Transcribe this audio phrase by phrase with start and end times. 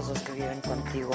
[0.00, 1.10] Que viven contigo.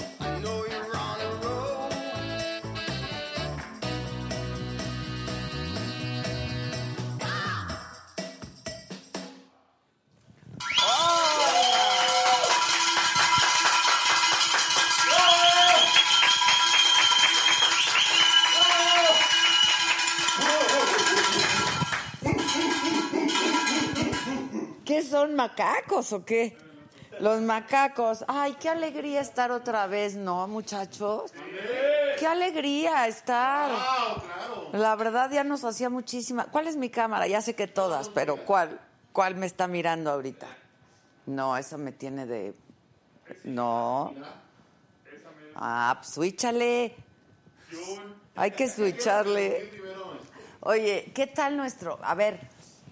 [24.85, 26.55] ¿Qué son macacos o qué?
[27.19, 28.25] Los macacos.
[28.27, 31.31] Ay, qué alegría estar otra vez, ¿no, muchachos?
[32.19, 33.71] Qué alegría estar.
[34.73, 36.45] La verdad ya nos hacía muchísima.
[36.45, 37.27] ¿Cuál es mi cámara?
[37.27, 38.79] Ya sé que todas, pero ¿cuál?
[39.11, 40.47] ¿Cuál me está mirando ahorita?
[41.25, 42.53] No, eso me tiene de.
[43.43, 44.13] No.
[45.55, 46.95] Ah, pues switchale.
[48.35, 49.71] Hay que switcharle.
[50.61, 51.99] Oye, ¿qué tal nuestro?
[52.01, 52.39] A ver,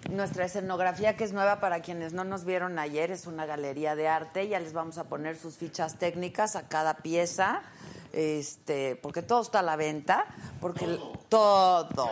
[0.09, 4.07] nuestra escenografía que es nueva para quienes no nos vieron ayer es una galería de
[4.07, 4.47] arte.
[4.47, 7.61] Ya les vamos a poner sus fichas técnicas a cada pieza,
[8.11, 10.25] este, porque todo está a la venta,
[10.61, 12.11] porque todo.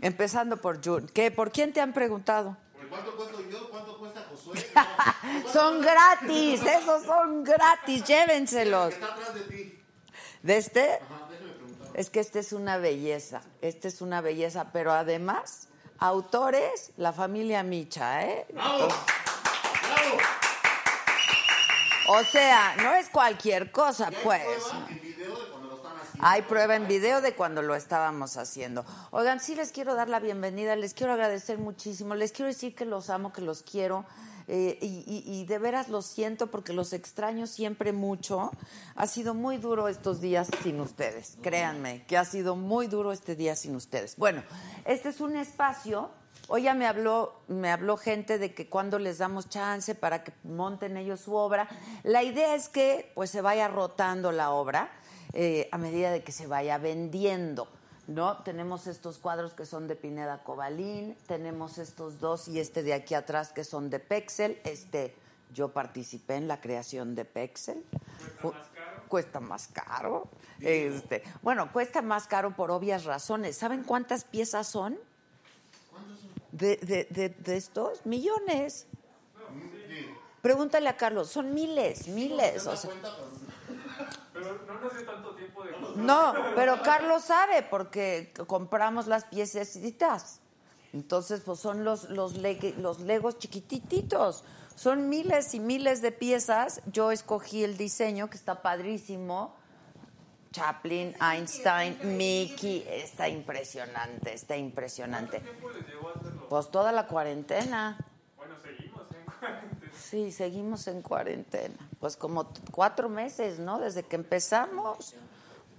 [0.00, 1.06] Empezando por Jun.
[1.08, 1.30] ¿Qué?
[1.30, 2.56] ¿Por quién te han preguntado?
[2.92, 3.70] ¿Cuánto cuesta yo?
[3.70, 4.66] ¿Cuánto cuesta Josué?
[5.52, 8.92] Son gratis, esos son gratis, llévenselos.
[8.92, 9.82] Está atrás de ti.
[10.42, 10.98] ¿De este?
[11.94, 15.68] Es que este es una belleza, este es una belleza, pero además,
[16.02, 18.46] autores, la familia Micha, ¿eh?
[18.52, 18.88] ¡Bravo!
[18.88, 20.16] ¡Bravo!
[22.08, 24.42] O sea, no es cualquier cosa, pues.
[24.48, 26.26] Prueba en video de cuando lo están haciendo.
[26.26, 28.84] Hay prueba en video de cuando lo estábamos haciendo.
[29.12, 32.84] Oigan, sí les quiero dar la bienvenida, les quiero agradecer muchísimo, les quiero decir que
[32.84, 34.04] los amo, que los quiero.
[34.48, 38.50] Eh, y, de veras lo siento porque los extraño siempre mucho.
[38.94, 43.36] Ha sido muy duro estos días sin ustedes, créanme, que ha sido muy duro este
[43.36, 44.16] día sin ustedes.
[44.16, 44.42] Bueno,
[44.84, 46.10] este es un espacio.
[46.48, 50.32] Hoy ya me habló, me habló gente de que cuando les damos chance para que
[50.44, 51.68] monten ellos su obra.
[52.02, 54.90] La idea es que pues se vaya rotando la obra
[55.32, 57.68] eh, a medida de que se vaya vendiendo.
[58.08, 58.42] ¿No?
[58.42, 63.14] Tenemos estos cuadros que son de Pineda Cobalín, tenemos estos dos y este de aquí
[63.14, 64.60] atrás que son de Pexel.
[64.64, 65.14] Este,
[65.54, 67.84] yo participé en la creación de Pexel.
[69.08, 70.28] Cuesta más caro.
[70.60, 73.56] Este, bueno, cuesta más caro por obvias razones.
[73.56, 74.98] ¿Saben cuántas piezas son?
[76.50, 78.86] De, de, de, de estos millones.
[80.42, 82.66] Pregúntale a Carlos, son miles, miles.
[82.66, 82.90] o sea.
[85.96, 90.40] No, pero Carlos sabe porque compramos las piececitas.
[90.92, 94.44] Entonces, pues son los, los, leg- los legos chiquitititos.
[94.74, 96.82] Son miles y miles de piezas.
[96.86, 99.54] Yo escogí el diseño que está padrísimo.
[100.50, 102.84] Chaplin, Einstein, Mickey.
[102.88, 105.40] Está impresionante, está impresionante.
[106.50, 107.96] Pues toda la cuarentena.
[110.12, 111.88] Sí, seguimos en cuarentena.
[111.98, 113.80] Pues como cuatro meses, ¿no?
[113.80, 115.14] Desde que empezamos.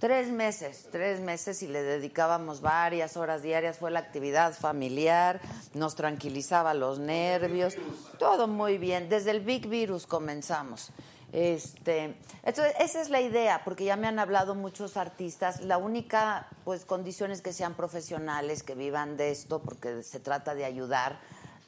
[0.00, 3.78] Tres meses, tres meses y le dedicábamos varias horas diarias.
[3.78, 5.40] Fue la actividad familiar,
[5.72, 7.76] nos tranquilizaba los nervios,
[8.18, 9.08] todo muy bien.
[9.08, 10.90] Desde el Big Virus comenzamos.
[11.32, 15.60] Este, entonces, esa es la idea, porque ya me han hablado muchos artistas.
[15.60, 20.56] La única pues, condición es que sean profesionales, que vivan de esto, porque se trata
[20.56, 21.20] de ayudar.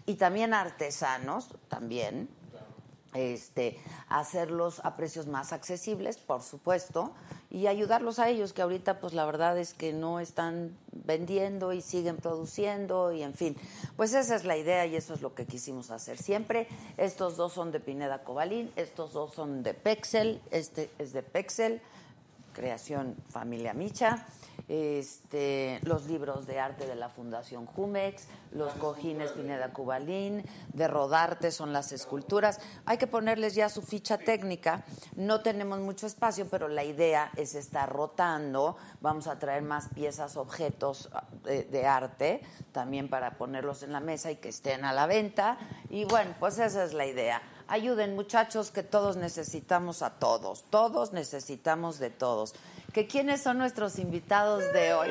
[0.04, 2.28] Y también artesanos, también
[3.18, 3.78] este,
[4.08, 7.12] hacerlos a precios más accesibles, por supuesto,
[7.50, 11.80] y ayudarlos a ellos, que ahorita pues la verdad es que no están vendiendo y
[11.80, 13.56] siguen produciendo y en fin,
[13.96, 16.68] pues esa es la idea y eso es lo que quisimos hacer siempre.
[16.96, 21.80] Estos dos son de Pineda Cobalín, estos dos son de Pexel, este es de Pexel,
[22.52, 24.26] creación Familia Micha.
[24.68, 31.52] Este, los libros de arte de la Fundación Jumex, los cojines Pineda Cubalín, de Rodarte
[31.52, 32.58] son las esculturas.
[32.84, 34.84] Hay que ponerles ya su ficha técnica.
[35.14, 38.76] No tenemos mucho espacio, pero la idea es estar rotando.
[39.00, 41.10] Vamos a traer más piezas, objetos
[41.44, 42.40] de, de arte
[42.72, 45.58] también para ponerlos en la mesa y que estén a la venta.
[45.90, 47.40] Y bueno, pues esa es la idea.
[47.68, 52.54] Ayuden muchachos que todos necesitamos a todos, todos necesitamos de todos.
[52.96, 55.08] ¿Que quiénes son nuestros invitados de hoy?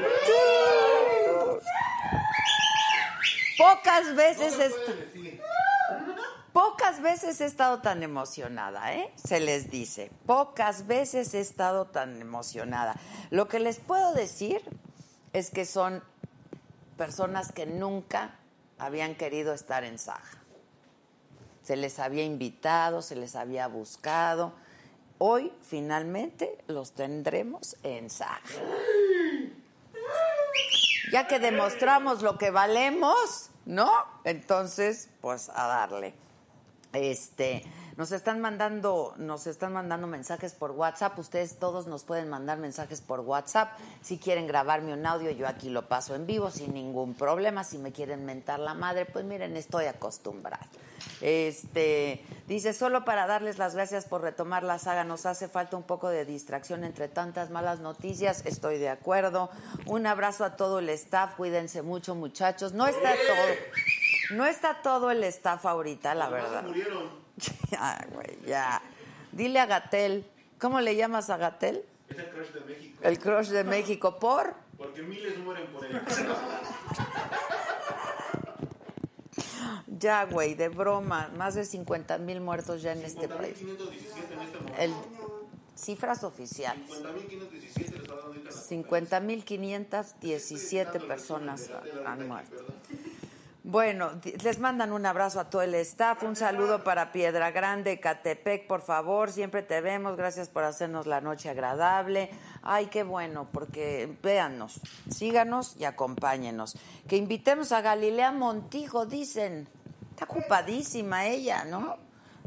[3.59, 5.39] Pocas veces est-
[6.51, 9.13] pocas veces he estado tan emocionada, ¿eh?
[9.23, 12.95] Se les dice, pocas veces he estado tan emocionada.
[13.29, 14.63] Lo que les puedo decir
[15.33, 16.01] es que son
[16.97, 18.31] personas que nunca
[18.79, 20.39] habían querido estar en Saja.
[21.61, 24.53] Se les había invitado, se les había buscado.
[25.17, 28.41] Hoy finalmente los tendremos en Saja.
[31.11, 33.91] Ya que demostramos lo que valemos, ¿no?
[34.23, 36.13] Entonces, pues a darle.
[36.91, 37.63] Este,
[37.97, 41.17] nos están mandando, nos están mandando mensajes por WhatsApp.
[41.17, 43.71] Ustedes todos nos pueden mandar mensajes por WhatsApp.
[44.01, 47.63] Si quieren grabarme un audio, yo aquí lo paso en vivo sin ningún problema.
[47.63, 50.67] Si me quieren mentar la madre, pues miren, estoy acostumbrada.
[51.21, 55.83] Este, dice, solo para darles las gracias por retomar la saga, nos hace falta un
[55.83, 59.49] poco de distracción entre tantas malas noticias, estoy de acuerdo.
[59.85, 62.73] Un abrazo a todo el staff, cuídense mucho muchachos.
[62.73, 66.63] No está todo, no está todo el staff ahorita, la verdad.
[66.63, 67.24] murieron.
[67.71, 68.81] Ya, güey, ya.
[69.31, 70.25] Dile a Gatel,
[70.59, 71.83] ¿cómo le llamas a Gatel?
[72.09, 72.99] Es el crush de México.
[73.01, 74.55] El crush de México, ¿por?
[74.77, 76.01] Porque miles mueren por él.
[79.87, 81.31] Ya, güey, de broma.
[81.37, 83.57] Más de 50 mil muertos ya en este país.
[83.59, 84.81] 50.517 en este momento.
[84.81, 84.93] El,
[85.75, 86.89] cifras oficiales.
[86.89, 91.69] 50.517 le está dando ahorita la 50 mil 517 personas
[92.05, 92.65] han muerto.
[93.67, 94.11] Bueno,
[94.43, 98.81] les mandan un abrazo a todo el staff, un saludo para Piedra Grande, Catepec, por
[98.81, 102.29] favor, siempre te vemos, gracias por hacernos la noche agradable.
[102.61, 104.79] Ay, qué bueno, porque véannos,
[105.09, 106.77] síganos y acompáñenos.
[107.07, 109.67] Que invitemos a Galilea Montijo, dicen.
[110.11, 111.97] Está ocupadísima ella, ¿no?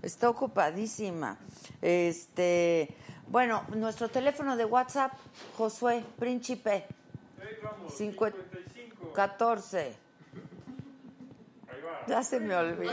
[0.03, 1.37] Está ocupadísima.
[1.83, 2.95] Este,
[3.27, 5.13] bueno, nuestro teléfono de WhatsApp,
[5.57, 6.87] Josué Príncipe.
[7.89, 8.33] Cincu-
[9.13, 10.08] 14.
[12.07, 12.93] Ya se me olvidó.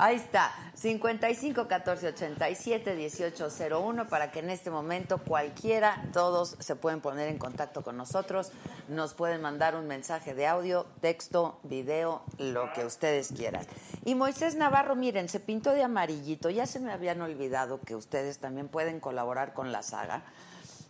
[0.00, 6.76] Ahí está, 55 14 87 18 01 para que en este momento cualquiera, todos se
[6.76, 8.52] pueden poner en contacto con nosotros,
[8.86, 13.66] nos pueden mandar un mensaje de audio, texto, video, lo que ustedes quieran.
[14.04, 18.38] Y Moisés Navarro, miren, se pintó de amarillito, ya se me habían olvidado que ustedes
[18.38, 20.22] también pueden colaborar con la saga.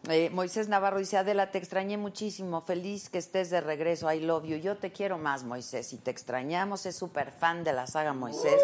[0.07, 4.45] Eh, Moisés Navarro dice, Adela, te extrañé muchísimo, feliz que estés de regreso, I love
[4.45, 4.57] you.
[4.57, 8.63] Yo te quiero más, Moisés, y te extrañamos, es súper fan de la saga Moisés.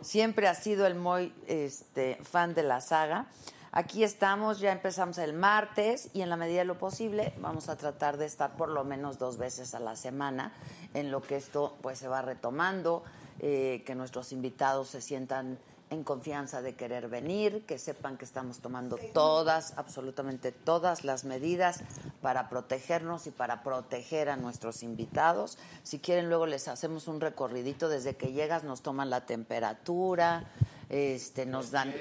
[0.00, 3.26] Siempre ha sido el muy este, fan de la saga.
[3.72, 7.76] Aquí estamos, ya empezamos el martes y en la medida de lo posible vamos a
[7.76, 10.52] tratar de estar por lo menos dos veces a la semana
[10.92, 13.04] en lo que esto pues se va retomando,
[13.38, 15.56] eh, que nuestros invitados se sientan
[15.90, 21.82] en confianza de querer venir, que sepan que estamos tomando todas, absolutamente todas las medidas
[22.22, 25.58] para protegernos y para proteger a nuestros invitados.
[25.82, 30.48] Si quieren, luego les hacemos un recorridito desde que llegas, nos toman la temperatura,
[30.90, 31.94] este, nos dan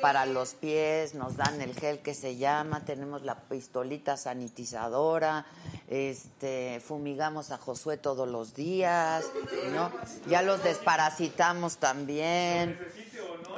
[0.00, 5.46] para los pies, nos dan el gel que se llama, tenemos la pistolita sanitizadora,
[5.88, 9.26] este, fumigamos a Josué todos los días,
[9.74, 9.92] ¿no?
[10.26, 12.78] Ya los desparasitamos también.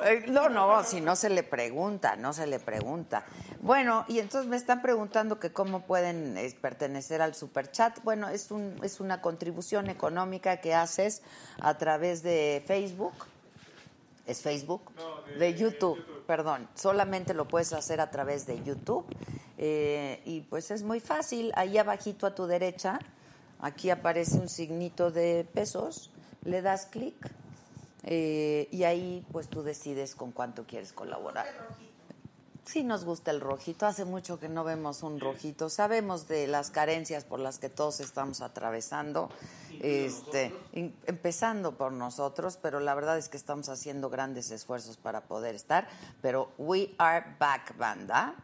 [0.05, 3.25] Eh, No, no, si no se le pregunta, no se le pregunta.
[3.61, 8.03] Bueno, y entonces me están preguntando que cómo pueden eh, pertenecer al superchat.
[8.03, 11.23] Bueno, es, un, es una contribución económica que haces
[11.61, 13.15] a través de Facebook.
[14.27, 14.93] ¿Es Facebook?
[15.39, 16.69] de, YouTube, perdón.
[16.75, 19.05] Solamente lo puedes hacer a través de YouTube.
[19.59, 21.53] Eh, y pues es muy fácil.
[21.57, 22.99] Ahí abajito a tu derecha,
[23.61, 26.11] aquí aparece un signito de pesos.
[26.45, 27.15] Le das clic
[28.05, 31.47] eh, y ahí pues tú decides con cuánto quieres colaborar.
[32.65, 36.71] Sí nos gusta el rojito, hace mucho que no vemos un rojito, sabemos de las
[36.71, 39.31] carencias por las que todos estamos atravesando,
[39.81, 45.23] este, in- empezando por nosotros, pero la verdad es que estamos haciendo grandes esfuerzos para
[45.23, 45.89] poder estar,
[46.21, 48.37] pero we are back, banda.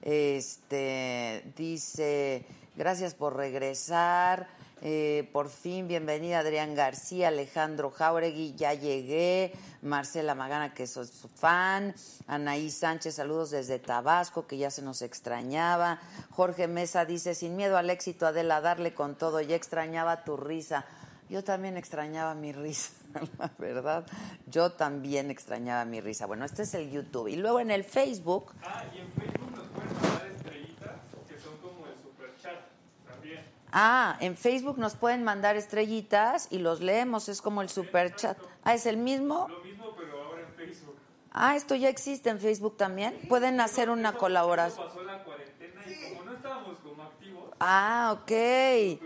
[0.00, 2.46] Este, dice,
[2.76, 4.48] gracias por regresar.
[4.82, 11.28] Eh, por fin, bienvenida Adrián García, Alejandro Jauregui, ya llegué, Marcela Magana, que soy su
[11.28, 11.94] fan,
[12.26, 15.98] Anaí Sánchez, saludos desde Tabasco, que ya se nos extrañaba,
[16.30, 20.84] Jorge Mesa dice, sin miedo al éxito, Adela, darle con todo, ya extrañaba tu risa.
[21.30, 22.92] Yo también extrañaba mi risa,
[23.38, 24.06] la verdad.
[24.46, 26.26] Yo también extrañaba mi risa.
[26.26, 27.26] Bueno, este es el YouTube.
[27.28, 31.86] Y luego en el Facebook, Ah, y en Facebook nos pueden estrellitas que son como
[31.86, 32.60] el super chat
[33.08, 33.40] también.
[33.78, 38.38] Ah, en Facebook nos pueden mandar estrellitas y los leemos, es como el super chat.
[38.64, 39.48] Ah, ¿es el mismo?
[39.50, 40.96] Lo mismo, pero ahora en Facebook.
[41.30, 43.14] Ah, esto ya existe en Facebook también.
[43.28, 44.86] Pueden hacer una colaboración.
[44.86, 48.98] Pasó la cuarentena y como no estábamos como activos, Ah, ok.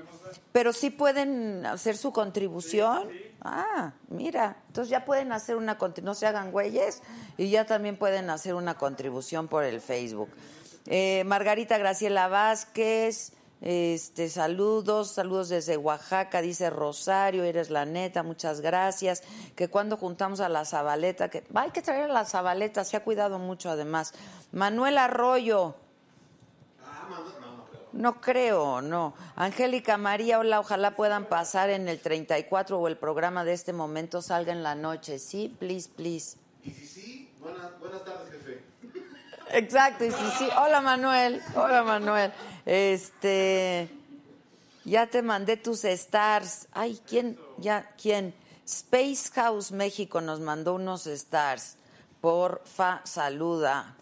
[0.53, 3.09] Pero sí pueden hacer su contribución.
[3.41, 4.57] Ah, mira.
[4.69, 6.07] Entonces ya pueden hacer una contribución.
[6.07, 7.03] No se hagan güeyes.
[7.39, 10.29] Y ya también pueden hacer una contribución por el Facebook.
[10.87, 13.33] Eh, Margarita Graciela Vázquez.
[13.61, 19.23] Este, saludos, saludos desde Oaxaca, dice Rosario, eres la neta, muchas gracias.
[19.55, 23.05] Que cuando juntamos a la Zabaleta, que hay que traer a la Zabaleta, se ha
[23.05, 24.14] cuidado mucho además.
[24.52, 25.75] Manuel Arroyo,
[27.93, 29.14] no creo, no.
[29.37, 34.23] Angélica María, hola, ojalá puedan pasar en el 34 o el programa de este momento
[34.23, 35.19] salga en la noche.
[35.19, 36.37] Sí, please, please.
[36.62, 38.62] Y si sí, buenas, buenas tardes, jefe.
[39.52, 40.49] Exacto, y sí, sí.
[40.57, 42.33] Hola Manuel, hola Manuel.
[42.71, 43.91] Este,
[44.85, 46.69] ya te mandé tus stars.
[46.71, 47.37] Ay, ¿quién?
[47.59, 48.33] Ya, ¿quién?
[48.65, 51.77] Space House México nos mandó unos stars.
[52.21, 53.97] Porfa, saluda.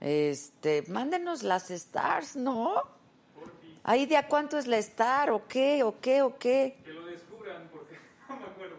[0.00, 2.84] Este, mándenos las stars, ¿no?
[3.84, 6.78] Ahí de a cuánto es la star, o qué, o qué, o qué.
[6.82, 7.98] que lo descubran porque
[8.30, 8.76] no me acuerdo.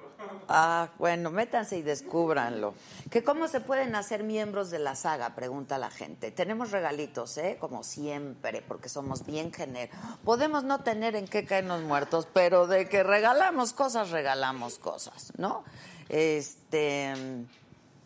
[0.47, 2.73] Ah, bueno, métanse y descúbranlo.
[3.09, 5.35] ¿Que ¿Cómo se pueden hacer miembros de la saga?
[5.35, 6.31] Pregunta la gente.
[6.31, 7.57] Tenemos regalitos, ¿eh?
[7.59, 9.99] Como siempre, porque somos bien generosos.
[10.23, 15.63] Podemos no tener en qué caernos muertos, pero de que regalamos cosas, regalamos cosas, ¿no?
[16.09, 17.13] Este.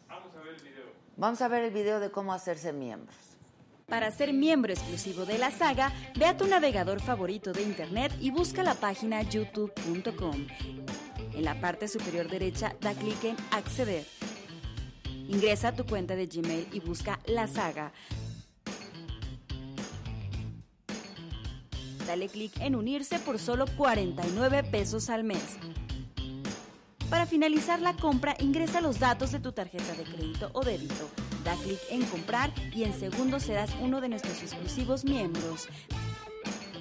[0.07, 0.85] Vamos a ver el video.
[1.15, 3.27] Vamos a ver el video de cómo hacerse miembros.
[3.87, 8.31] Para ser miembro exclusivo de la saga, ve a tu navegador favorito de internet y
[8.31, 10.47] busca la página youtube.com.
[11.37, 14.03] En la parte superior derecha da clic en Acceder.
[15.29, 17.93] Ingresa a tu cuenta de Gmail y busca la saga.
[22.07, 25.59] Dale clic en unirse por solo 49 pesos al mes.
[27.11, 31.07] Para finalizar la compra, ingresa los datos de tu tarjeta de crédito o débito.
[31.43, 35.67] Da clic en comprar y en segundos serás uno de nuestros exclusivos miembros.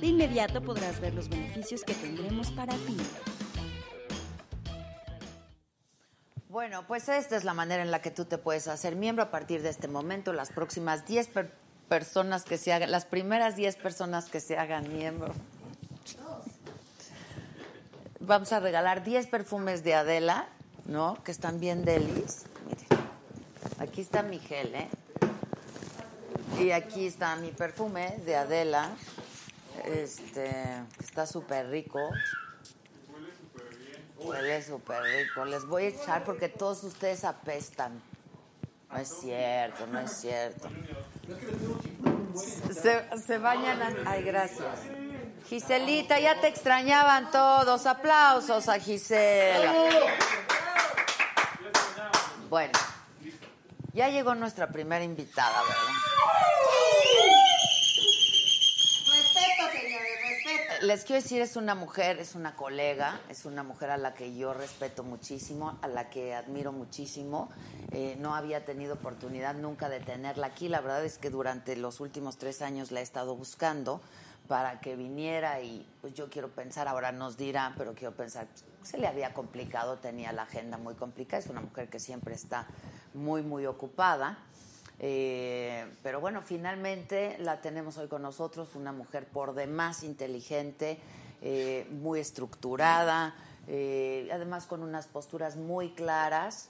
[0.00, 2.96] De inmediato podrás ver los beneficios que tendremos para ti.
[6.56, 9.30] Bueno, pues esta es la manera en la que tú te puedes hacer miembro a
[9.30, 10.32] partir de este momento.
[10.32, 11.52] Las próximas 10 per-
[11.90, 15.34] personas que se hagan, las primeras 10 personas que se hagan miembro.
[18.20, 20.48] Vamos a regalar 10 perfumes de Adela,
[20.86, 21.22] ¿no?
[21.24, 22.44] Que están bien delis.
[22.66, 22.86] Miren,
[23.78, 24.88] aquí está mi gel, ¿eh?
[26.58, 28.88] Y aquí está mi perfume de Adela.
[29.84, 30.50] Este,
[30.96, 32.00] que está súper rico.
[34.26, 35.44] Huele súper rico.
[35.44, 38.02] Les voy a echar porque todos ustedes apestan.
[38.90, 40.68] No es cierto, no es cierto.
[43.26, 43.80] Se, bañan.
[44.06, 44.80] Ay, gracias.
[45.48, 47.86] Giselita, ya te extrañaban todos.
[47.86, 49.72] Aplausos a Gisela.
[52.48, 52.72] Bueno,
[53.92, 55.76] ya llegó nuestra primera invitada, ¿verdad?
[59.12, 60.65] Respeto, señores, respeto.
[60.82, 64.36] Les quiero decir, es una mujer, es una colega, es una mujer a la que
[64.36, 67.48] yo respeto muchísimo, a la que admiro muchísimo.
[67.92, 70.68] Eh, no había tenido oportunidad nunca de tenerla aquí.
[70.68, 74.00] La verdad es que durante los últimos tres años la he estado buscando
[74.48, 78.64] para que viniera y pues yo quiero pensar, ahora nos dirá, pero quiero pensar, pues,
[78.82, 81.42] se le había complicado, tenía la agenda muy complicada.
[81.42, 82.66] Es una mujer que siempre está
[83.14, 84.38] muy, muy ocupada.
[84.98, 90.98] Eh, pero bueno, finalmente la tenemos hoy con nosotros, una mujer por demás inteligente,
[91.42, 93.34] eh, muy estructurada,
[93.68, 96.68] eh, además con unas posturas muy claras.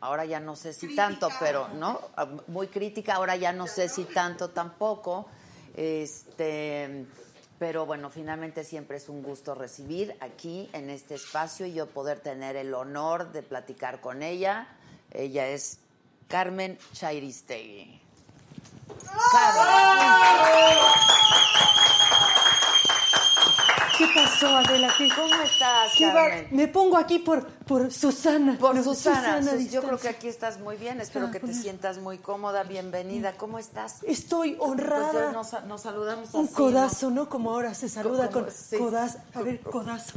[0.00, 2.00] Ahora ya no sé si tanto, pero no,
[2.48, 3.14] muy crítica.
[3.14, 5.26] Ahora ya no sé si tanto tampoco.
[5.74, 7.06] Este,
[7.58, 12.20] pero bueno, finalmente siempre es un gusto recibir aquí en este espacio y yo poder
[12.20, 14.68] tener el honor de platicar con ella.
[15.10, 15.78] Ella es
[16.28, 18.00] Carmen Chairistegui.
[23.98, 24.92] ¿Qué pasó, Adela?
[24.98, 26.48] ¿Qué, ¿Cómo estás, qué va- Carmen?
[26.50, 28.56] Me pongo aquí por, por Susana.
[28.58, 31.54] Por No, Susana, Sus- yo creo que aquí estás muy bien, espero Ah, que te
[31.54, 33.36] sientas muy cómoda, bienvenida.
[33.36, 34.02] ¿Cómo estás?
[34.02, 35.32] Estoy Pues honrada.
[35.32, 37.28] nos, nos saludamos Un codazo, ¿no?
[37.28, 38.76] Como ahora se saluda Como- con sí.
[38.76, 39.18] codazo.
[39.34, 40.12] A ver, codazo.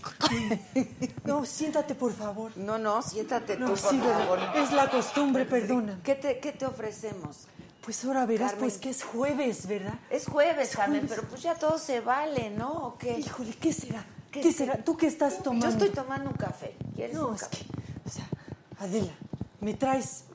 [1.25, 2.51] No, siéntate, por favor.
[2.55, 4.39] No, no, siéntate tú, por favor.
[4.55, 5.99] Es la costumbre, perdona.
[6.03, 7.47] ¿Qué te, ¿Qué te ofrecemos?
[7.83, 8.69] Pues ahora verás, Carmen.
[8.69, 9.93] pues que es jueves, ¿verdad?
[10.09, 11.15] Es jueves, Es Carmen, jueves.
[11.17, 12.71] pero pues ya todo se vale, ¿no?
[12.87, 13.17] ¿O qué?
[13.19, 14.05] Híjole, ¿qué será?
[14.31, 14.83] ¿Qué- será?
[14.83, 15.65] ¿Tú qué estás tomando?
[15.67, 16.75] Yo estoy tomando un café.
[16.95, 17.57] ¿Quieres No, un es café?
[17.57, 17.65] que,
[18.05, 18.27] o sea,
[18.79, 19.13] Adela,
[19.61, 20.25] me traes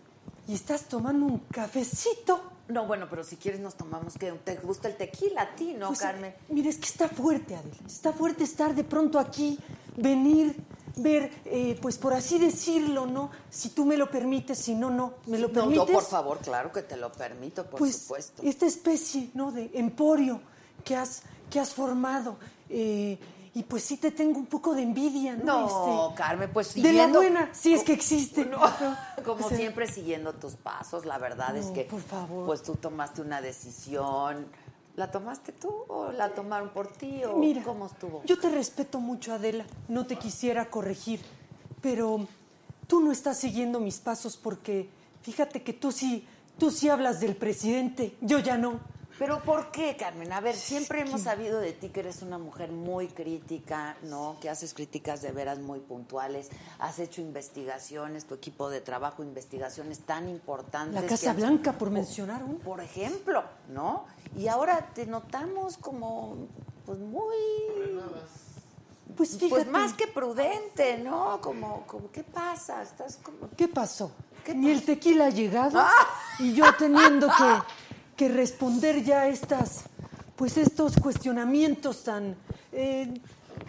[0.48, 2.42] y estás tomando un cafecito.
[2.68, 5.88] No, bueno, pero si quieres nos tomamos que te gusta el tequila a ti, ¿no,
[5.88, 6.34] Pues, Carmen?
[6.48, 7.74] Mira, es que está fuerte, Adela.
[7.86, 9.58] Está fuerte estar de pronto aquí,
[9.96, 10.56] venir,
[10.96, 13.30] ver, eh, pues por así decirlo, ¿no?
[13.50, 15.14] Si tú me lo permites, si no, no.
[15.26, 15.76] ¿Me lo No, permites?
[15.86, 18.42] no, por favor, claro que te lo permito, por pues supuesto.
[18.42, 19.52] esta especie, ¿no?
[19.52, 20.40] De emporio
[20.84, 22.36] que has, que has formado.
[22.70, 23.18] eh,
[23.54, 25.44] y pues sí te tengo un poco de envidia, ¿no?
[25.68, 27.18] No, Este, Carmen, pues De la siguiendo...
[27.20, 28.44] buena, si es que existe.
[28.46, 28.58] No,
[29.24, 32.46] como O sea, siempre siguiendo tus pasos, la verdad es que por favor.
[32.46, 34.46] pues tú tomaste una decisión.
[34.96, 38.22] ¿La tomaste tú o la tomaron por ti o Mira, cómo estuvo?
[38.24, 39.64] yo te respeto mucho, Adela.
[39.88, 41.20] No te quisiera corregir,
[41.80, 42.26] pero
[42.86, 44.88] tú no estás siguiendo mis pasos porque
[45.22, 46.26] fíjate que tú sí,
[46.58, 48.78] tú sí hablas del presidente, yo ya no.
[49.18, 50.32] Pero ¿por qué, Carmen?
[50.32, 54.36] A ver, siempre hemos sabido de ti que eres una mujer muy crítica, ¿no?
[54.40, 60.00] Que haces críticas de veras muy puntuales, has hecho investigaciones, tu equipo de trabajo, investigaciones
[60.00, 61.00] tan importantes.
[61.00, 62.58] La Casa Blanca, por mencionar uno.
[62.58, 64.06] Por ejemplo, ¿no?
[64.36, 66.48] Y ahora te notamos como,
[66.84, 67.36] pues muy...
[69.16, 69.48] Pues fíjate.
[69.48, 71.40] Pues más que prudente, ¿no?
[71.40, 72.82] Como, como ¿qué pasa?
[72.82, 73.48] Estás como...
[73.56, 74.10] ¿Qué pasó?
[74.44, 75.80] ¿Qué Ni el tequila ha llegado
[76.38, 77.62] y yo teniendo que,
[78.16, 79.84] que responder ya estas,
[80.36, 82.36] pues estos cuestionamientos tan,
[82.72, 83.12] eh,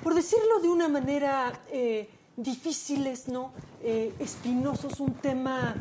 [0.04, 3.54] por decirlo de una manera, eh, difíciles, ¿no?
[3.82, 5.76] Eh, espinosos, un tema,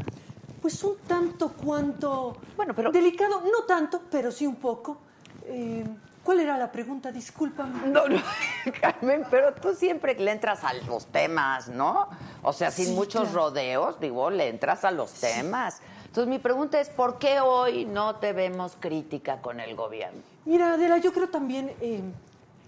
[0.62, 4.98] pues un tanto cuanto Bueno, pero- delicado, no tanto, pero sí un poco.
[5.46, 5.84] Eh,
[6.22, 7.12] ¿Cuál era la pregunta?
[7.12, 7.86] Discúlpame.
[7.88, 8.16] No, no,
[8.80, 12.08] Carmen, pero tú siempre le entras a los temas, ¿no?
[12.42, 13.50] O sea, sin Sí, muchos claro.
[13.50, 15.80] rodeos, digo, le entras a los temas.
[16.14, 20.22] Entonces, mi pregunta es, ¿por qué hoy no te vemos crítica con el gobierno?
[20.44, 22.02] Mira, Adela, yo creo también eh,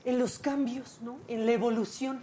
[0.04, 1.18] en los cambios, ¿no?
[1.28, 2.18] En la evolución.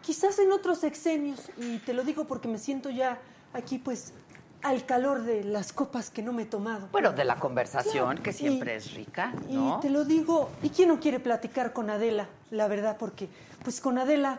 [0.00, 3.18] Quizás en otros sexenios, y te lo digo porque me siento ya
[3.52, 4.14] aquí, pues,
[4.62, 6.88] al calor de las copas que no me he tomado.
[6.90, 9.76] Bueno, de la conversación, Claro, que siempre y- es rica, ¿no?
[9.76, 12.28] Y te lo digo, ¿y quién no quiere platicar con Adela?
[12.50, 13.28] La verdad, porque,
[13.62, 14.38] pues, con Adela,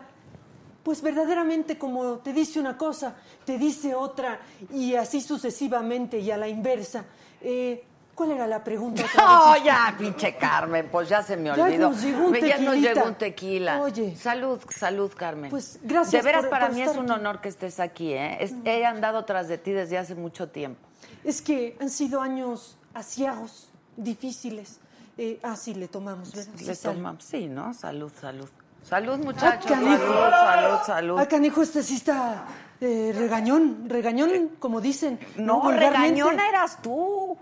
[0.84, 4.38] pues, verdaderamente, como te dice una cosa, te dice otra,
[4.72, 7.04] y así sucesivamente, y a la inversa.
[7.40, 9.02] Eh, ¿Cuál era la pregunta?
[9.16, 11.90] No, ya, pinche Carmen, pues ya se me Ya olvidó.
[11.90, 13.80] nos llegó un Me- ya nos llegó un tequila.
[13.80, 14.14] Oye.
[14.14, 15.50] Salud, salud, Carmen.
[15.50, 18.36] Pues, gracias De veras, por- para por mí es un honor que estés aquí, ¿eh?
[18.38, 20.78] Es- he andado tras de ti desde hace mucho tiempo.
[21.24, 24.78] Es que han sido años asiagos, difíciles.
[25.18, 26.54] Eh, ah, sí, le tomamos, ¿verdad?
[26.60, 27.74] Le tomamos, sí, ¿no?
[27.74, 28.48] Salud, salud.
[28.84, 29.64] Salud, muchachos.
[29.70, 29.98] Ah, canijo.
[29.98, 31.18] salud, salud, salud.
[31.18, 32.44] Ah, canijo, este sí está
[32.80, 35.18] eh, regañón, regañón, como dicen.
[35.36, 35.90] no, Vulgarmente.
[35.98, 37.36] regañona eras tú.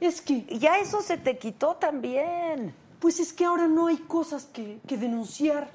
[0.00, 2.74] Es que, Ya eso se te quitó también.
[3.00, 5.68] pues es que ahora no hay cosas que, que denunciar.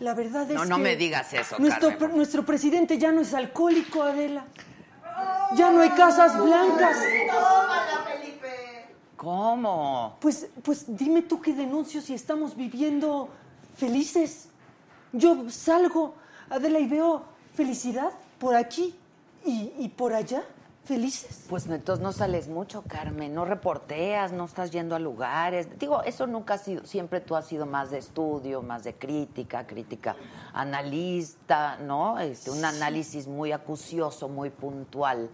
[0.00, 0.68] La verdad es No, que...
[0.68, 4.44] no me digas eso, Nuestro, pre- nuestro presidente ya no es alcohólico, Adela.
[5.54, 6.98] Ya no hay casas blancas.
[7.30, 8.48] Tómala, Felipe.
[9.16, 10.16] ¿Cómo?
[10.20, 13.30] Pues, pues dime tú qué denuncio si estamos viviendo
[13.78, 14.48] felices.
[15.18, 16.14] Yo salgo,
[16.50, 17.22] Adela, y veo
[17.54, 18.94] felicidad por aquí
[19.44, 20.42] y, y por allá,
[20.84, 21.46] felices.
[21.48, 25.68] Pues entonces no sales mucho, Carmen, no reporteas, no estás yendo a lugares.
[25.78, 29.66] Digo, eso nunca ha sido, siempre tú has sido más de estudio, más de crítica,
[29.66, 30.14] crítica
[30.52, 32.18] analista, ¿no?
[32.18, 35.28] Este, un análisis muy acucioso, muy puntual,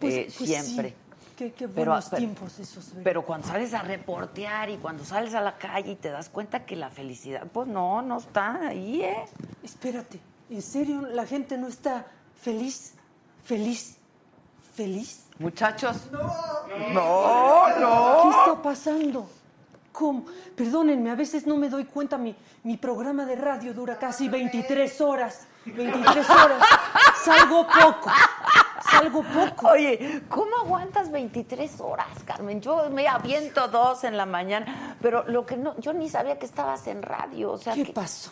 [0.00, 0.90] Pues, eh, pues siempre.
[0.90, 0.94] sí.
[1.38, 2.88] Qué, qué Pero- buenos pero- tiempos esos.
[2.88, 3.02] ¿verdad?
[3.04, 6.66] Pero cuando sales a reportear y cuando sales a la calle y te das cuenta
[6.66, 9.24] que la felicidad, pues no, no está ahí, ¿eh?
[9.62, 10.18] Espérate,
[10.50, 12.06] ¿en serio la gente no está
[12.42, 12.94] feliz?
[13.44, 13.98] ¿Feliz?
[14.74, 15.26] ¿Feliz?
[15.38, 15.96] Muchachos.
[16.10, 16.20] No,
[16.92, 18.22] no, no.
[18.24, 19.30] ¿Qué está pasando?
[19.92, 20.24] ¿Cómo?
[20.56, 22.18] Perdónenme, a veces no me doy cuenta.
[22.18, 25.46] Mi, mi programa de radio dura casi 23 horas.
[25.64, 26.62] 23 horas.
[27.24, 28.10] Salgo poco.
[28.98, 29.68] Salgo poco.
[29.68, 32.60] Oye, ¿cómo aguantas 23 horas, Carmen?
[32.60, 36.46] Yo me aviento dos en la mañana, pero lo que no, yo ni sabía que
[36.46, 38.30] estabas en radio, o sea, ¿Qué que- pasó?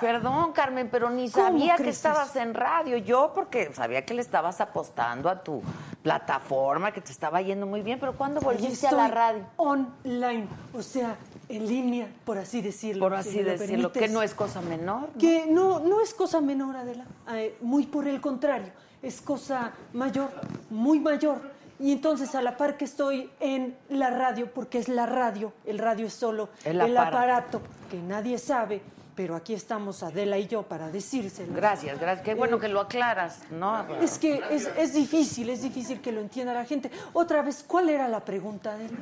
[0.00, 2.40] Perdón, Carmen, pero ni ¿Cómo sabía que estabas eso?
[2.40, 2.96] en radio.
[2.96, 5.62] Yo porque sabía que le estabas apostando a tu
[6.02, 9.44] plataforma, que te estaba yendo muy bien, pero ¿cuándo volviste a la radio?
[9.56, 11.16] Online, o sea,
[11.48, 13.04] en línea, por así decirlo.
[13.04, 15.00] Por así decirlo, que no es cosa menor.
[15.00, 15.08] ¿no?
[15.18, 17.04] Que no, no es cosa menor, Adela.
[17.32, 18.70] Eh, muy por el contrario,
[19.02, 20.30] es cosa mayor,
[20.70, 21.56] muy mayor.
[21.78, 25.78] Y entonces a la par que estoy en la radio, porque es la radio, el
[25.78, 27.60] radio es solo El aparato.
[27.90, 28.80] que nadie sabe,
[29.16, 31.52] pero aquí estamos Adela y yo para decírselo.
[31.54, 32.24] Gracias, gracias.
[32.24, 33.84] Qué bueno Eh, que lo aclaras, ¿no?
[34.00, 36.90] Es que es, es difícil, es difícil que lo entienda la gente.
[37.14, 38.96] Otra vez, ¿cuál era la pregunta, Adela?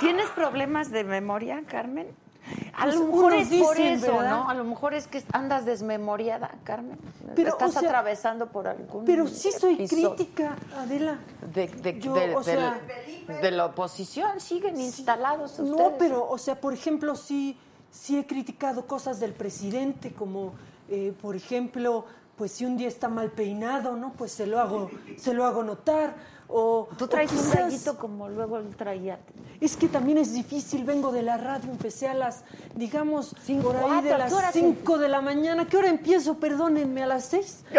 [0.00, 2.08] ¿Tienes problemas de memoria, Carmen?
[2.76, 4.30] A Pues lo mejor es por eso, ¿verdad?
[4.30, 4.50] ¿no?
[4.50, 6.98] A lo mejor es que andas desmemoriada, Carmen.
[7.34, 11.18] Pero, Estás o sea, atravesando por algún Pero sí soy episodio crítica, Adela.
[11.54, 12.80] De, de, Yo, de- o de- sea-
[13.40, 15.70] de la oposición, siguen instalados ustedes.
[15.70, 17.56] No, pero, o sea, por ejemplo, sí,
[17.94, 20.52] sí he criticado cosas del presidente, como,
[20.88, 22.04] eh, por ejemplo,
[22.36, 24.12] pues si un día está mal peinado, ¿no?
[24.12, 26.34] Pues se lo hago, se lo hago notar.
[26.46, 29.18] O, Tú traes o un gallito como luego él traía.
[29.60, 33.76] Es que también es difícil, vengo de la radio, empecé a las, digamos, Cinco, por
[33.76, 35.66] ahí cuatro, de ¿a las qué hora se- 5 de la mañana.
[35.66, 36.34] ¿Qué hora empiezo?
[36.38, 37.64] Perdónenme, a las 6.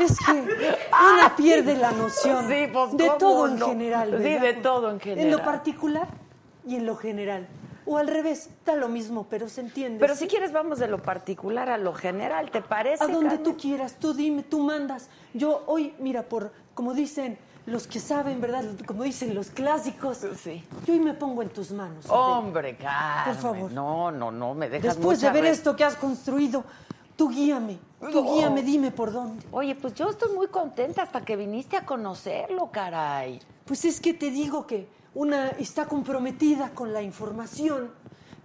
[0.00, 4.14] Es que uno pierde la noción Sí, pues, de ¿cómo todo en general.
[4.18, 5.30] Sí, de todo en En general.
[5.38, 6.08] lo particular
[6.66, 7.46] y en lo general.
[7.86, 9.98] O al revés, da lo mismo, pero se entiende.
[9.98, 10.24] Pero ¿sí?
[10.24, 13.02] si quieres vamos de lo particular a lo general, ¿te parece?
[13.02, 13.44] A donde Carmen?
[13.44, 15.08] tú quieras, tú dime, tú mandas.
[15.32, 18.64] Yo hoy, mira, por como dicen los que saben, ¿verdad?
[18.86, 20.18] Como dicen los clásicos.
[20.42, 20.64] Sí.
[20.86, 22.04] Yo hoy me pongo en tus manos.
[22.10, 23.34] Hombre, Carmen.
[23.34, 23.72] Por favor.
[23.72, 26.64] No, no, no, me dejas Después de ver esto que has construido,
[27.18, 27.78] tú guíame.
[28.12, 29.44] Tú guíame, dime por dónde.
[29.50, 33.40] Oye, pues yo estoy muy contenta hasta que viniste a conocerlo, caray.
[33.64, 37.90] Pues es que te digo que una está comprometida con la información.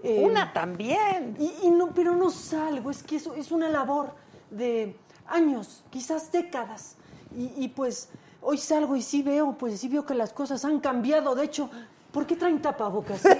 [0.02, 1.38] eh, Una también.
[1.40, 4.16] Y, y no, pero no salgo, es que eso es una labor
[4.50, 6.96] de años, quizás décadas.
[7.38, 8.10] Y, y pues
[8.42, 11.36] hoy salgo y sí veo, pues sí veo que las cosas han cambiado.
[11.36, 11.70] De hecho,
[12.12, 13.22] ¿por qué traen tapabocas?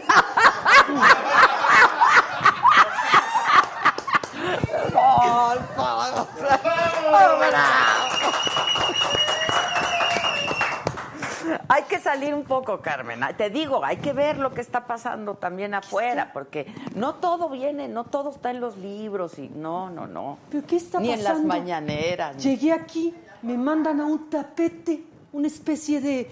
[11.68, 13.20] Hay que salir un poco, Carmen.
[13.38, 17.88] Te digo, hay que ver lo que está pasando también afuera, porque no todo viene,
[17.88, 20.38] no todo está en los libros y no, no, no.
[20.50, 21.30] ¿Pero qué está Ni pasando?
[21.30, 22.36] en las mañaneras.
[22.38, 26.32] ni- Llegué aquí, me mandan a un tapete, una especie de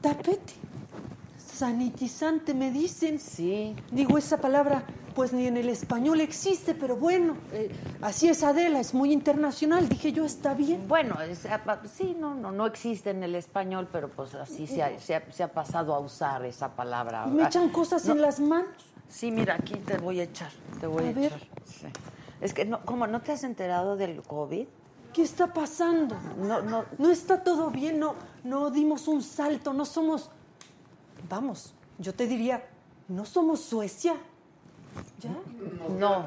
[0.00, 0.54] tapete.
[1.38, 3.18] Sanitizante, me dicen.
[3.18, 3.74] Sí.
[3.90, 4.82] Digo, esa palabra,
[5.14, 7.70] pues ni en el español existe, pero bueno, eh,
[8.00, 9.88] así es Adela, es muy internacional.
[9.88, 10.86] Dije yo, está bien.
[10.88, 14.82] Bueno, es- ah, sí, no, no, no existe en el español, pero pues así se
[14.82, 17.26] ha, se ha- se ha pasado a usar esa palabra.
[17.26, 18.72] Me echan cosas no, en las manos.
[19.08, 21.40] Sí, mira, aquí te voy a echar, te voy a, echar.
[21.64, 21.86] Sí.
[22.40, 24.66] Es que, no, ¿cómo no te has enterado del COVID?
[25.12, 26.16] ¿Qué está pasando?
[26.38, 30.30] No, no, No está todo bien, no, no dimos un salto, no somos,
[31.28, 32.64] vamos, yo te diría,
[33.08, 34.14] no somos Suecia.
[35.20, 35.30] ¿Ya?
[35.98, 36.26] no,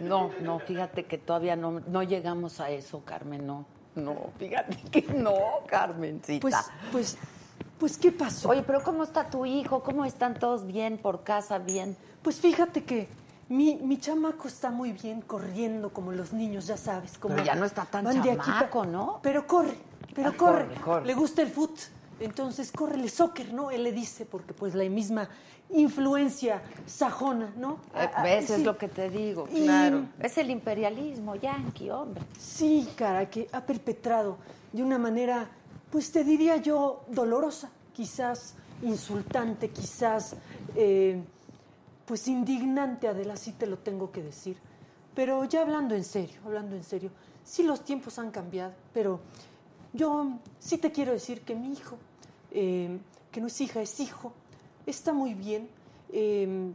[0.00, 3.64] no, no, fíjate que todavía no, no llegamos a eso, Carmen, no.
[3.94, 5.34] No, fíjate que no,
[5.66, 6.40] Carmencita.
[6.42, 6.56] Pues,
[6.92, 7.16] pues,
[7.78, 8.50] pues, ¿qué pasó?
[8.50, 9.82] Oye, pero ¿cómo está tu hijo?
[9.82, 11.96] ¿Cómo están todos bien por casa, bien?
[12.22, 13.08] Pues fíjate que
[13.48, 17.16] mi, mi chamaco está muy bien corriendo como los niños, ya sabes.
[17.16, 19.20] Como Pero ya no está tan van de aquí chamaco, ¿no?
[19.22, 19.76] Pero corre,
[20.14, 20.64] pero Ah, corre.
[20.66, 21.06] corre, corre.
[21.06, 21.78] Le gusta el foot.
[22.18, 23.70] Entonces, córrele soccer, ¿no?
[23.70, 25.28] Él le dice, porque pues la misma
[25.70, 27.74] influencia sajona, ¿no?
[27.94, 28.62] Eh, Ah, ah, Es sí.
[28.64, 30.04] lo que te digo, Y- claro.
[30.20, 32.22] Es el imperialismo yanqui, hombre.
[32.38, 34.38] Sí, cara, que ha perpetrado
[34.72, 35.48] de una manera,
[35.90, 40.36] pues te diría yo, dolorosa, quizás insultante, quizás,
[40.74, 41.22] eh,
[42.04, 44.56] pues indignante, Adela, sí te lo tengo que decir.
[45.14, 47.10] Pero ya hablando en serio, hablando en serio,
[47.42, 49.18] sí los tiempos han cambiado, pero
[49.92, 50.28] yo
[50.60, 51.96] sí te quiero decir que mi hijo,
[52.52, 52.98] eh,
[53.32, 54.32] que no es hija, es hijo,
[54.86, 55.68] está muy bien.
[56.12, 56.72] eh,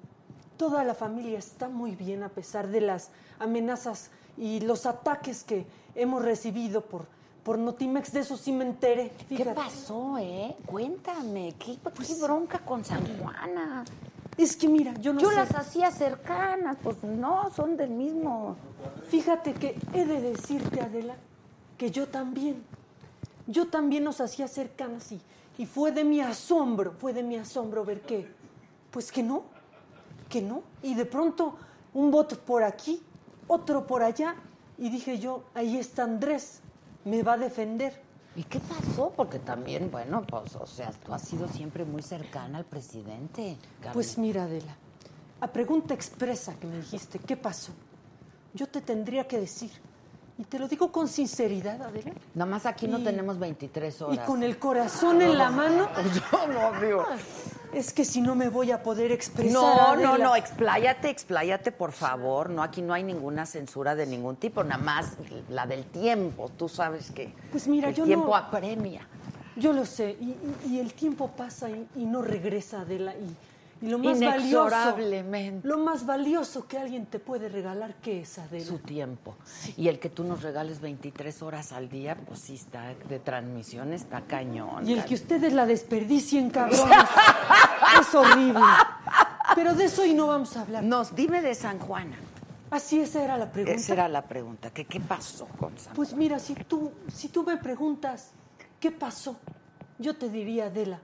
[0.58, 5.66] toda la familia está muy bien a pesar de las amenazas y los ataques que
[5.96, 7.08] hemos recibido por,
[7.44, 8.14] por Notimex.
[8.14, 9.12] De eso sí me enteré.
[9.28, 10.56] ¿Qué pasó, eh?
[10.68, 13.84] Cuéntame, ¿qué, Pues qué bronca con San Juana?
[14.38, 15.36] Es que mira, yo no Yo sé.
[15.38, 18.56] las hacía cercanas, pues no, son del mismo.
[19.10, 21.16] Fíjate que he de decirte, Adela,
[21.76, 22.64] que yo también,
[23.48, 25.20] yo también nos hacía cercanas y,
[25.58, 28.28] y fue de mi asombro, fue de mi asombro ver que,
[28.90, 29.44] pues que no,
[30.30, 30.64] que no.
[30.82, 31.56] Y de pronto
[31.94, 33.02] un voto por aquí,
[33.48, 34.36] otro por allá,
[34.78, 36.62] y dije yo, ahí está Andrés,
[37.06, 38.02] me va a defender.
[38.36, 39.12] ¿Y qué pasó?
[39.16, 43.58] Porque también, bueno, pues, o sea, tú has sido siempre muy cercana al presidente.
[43.92, 44.76] Pues mira, Adela,
[45.42, 47.74] a pregunta expresa que me dijiste, ¿qué pasó?
[48.54, 49.72] Yo te tendría que decir,
[50.42, 54.04] y te lo digo con sinceridad, Adela, Nada más aquí no y- tenemos 23 y
[54.04, 54.26] horas.
[54.26, 55.88] con el corazón en la mano,
[56.32, 57.06] Yo no, digo.
[57.74, 59.54] es que si no me voy a poder expresar.
[59.54, 60.26] No, no, Adela.
[60.26, 62.50] no, expláyate, expláyate, por favor.
[62.50, 65.14] No, aquí no hay ninguna censura de ningún tipo, nada más
[65.50, 66.50] la del tiempo.
[66.58, 69.08] Tú sabes que Pues mira, el yo tiempo no- apremia.
[69.58, 70.30] Yo lo sé, y,
[70.66, 73.36] y- y el tiempo pasa y, y no regresa, Adela, y,
[73.82, 75.68] y lo más valioso, Inexorablemente.
[75.68, 78.66] lo más valioso que alguien te puede regalar, ¿qué es, Adela?
[78.66, 79.36] Su tiempo.
[79.76, 83.94] Y el que tú nos regales 23 horas al día, pues sí está de transmisión,
[83.94, 84.88] está cañón.
[84.88, 85.08] Y el cañón.
[85.08, 86.86] que ustedes la desperdicien, cabrones.
[88.02, 88.62] es horrible.
[89.56, 90.84] Pero de eso hoy no vamos a hablar.
[90.84, 92.18] Nos, dime de San Juana.
[92.70, 93.80] Así esa era la pregunta.
[93.80, 94.70] Esa era la pregunta.
[94.70, 98.32] que ¿Qué pasó con San Pues mira, si tú, si tú me preguntas
[98.80, 99.38] qué pasó,
[100.00, 101.00] yo te diría, Adela,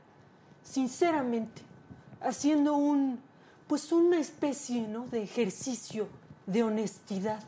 [0.64, 1.67] sinceramente,
[2.22, 3.20] haciendo un,
[3.68, 5.06] pues una especie, ¿no?
[5.08, 6.08] De ejercicio
[6.46, 7.40] de honestidad,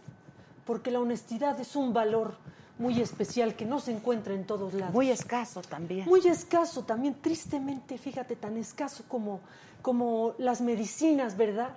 [0.66, 2.36] porque la honestidad es un valor
[2.78, 4.94] muy especial que no se encuentra en todos lados.
[4.94, 6.06] Muy escaso también.
[6.08, 9.42] Muy escaso también, tristemente, fíjate, tan escaso como,
[9.82, 11.70] como las medicinas, ¿verdad?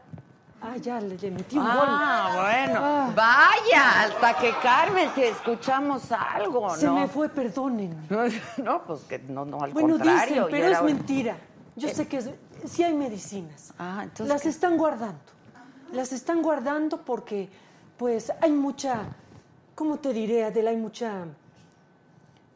[0.64, 1.72] Ah, ya le, le metí un gol.
[1.74, 2.81] Ah, bueno.
[2.81, 3.12] Ah.
[3.16, 6.94] Vaya, hasta que Carmen te escuchamos algo, Se ¿no?
[6.94, 7.96] me fue, perdonen.
[8.59, 10.22] No, pues que no, no, al Bueno, contrario.
[10.24, 11.37] dicen, pero era- es mentira.
[11.76, 12.30] Yo sé que es-
[12.66, 13.72] sí hay medicinas.
[13.78, 14.28] Ah, entonces.
[14.28, 14.48] Las ¿qué?
[14.50, 15.20] están guardando.
[15.92, 17.48] Las están guardando porque,
[17.96, 19.06] pues, hay mucha,
[19.74, 20.70] ¿cómo te diré, Adela?
[20.70, 21.24] Hay mucha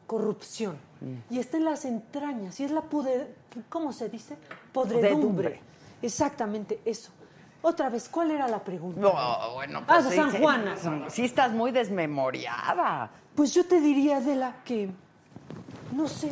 [0.05, 0.77] corrupción.
[1.01, 1.33] Mm.
[1.33, 2.59] Y está en las entrañas.
[2.59, 3.35] Y es la pude,
[3.69, 4.37] ¿cómo se dice?
[4.71, 5.09] Podredumbre.
[5.11, 5.61] Podredumbre.
[6.01, 7.11] Exactamente eso.
[7.61, 9.01] Otra vez, ¿cuál era la pregunta?
[9.01, 9.13] No,
[9.55, 10.75] bueno, Ah, pues de sí, San sí, Juana.
[11.09, 13.09] Sí, estás muy desmemoriada.
[13.35, 14.89] Pues yo te diría, Adela, que
[15.91, 16.31] no sé,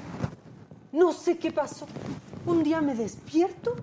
[0.92, 1.88] no sé qué pasó.
[2.46, 3.76] Un día me despierto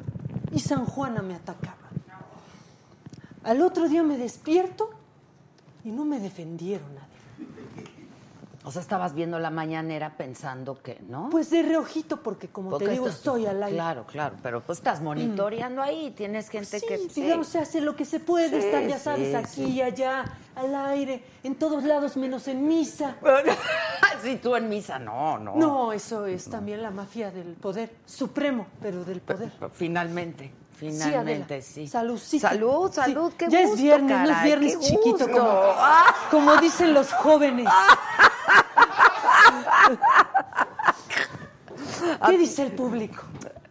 [0.53, 1.77] y San Juana me atacaba.
[3.43, 4.91] Al otro día me despierto
[5.85, 7.02] y no me defendieron.
[8.65, 11.31] O sea, estabas viendo la mañanera pensando que, ¿no?
[11.31, 13.77] Pues de reojito, porque como Porque te digo, estás- estoy al aire.
[13.77, 16.99] Claro, claro, pero pues estás monitoreando ahí, tienes gente Sí, que...
[17.13, 19.71] digamos, se hace lo que se puede, Sí, estar, ya sabes, sí, aquí sí.
[19.73, 23.17] y allá, al aire, en todos lados, menos en misa.
[24.23, 25.57] sí, tú en misa, no, no.
[25.57, 29.51] No, eso es también la mafia del poder supremo, pero del poder.
[29.73, 31.87] Finalmente, Sí, finalmente, sí.
[31.87, 33.37] Salud, salud, Sí.
[33.39, 35.63] qué ya gusto, es viernes, no es viernes chiquito, como,
[36.31, 37.67] como dicen los jóvenes.
[42.27, 43.23] ¿Qué dice el público?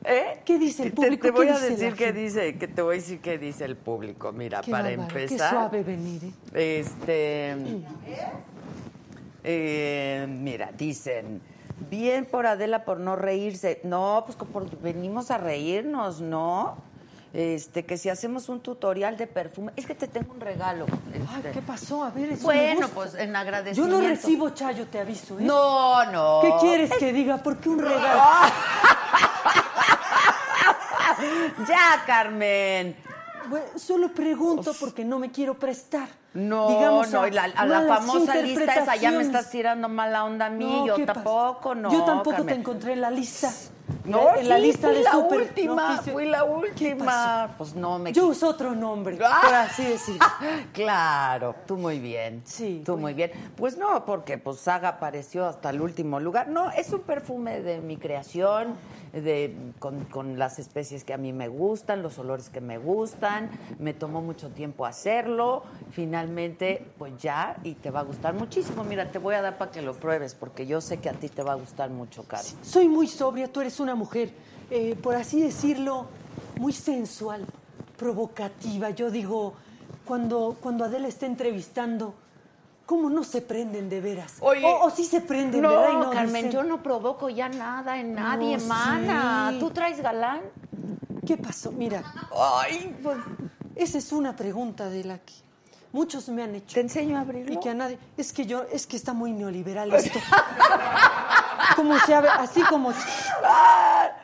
[0.04, 0.41] ¿Eh?
[0.45, 1.21] ¿Qué dice el Te- público?
[1.21, 3.76] Te, ¿Qué voy a decir qué dice, que te voy a decir qué dice el
[3.76, 4.32] público.
[4.32, 5.50] Mira, Qué para bárbaro, empezar.
[5.50, 6.80] Qué suave venir, ¿eh?
[6.80, 7.56] Este.
[9.43, 11.41] eh, mira, dicen.
[11.89, 13.82] Bien por Adela por no reírse.
[13.84, 16.78] No, pues por- venimos a reírnos, ¿no?
[17.34, 19.72] Este, que si hacemos un tutorial de perfume.
[19.78, 20.86] Es que te tengo un regalo.
[21.30, 21.52] Ay, este.
[21.52, 22.04] ¿qué pasó?
[22.04, 24.02] A ver, eso Bueno, pues en Yo agradecimiento.
[24.02, 25.44] no recibo chayo, te aviso, ¿eh?
[25.44, 26.39] No, no.
[26.41, 27.38] ¿Qué quieres que diga?
[27.38, 28.22] ¿Por qué un regalo?
[31.67, 32.96] Ya, Carmen.
[33.48, 36.08] Bueno, solo pregunto porque no me quiero prestar.
[36.34, 39.50] No, Digamos, no, a y la, a la malas famosa lista esa ya me estás
[39.52, 41.91] tirando mala onda a mí, No, yo tampoco, no.
[41.91, 42.56] Yo tampoco Carmen.
[42.56, 43.52] te encontré en la lista.
[44.06, 45.41] No, en la sí, lista fui de la súper.
[45.41, 46.49] última, ¿qué fui la ¿Qué
[46.93, 47.56] última.
[47.58, 49.39] Pues no me Yo uso otro nombre, Ah.
[49.43, 50.25] por así decirlo.
[50.73, 52.41] Claro, tú muy bien.
[52.45, 53.32] Sí, Tú muy bien.
[53.56, 56.47] Pues no, porque pues Saga apareció hasta el último lugar.
[56.47, 58.75] No, es un perfume de mi creación,
[59.13, 63.49] de, con, con las especies que a mí me gustan, los olores que me gustan.
[63.80, 65.63] Me tomó mucho tiempo hacerlo.
[65.91, 68.84] Finalmente, pues ya, y te va a gustar muchísimo.
[68.84, 71.30] Mira, te voy a dar para que lo pruebes, porque yo sé que a ti
[71.30, 72.47] te va a gustar mucho, Cari.
[72.62, 74.34] Soy muy sobria, tú eres una mujer,
[74.70, 76.08] eh, por así decirlo,
[76.58, 77.46] muy sensual,
[77.98, 78.89] provocativa.
[78.91, 79.54] Yo digo,
[80.06, 82.13] cuando, cuando Adela está entrevistando,
[82.86, 84.36] ¿cómo no se prenden de veras?
[84.41, 85.89] Oye, o, o sí se prenden, ¿verdad?
[85.91, 89.50] Y No, Carmen, dicen, yo no provoco ya nada en nadie, No, mana.
[89.54, 89.60] sí.
[89.60, 90.41] ¿Tú traes galán?
[91.26, 91.72] ¿Qué pasó?
[91.72, 92.04] Mira,
[92.36, 93.17] Ay, pues,
[93.76, 95.34] esa es una pregunta de la que
[95.93, 96.73] muchos me han hecho.
[96.75, 97.54] te enseño a abrirlo.
[97.54, 97.97] Y que a nadie.
[98.17, 100.19] Es que yo, es que está muy neoliberal esto.
[101.75, 102.91] como se abre, así como.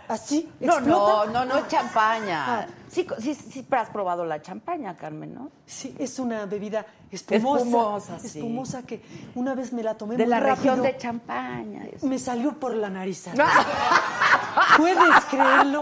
[0.07, 1.31] Así, No, no, explota.
[1.31, 2.45] no, no es champaña.
[2.61, 2.67] Ah.
[2.89, 5.51] Sí, sí, sí, pero has probado la champaña, Carmen, ¿no?
[5.65, 7.57] Sí, es una bebida espumosa.
[7.65, 8.27] Espumosa, sí.
[8.39, 9.01] espumosa que
[9.35, 11.83] una vez me la tomé De muy la región de champaña.
[11.85, 12.07] eso.
[12.07, 13.25] Me salió por la nariz.
[14.77, 15.81] ¿Puedes creerlo?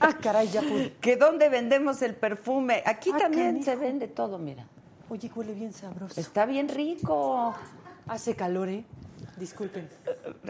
[0.00, 0.92] Ah, caray, ya pude.
[1.00, 2.82] ¿Que dónde vendemos el perfume?
[2.86, 3.64] Aquí Ah, también canijo.
[3.64, 4.66] se vende todo, mira.
[5.08, 6.20] Oye, huele bien sabroso.
[6.20, 7.54] Está bien rico.
[8.06, 8.84] Hace calor, ¿eh?
[9.36, 9.88] Disculpen.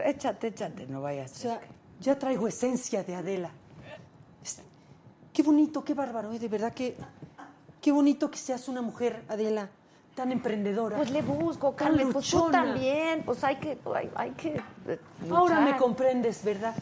[0.05, 1.33] Échate, échate, no vayas.
[1.33, 1.61] O sea,
[2.01, 3.51] ya traigo esencia de Adela.
[5.33, 6.39] Qué bonito, qué bárbaro, ¿eh?
[6.39, 6.97] De verdad que...
[7.81, 9.69] Qué bonito que seas una mujer, Adela,
[10.15, 10.97] tan emprendedora.
[10.97, 13.23] Pues le busco, Carmen, pues tú también.
[13.25, 14.99] Pues hay que, hay, hay que eh,
[15.31, 16.75] Ahora me comprendes, ¿verdad?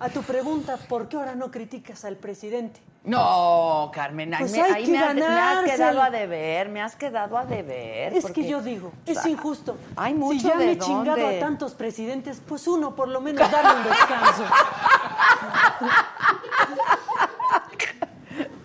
[0.00, 2.80] A tu pregunta, ¿por qué ahora no criticas al presidente?
[3.04, 5.72] No, Carmen, ahí Pues me, ahí me has, me has ganársela.
[5.74, 8.14] quedado a deber, me has quedado a deber.
[8.14, 9.76] Es porque, que yo digo, o es sea, injusto.
[9.96, 13.20] Hay mucho si ya de me he chingado a tantos presidentes, pues uno por lo
[13.20, 14.44] menos darle un descanso.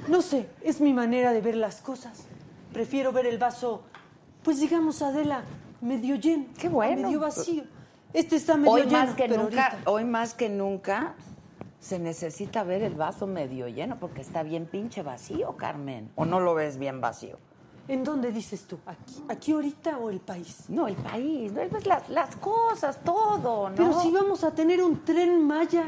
[0.08, 2.24] No sé, es mi manera de ver las cosas.
[2.74, 3.84] Prefiero ver el vaso,
[4.44, 5.42] pues digamos, Adela,
[5.82, 6.46] medio lleno.
[6.58, 7.04] Qué bueno.
[7.04, 7.64] Medio vacío.
[8.14, 8.92] Este está medio Hoy lleno.
[8.94, 11.14] más que pero nunca, ahorita- hoy más que nunca,
[11.80, 16.12] se necesita ver el vaso medio lleno porque está bien pinche vacío, Carmen.
[16.16, 17.38] ¿O no lo ves bien vacío?
[17.88, 18.78] ¿En dónde dices tú?
[18.86, 20.66] ¿Aquí, aquí ahorita o el país?
[20.70, 23.76] No, el país, no ves las, las cosas, todo, ¿no?
[23.76, 25.86] Pero si vamos a tener un tren Maya,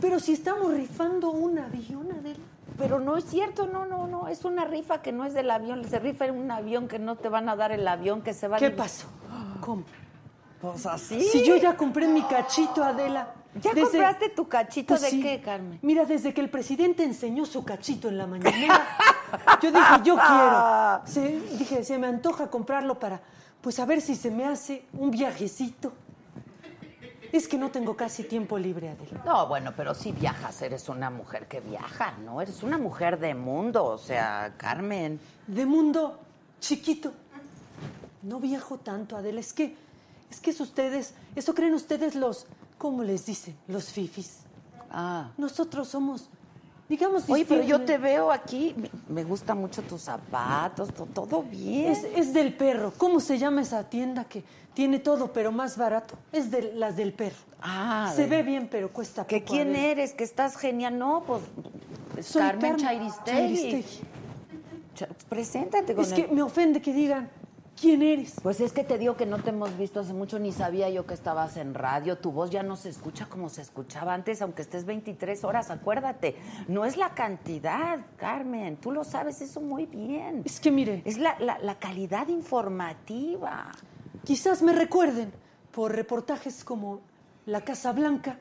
[0.00, 2.38] pero si estamos rifando un avión, Adela.
[2.76, 4.28] Pero no es cierto, no, no, no.
[4.28, 5.84] Es una rifa que no es del avión.
[5.84, 8.48] Se rifa en un avión que no te van a dar el avión que se
[8.48, 9.06] va a ¿Qué pasó?
[9.60, 9.84] ¿Cómo?
[10.62, 11.20] Pues así.
[11.24, 13.34] Si yo ya compré mi cachito, Adela.
[13.60, 15.20] ¿Ya Desde- compraste tu cachito Pues de sí.
[15.22, 15.78] qué, Carmen?
[15.82, 18.86] Mira, desde que el presidente enseñó su cachito en la mañanera,
[19.62, 21.02] yo dije, yo quiero.
[21.04, 23.20] Se- dije, se me antoja comprarlo para,
[23.60, 25.92] pues a ver si se me hace un viajecito.
[27.30, 29.22] Es que no tengo casi tiempo libre, Adela.
[29.24, 32.40] No, bueno, pero si viajas, eres una mujer que viaja, ¿no?
[32.40, 35.18] Eres una mujer de mundo, o sea, Carmen.
[35.46, 36.18] De mundo
[36.60, 37.12] chiquito.
[38.22, 39.40] No viajo tanto, Adela.
[39.40, 39.74] Es que,
[40.32, 42.46] es que es ustedes, eso creen ustedes los,
[42.78, 43.54] ¿cómo les dicen?
[43.68, 44.38] Los fifis.
[44.90, 45.30] Ah.
[45.36, 46.28] Nosotros somos,
[46.88, 48.74] digamos, Oye, pero yo te veo aquí,
[49.08, 51.92] me- gustan mucho tus zapatos, to- todo bien.
[51.92, 52.92] Es, es del perro.
[52.96, 54.42] ¿Cómo se llama esa tienda que
[54.74, 56.14] tiene todo pero más barato?
[56.32, 57.36] Es de las del perro.
[57.60, 59.52] Ah, Se ve bien, pero cuesta ¿Que poco.
[59.52, 60.14] quién eres?
[60.14, 60.98] ¿Que estás genial?
[60.98, 61.42] No, pues
[62.16, 63.24] es Soy Carmen Carmen Chairistegui.
[63.70, 64.00] Chairistegui.
[64.94, 67.30] Cha- Preséntate con Es que me ofende que digan,
[67.82, 68.36] ¿quién eres?
[68.42, 71.04] Pues es que te digo que no te hemos visto hace mucho, ni sabía yo
[71.04, 72.16] que estabas en radio.
[72.16, 76.36] Tu voz ya no se escucha como se escuchaba antes, aunque estés 23 horas, acuérdate.
[76.68, 80.42] No es la cantidad, Carmen, tú lo sabes eso muy bien.
[80.44, 83.72] Es que mire, Es la, la- la calidad informativa.
[84.24, 85.32] quizás me recuerden
[85.72, 87.00] por reportajes como
[87.46, 88.38] La Casa Blanca.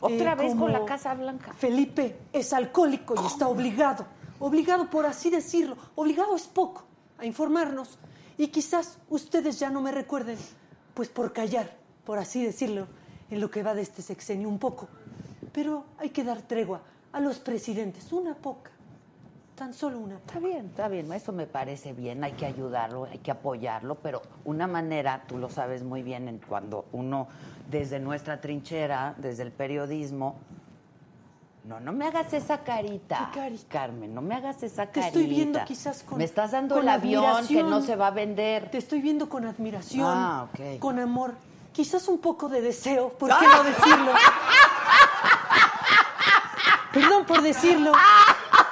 [0.00, 1.52] Otra eh, vez con la Casa Blanca.
[1.52, 4.06] Felipe es alcohólico y está obligado,
[4.38, 6.84] obligado por así decirlo, obligado es poco
[7.18, 7.98] a informarnos.
[8.38, 10.38] Y quizás ustedes ya no me recuerden,
[10.94, 11.70] pues por callar,
[12.04, 12.86] por así decirlo,
[13.30, 14.88] en lo que va de este sexenio un poco.
[15.52, 18.70] Pero hay que dar tregua a los presidentes, una poca,
[19.54, 20.38] tan solo una poca.
[20.38, 24.22] Está bien, está bien, eso me parece bien, hay que ayudarlo, hay que apoyarlo, pero
[24.44, 27.28] una manera, tú lo sabes muy bien, en cuando uno
[27.70, 30.36] desde nuestra trinchera, desde el periodismo,
[31.64, 33.64] no, no me hagas esa carita, ¿Qué carita?
[33.68, 35.06] Carmen, no me hagas esa Te carita.
[35.08, 38.70] estoy viendo quizás con Me estás dando el avión que no se va a vender.
[38.70, 40.78] Te estoy viendo con admiración, Ah, ok.
[40.80, 41.34] con amor,
[41.72, 44.12] quizás un poco de deseo, ¿por qué no decirlo?
[46.92, 47.92] Perdón por decirlo.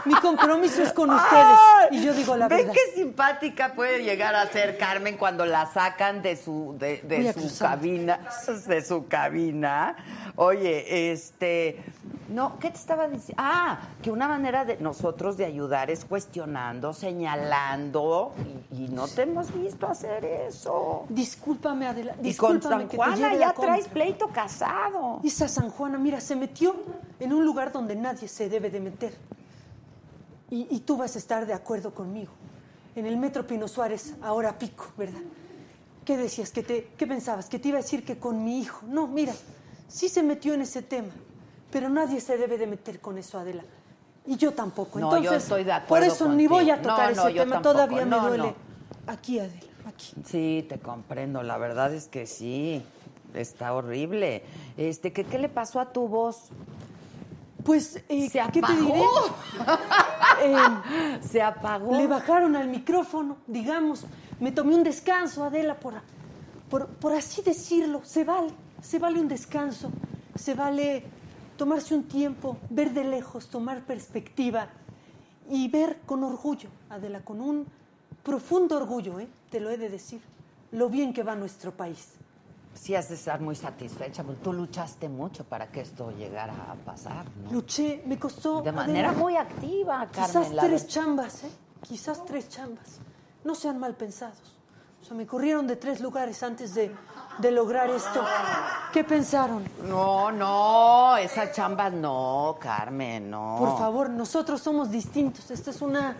[0.05, 1.59] Mi compromiso es con ustedes
[1.91, 2.73] y yo digo la ¿Ven verdad.
[2.75, 8.21] qué simpática puede llegar a ser Carmen cuando la sacan de su de, su cabina,
[8.67, 9.97] de su cabina?
[10.37, 11.83] Oye, este,
[12.29, 13.43] no, ¿qué te estaba diciendo?
[13.45, 18.33] Ah, que una manera de nosotros de ayudar es cuestionando, señalando
[18.73, 21.05] y, y no te hemos visto hacer eso.
[21.09, 22.13] Discúlpame, Adela.
[22.23, 25.21] Y con Discúlpame San Juana ya traes pleito casado.
[25.25, 26.75] Esa San Juana, mira, se metió
[27.19, 29.13] en un lugar donde nadie se debe de meter.
[30.51, 32.33] Y, y tú vas a estar de acuerdo conmigo.
[32.97, 35.21] En el Metro Pino Suárez, ahora pico, ¿verdad?
[36.05, 36.51] ¿Qué decías?
[36.51, 37.49] ¿Qué, te, ¿Qué pensabas?
[37.49, 38.85] ¿Que te iba a decir que con mi hijo?
[38.89, 39.33] No, mira,
[39.87, 41.13] sí se metió en ese tema,
[41.71, 43.63] pero nadie se debe de meter con eso, Adela.
[44.27, 44.99] Y yo tampoco.
[44.99, 47.37] No, yo Entonces, estoy de Por acuerdo eso ni voy a tocar No, no, ese
[47.37, 47.73] yo tema, tampoco.
[47.75, 48.39] todavía me duele.
[48.49, 48.55] no.
[49.07, 50.13] Aquí, Adela, aquí.
[50.27, 52.83] Sí, te comprendo, la verdad es que sí.
[53.35, 54.43] Está horrible.
[54.77, 56.49] Este, ¿qué, qué le pasó a tu voz?
[57.64, 58.85] Pues, eh, Se ¿qué te apagó.
[58.85, 59.05] diré?
[60.42, 61.94] Eh, Se apagó.
[61.96, 64.07] Le bajaron al micrófono, digamos.
[64.40, 65.94] Me tomé un descanso, Adela, por,
[66.70, 68.01] por, por así decirlo.
[68.05, 69.90] Se vale, se vale un descanso.
[70.35, 71.05] Se vale
[71.59, 74.68] tomarse un tiempo, ver de lejos, tomar perspectiva
[75.51, 77.66] y ver con orgullo, Adela, con un
[78.23, 79.29] profundo orgullo, ¿eh?
[79.51, 80.20] te lo he de decir,
[80.73, 82.12] lo bien que va nuestro país.
[82.74, 86.74] Sí, has de estar muy satisfecha, porque tú luchaste mucho para que esto llegara a
[86.76, 87.50] pasar, ¿no?
[87.52, 88.62] Luché, me costó.
[88.62, 90.56] De manera muy activa, Quizás Carmen.
[90.56, 91.50] la tres chambas, ¿eh?
[91.83, 93.00] Quizás tres chambas.
[93.44, 94.60] No sean mal pensados.
[95.01, 96.93] O sea, me corrieron de tres lugares antes de,
[97.39, 98.23] de lograr esto.
[98.93, 99.65] ¿Qué pensaron?
[99.89, 103.57] No, no, esa chamba no, Carmen, no.
[103.59, 105.51] Por favor, nosotros somos distintos.
[105.51, 106.17] Esta es una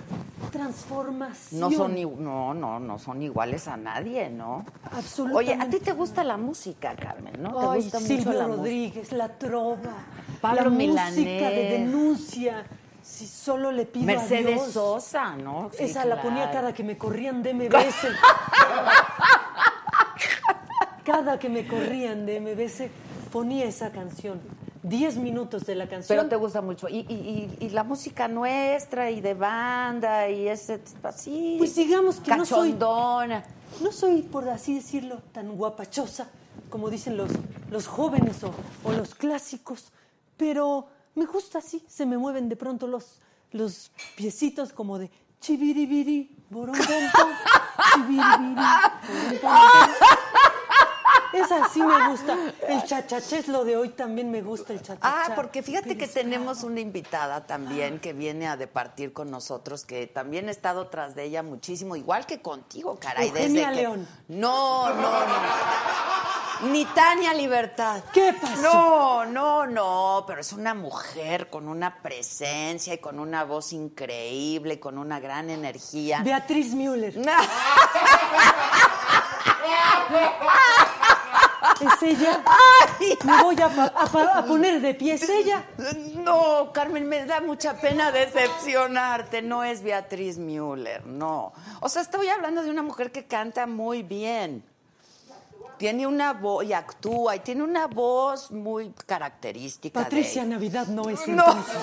[0.51, 1.61] transformación.
[1.61, 4.65] No son, no, no, no son iguales a nadie, ¿no?
[4.91, 5.53] Absolutamente.
[5.53, 7.51] Oye, a ti te gusta la música, Carmen, ¿no?
[7.73, 8.57] ¿Te gusta Silvio mucho la música?
[8.57, 9.95] Rodríguez, la trova,
[10.41, 11.17] Pablo la Milanés.
[11.19, 12.65] música de denuncia.
[13.21, 14.73] Si solo le pido a Mercedes Dios.
[14.73, 15.71] Sosa, ¿no?
[15.77, 18.07] Sí, Esa la ponía cada que me corrían de MBS.
[21.05, 22.85] cada que me corrían de MBS
[23.31, 24.41] ponía esa canción.
[24.83, 26.17] Diez minutos de la canción.
[26.17, 26.89] Pero te gusta mucho.
[26.89, 31.57] Y, y- y- y la música nuestra y de banda y ese así.
[31.59, 33.45] Pues digamos que no soy- cachondona.
[33.83, 36.31] No soy, por así decirlo, tan guapachosa
[36.71, 37.33] como dicen los,
[37.71, 39.93] los jóvenes o, o los clásicos,
[40.39, 40.89] pero
[41.21, 43.21] me gusta así, se me mueven de pronto los,
[43.53, 46.89] los piecitos como de chibiribiri, borongonto,
[47.95, 50.20] chibiribiri, borongonto.
[51.33, 52.37] Esa sí me gusta.
[52.67, 55.01] El chachaché es lo de hoy, también me gusta el chachaché.
[55.03, 60.07] Ah, porque fíjate que tenemos una invitada también que viene a departir con nosotros, que
[60.07, 63.29] también he estado tras de ella muchísimo, igual que contigo, caray.
[63.29, 63.83] Eugenia desde que...
[63.83, 64.09] León.
[64.29, 66.71] No, no, no.
[66.71, 68.03] Ni Tania Libertad.
[68.13, 68.63] ¿Qué pasó?
[68.63, 74.79] No, no, no, pero es una mujer con una presencia y con una voz increíble,
[74.79, 76.21] con una gran energía.
[76.23, 77.15] Beatriz Müller.
[81.81, 82.43] ¿Es ella?
[83.25, 85.15] Me voy a, poner de pie.
[85.15, 85.65] ¿Es ella?
[86.17, 89.43] No, Carmen, me da mucha pena decepcionarte.
[89.43, 91.53] No es Beatriz Müller, no.
[91.81, 94.65] O sea, estoy hablando de una mujer que canta muy bien.
[95.79, 100.03] Tiene una voz y actúa y tiene una voz muy característica.
[100.03, 100.45] Patricia.
[100.45, 101.47] Navidad no es No.
[101.47, 101.77] entonces.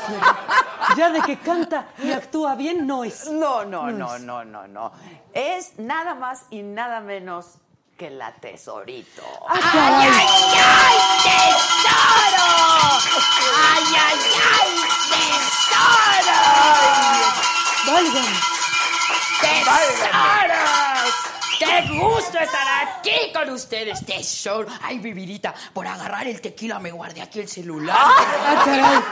[0.95, 3.29] Ya de que canta y actúa bien, no es.
[3.31, 4.91] No, no, No no, no, no.
[5.33, 7.57] Es nada más y nada menos
[7.97, 9.23] que la tesorito.
[9.49, 10.05] ¡Ah, caray!
[10.07, 12.47] ay, tesoro!
[13.73, 14.19] ¡Ay, ay,
[14.53, 14.69] ay,
[15.09, 16.39] tesoro!
[17.91, 18.37] Válgame.
[19.41, 21.13] ¡Tesoros!
[21.59, 24.67] ¡Qué gusto estar aquí con ustedes, tesoro!
[24.83, 27.97] Ay, mi vidita, por agarrar el tequila me guardé aquí el celular.
[27.99, 29.03] ¡Ah, caray!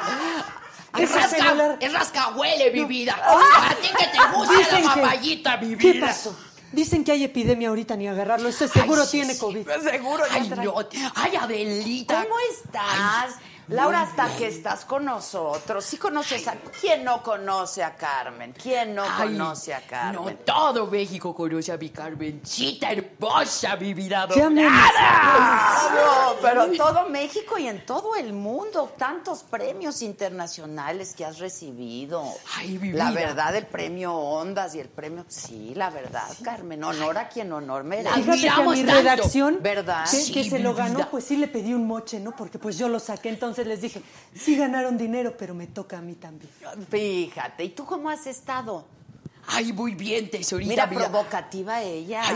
[0.94, 3.16] Ay, ese rasca, es rascahuele, mi vida.
[3.22, 6.08] A ti que te gusta Dicen la que- papayita, mi ¿Qué vida.
[6.08, 6.38] pasó?
[6.76, 8.50] Dicen que hay epidemia ahorita ni agarrarlo.
[8.50, 9.68] Ese seguro Ay, sí, tiene sí, COVID.
[9.90, 10.76] Seguro ya Ay, no.
[11.16, 12.22] Ay, Adelita.
[12.22, 13.36] ¿Cómo estás?
[13.68, 15.84] Laura, hasta que estás con nosotros.
[15.86, 16.54] ¿Sí conoces a...
[16.80, 18.54] ¿Quién no conoce a Carmen?
[18.54, 20.40] ¿Quién no Ay, conoce a No, Carmen?
[20.46, 25.90] todo México conoce a mi Carmencita hermosa, mi vida Ya me dorada.
[25.96, 32.24] No, pero todo México y en todo el mundo, tantos premios internacionales que has recibido.
[32.58, 37.18] Ay, mi La verdad, el premio Ondas y el premio, sí, la verdad, Carmen, honor
[37.18, 38.14] a quien honor merece.
[38.22, 40.04] Fíjate que a mi tanto, redacción, ¿verdad?
[40.10, 41.08] que, Sí, que se lo ganó, vida.
[41.10, 42.36] pues sí le pedí un moche, ¿no?
[42.36, 44.02] Porque pues yo lo saqué, entonces les dije,
[44.34, 46.52] sí ganaron dinero, pero me toca a mí también.
[46.90, 48.86] Fíjate, ¿y tú cómo has estado?
[49.48, 50.70] Ay, muy bien, tesorita.
[50.70, 51.02] Mira, vida.
[51.02, 52.24] provocativa ella.
[52.26, 52.36] Ay,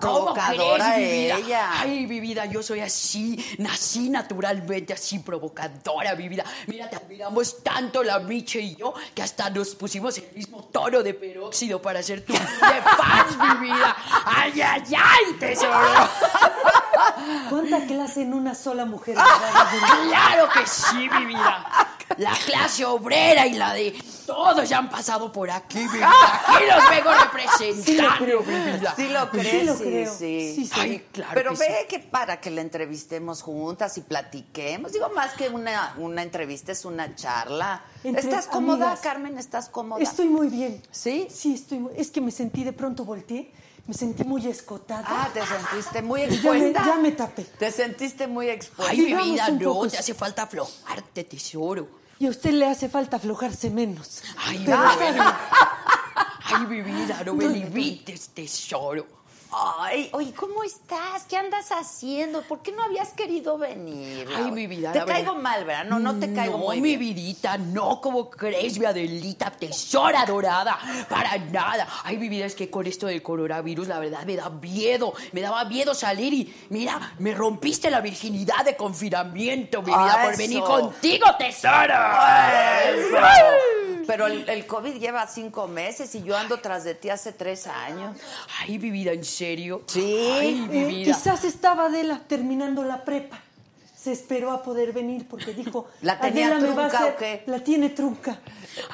[0.00, 1.38] ¿cómo provocadora crees, mi vida?
[1.38, 1.80] ella.
[1.80, 6.44] Ay, mi vida, yo soy así, nací naturalmente así, provocadora, mi vida.
[6.66, 11.02] Mira, te admiramos tanto la Miche y yo que hasta nos pusimos el mismo tono
[11.02, 13.96] de peróxido para hacer tu de fans, mi vida.
[14.24, 16.08] Ay, ay, ay, tesoro.
[17.76, 19.16] ¿Cuánta clase en una sola mujer?
[20.08, 21.66] Claro que sí, mi vida.
[22.18, 23.94] La clase obrera y la de
[24.26, 26.10] todos ya han pasado por aquí, mi vida.
[26.46, 28.94] Aquí los vengo representando, mi vida.
[28.96, 30.14] Sí lo crees, Sí lo sí, creo.
[30.14, 30.52] sí.
[30.56, 30.80] Sí, sí.
[30.80, 31.86] Ay, claro Pero que ve sí.
[31.88, 36.84] que para que la entrevistemos juntas y platiquemos, digo más que una, una entrevista es
[36.84, 37.82] una charla.
[38.04, 39.00] Entre ¿Estás cómoda, amigas.
[39.00, 39.38] Carmen?
[39.38, 40.02] ¿Estás cómoda?
[40.02, 40.80] Estoy muy bien.
[40.90, 41.26] ¿Sí?
[41.30, 41.92] Sí, estoy muy...
[41.96, 43.52] Es que me sentí, de pronto volteé,
[43.86, 45.04] me sentí muy escotada.
[45.06, 46.84] Ah, te sentiste muy ya, me, expuesta.
[46.84, 47.44] ya me tapé.
[47.44, 48.92] Te sentiste muy expuesta.
[48.92, 51.88] Ay, mi vida, no, poco, te hace falta aflojarte, tesoro.
[52.18, 54.22] Y a usted le hace falta aflojarse menos.
[54.38, 54.90] Ay, Pero no,
[56.44, 59.15] ay, mi vida, no me limites, tesoro.
[59.58, 61.24] Ay, oye, ¿cómo estás?
[61.24, 62.42] ¿Qué andas haciendo?
[62.42, 64.28] ¿Por qué no habías querido venir?
[64.36, 65.42] Ay, mi vida, Te caigo verdad.
[65.42, 65.84] mal, ¿verdad?
[65.86, 67.14] No, no te caigo no, muy mi bien.
[67.14, 70.78] vidita, no, como crees, mi Adelita, tesora dorada,
[71.08, 71.88] para nada.
[72.04, 75.40] Ay, mi vida, es que con esto del coronavirus, la verdad, me da miedo, me
[75.40, 80.60] daba miedo salir y, mira, me rompiste la virginidad de confinamiento, mi vida, por venir
[80.60, 81.94] contigo, tesoro.
[82.94, 83.85] Eso.
[84.06, 87.66] Pero el, el COVID lleva cinco meses y yo ando tras de ti hace tres
[87.66, 88.16] años.
[88.60, 89.82] Ay, mi vida, ¿en serio?
[89.86, 90.28] Sí.
[90.32, 91.12] Ay, mi Eh, vida.
[91.14, 93.40] quizás estaba Adela terminando la prepa.
[93.96, 97.08] Se esperó a poder venir porque dijo, ¿La tenía Adela me va a trunca o
[97.08, 97.50] hacer- qué?
[97.50, 98.38] La tiene trunca.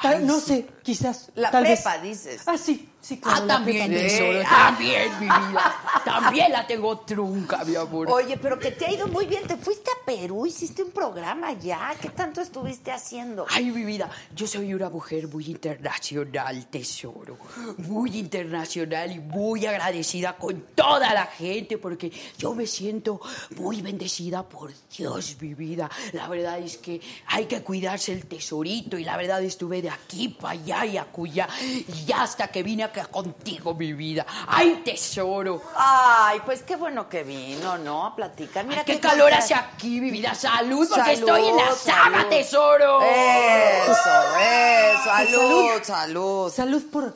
[0.01, 1.29] Tal- no sé, quizás.
[1.35, 1.81] La tal vez.
[1.81, 2.41] prepa, dices.
[2.47, 3.43] Ah, sí, sí, claro.
[3.43, 4.47] Ah, la también, tesoro, Sí.
[4.49, 5.75] también, mi vida.
[6.03, 8.09] También la tengo trunca, mi amor.
[8.09, 9.43] Oye, pero que te ha ido muy bien.
[9.45, 11.93] Te fuiste a Perú, hiciste un programa ya.
[12.01, 13.45] ¿Qué tanto estuviste haciendo?
[13.49, 17.37] Ay, mi vida, yo soy una mujer muy internacional, tesoro.
[17.77, 23.19] Muy internacional y muy agradecida con toda la gente porque yo me siento
[23.57, 25.89] muy bendecida por Dios, mi vida.
[26.13, 30.29] La verdad es que hay que cuidarse el tesorito y la verdad estuve de aquí
[30.29, 34.25] para allá y acullá y hasta que vine acá contigo, mi vida.
[34.47, 35.61] Ay, tesoro.
[35.75, 38.05] Ay, pues qué bueno que vino, ¿no?
[38.05, 38.65] A platicar.
[38.65, 40.35] Mira Ay, qué calor hace aquí, mi vida.
[40.35, 42.29] Salud, porque Salud, estoy en la saga, salud.
[42.29, 43.01] tesoro.
[43.01, 43.91] Eso,
[44.39, 45.03] eso.
[45.03, 45.83] Salud, Salud.
[45.83, 46.51] salud.
[46.51, 47.15] Salud por,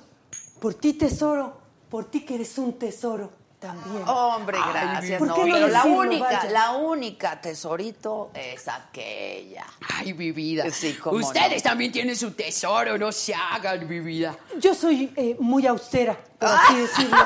[0.59, 1.61] por ti, tesoro.
[1.89, 3.31] Por ti que eres un tesoro.
[3.59, 4.03] También.
[4.07, 5.19] Hombre, Ay, gracias.
[5.19, 6.49] ¿por No, qué no pero la única, vaya?
[6.51, 9.65] la única tesorito es aquella.
[9.95, 10.69] Ay, mi vida.
[10.71, 11.69] Sí, cómo Ustedes no.
[11.71, 14.35] también tienen su tesoro, no se hagan, mi vida.
[14.59, 17.17] Yo soy eh, muy austera, por así decirlo.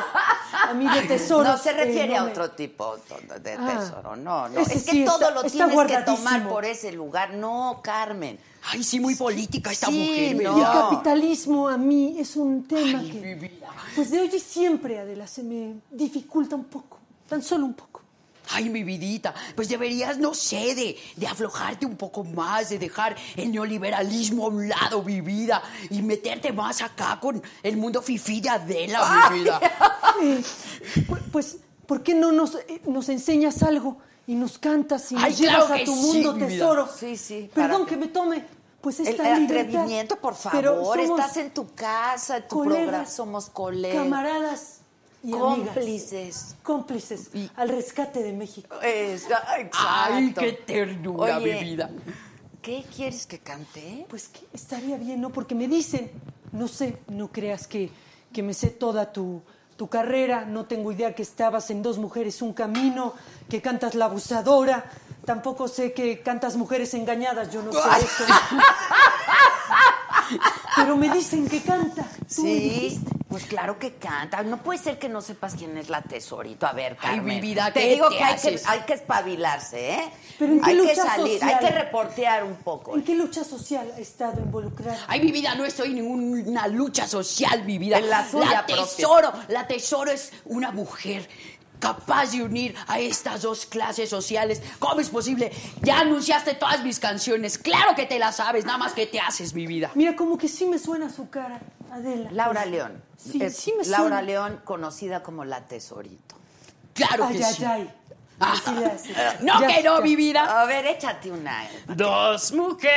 [0.70, 1.44] A mí de tesoro.
[1.44, 2.98] No se refiere a otro tipo
[3.40, 4.60] de Ah, tesoro, no, no.
[4.62, 7.34] Es que sí todo está- lo tienes que tomar por ese lugar.
[7.34, 8.40] No, Carmen.
[8.64, 10.58] Ay, sí, muy política esta Sí, mujer, mi no.
[10.58, 13.68] El capitalismo a mí es un tema Ay, mi que, vida.
[13.96, 18.02] pues de hoy y siempre, Adela, se me dificulta un poco, tan solo un poco.
[18.54, 23.16] Ay, mi vidita, pues deberías, no sé, de, de aflojarte un poco más, de dejar
[23.38, 28.42] el neoliberalismo a un lado, mi vida, y meterte más acá con el mundo fifí
[28.42, 29.60] de Adela, mi vida.
[30.22, 30.44] Eh,
[31.08, 31.58] pu- pues,
[31.88, 33.98] ¿por qué no nos, eh, nos enseñas algo
[34.28, 36.88] y nos cantas y nos Ay, llevas claro a tu sí, mundo, tesoro?
[36.88, 38.46] Sí, sí, Perdón que- me tome,
[38.82, 39.68] pues El, esta el libertad.
[39.82, 41.00] atrevimiento, por favor.
[41.00, 43.06] Estás en tu casa, en tu colegas, programa.
[43.08, 44.04] Somos colegas.
[44.04, 44.78] Camaradas
[45.24, 45.42] y amigas.
[45.74, 46.56] Cómplices.
[46.64, 48.76] Cómplices al rescate de México.
[48.82, 49.78] Es- exacto.
[49.80, 51.90] Ay, qué ternura, Oye, mi vida.
[52.62, 54.06] ¿Qué quieres que cante?
[54.08, 55.32] Pues que estaría bien, ¿no?
[55.32, 56.12] Porque me dicen,
[56.52, 57.90] no sé, no creas que,
[58.32, 59.42] que me sé toda tu,
[59.82, 63.16] tu carrera, no tengo idea que estabas en Dos Mujeres, Un Camino,
[63.50, 64.86] que cantas La Abusadora,
[65.26, 68.26] tampoco sé que cantas Mujeres Engañadas, yo no sé eso.
[70.76, 72.04] Pero me dicen que canta.
[72.34, 73.12] Tú me Sí, dijiste.
[73.30, 74.42] pues claro que canta.
[74.44, 76.66] No puede ser que no sepas quién es la tesorito.
[76.66, 77.26] A ver, Ay, Carmen.
[77.36, 78.68] mi vida, te ¿qué digo te que hay, que haces?
[78.68, 80.12] hay que espabilarse, ¿eh?
[80.40, 81.50] Pero ¿en qué hay que salir, social?
[81.60, 82.96] hay que reportear un poco.
[82.96, 84.98] ¿En qué lucha social ha estado involucrada?
[85.08, 87.98] Ay, mi vida, no estoy en ninguna lucha social, mi vida.
[87.98, 91.28] En la suya tesoro, la tesoro es una mujer
[91.82, 94.62] capaz de unir a estas dos clases sociales.
[94.80, 95.52] ¿Cómo es posible?
[95.82, 97.58] Ya anunciaste todas mis canciones.
[97.58, 99.92] Claro que te las sabes, nada más que te haces, mi vida.
[99.96, 101.60] Mira, como que sí me suena su cara,
[101.92, 102.30] Adela.
[102.32, 103.04] Laura León.
[103.18, 104.22] Sí, Es sí me Laura suena.
[104.22, 106.36] León, conocida como la tesorito.
[106.94, 107.66] Claro Ay, que ay, sí.
[107.66, 107.94] ay.
[108.44, 109.14] Ah, Así le hace.
[109.44, 110.62] no, Ya que no, mi vida.
[110.62, 111.64] A ver, échate una.
[111.88, 112.90] Dos mujeres,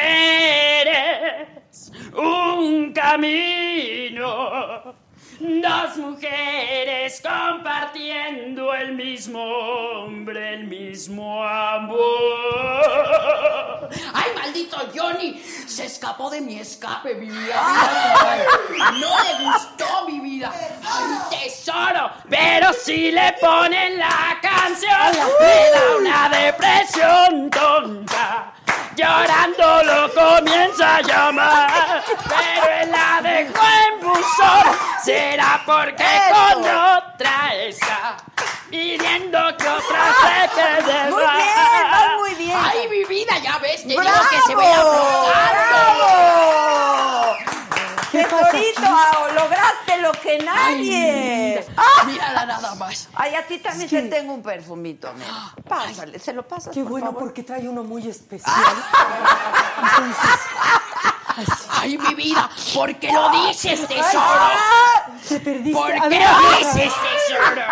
[2.16, 4.94] un camino.
[5.40, 11.98] Dos mujeres compartiendo el mismo hombre, el mismo amor.
[14.12, 15.42] ¡Ay, maldito Johnny!
[15.66, 17.62] Se escapó de mi escape, mi vida.
[19.00, 20.52] No le gustó mi vida.
[20.84, 22.12] ¡Ay, tesoro!
[22.30, 28.52] Pero si le ponen la canción, le da una depresión tonta.
[28.96, 34.76] Llorando lo comienza a llamar, pero él la dejó en buzón.
[35.04, 38.16] Será porque con otra está
[38.70, 42.56] pidiendo que otra se quede Muy bien, vas muy bien.
[42.60, 43.38] ¡Ay, mi vida!
[43.38, 44.28] Ya ves, te digo ¡Bravo!
[44.30, 45.30] que se vaya aflojando.
[45.30, 47.36] ¡Bravo!
[48.12, 51.66] Tesorito, ah, lograste lo que nadie.
[51.76, 53.08] Ay, Mírala nada más.
[53.14, 55.32] Ay, a ti también Es que- te tengo un perfumito, mira.
[55.68, 57.20] Pásale, se lo pasas, Qué por bueno, favor?
[57.24, 58.54] porque trae uno muy especial.
[59.82, 60.40] Entonces.
[61.70, 62.48] ¡Ay, mi vida!
[62.74, 64.50] ¿Por qué lo dices, tesoro?
[65.28, 65.72] Te perdiste.
[65.72, 67.62] ¿Por A qué lo a dices, tesoro?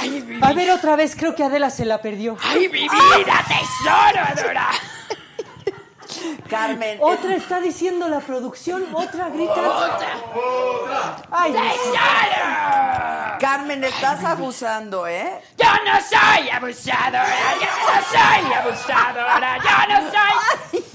[0.00, 0.52] ¡Ay, mi A vida!
[0.54, 2.36] ver, otra vez, creo que Adela se la perdió.
[2.42, 4.68] ¡Ay, mi vida, tesoro, Adora!
[6.48, 6.98] Carmen.
[7.00, 9.52] Otra está diciendo la producción, otra grita.
[9.54, 11.16] ¡Otra!
[11.30, 11.52] Ay.
[11.52, 13.38] ¡Tesoro!
[13.40, 15.42] Carmen, estás abusando, ¿eh?
[15.58, 20.93] Yo no soy abusadora, yo no soy abusadora, yo no soy...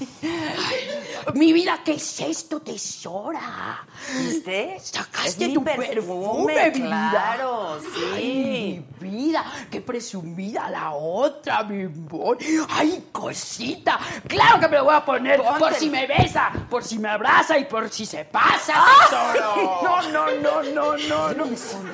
[1.34, 3.84] Mi vida, ¿qué es esto, tesora?
[4.18, 4.76] ¿Viste?
[4.80, 7.08] Sacaste Es tu perfume, mi vida.
[7.10, 8.00] Claro, sí.
[8.14, 12.38] Ay, mi vida, qué presumida la otra, mi amor.
[12.68, 13.98] Ay, cosita.
[14.26, 17.58] Claro que me lo voy a poner por si me besa, por si me abraza
[17.58, 18.74] y por si se pasa,
[19.08, 19.80] tesoro.
[19.82, 21.44] No, no, no, no, no, no.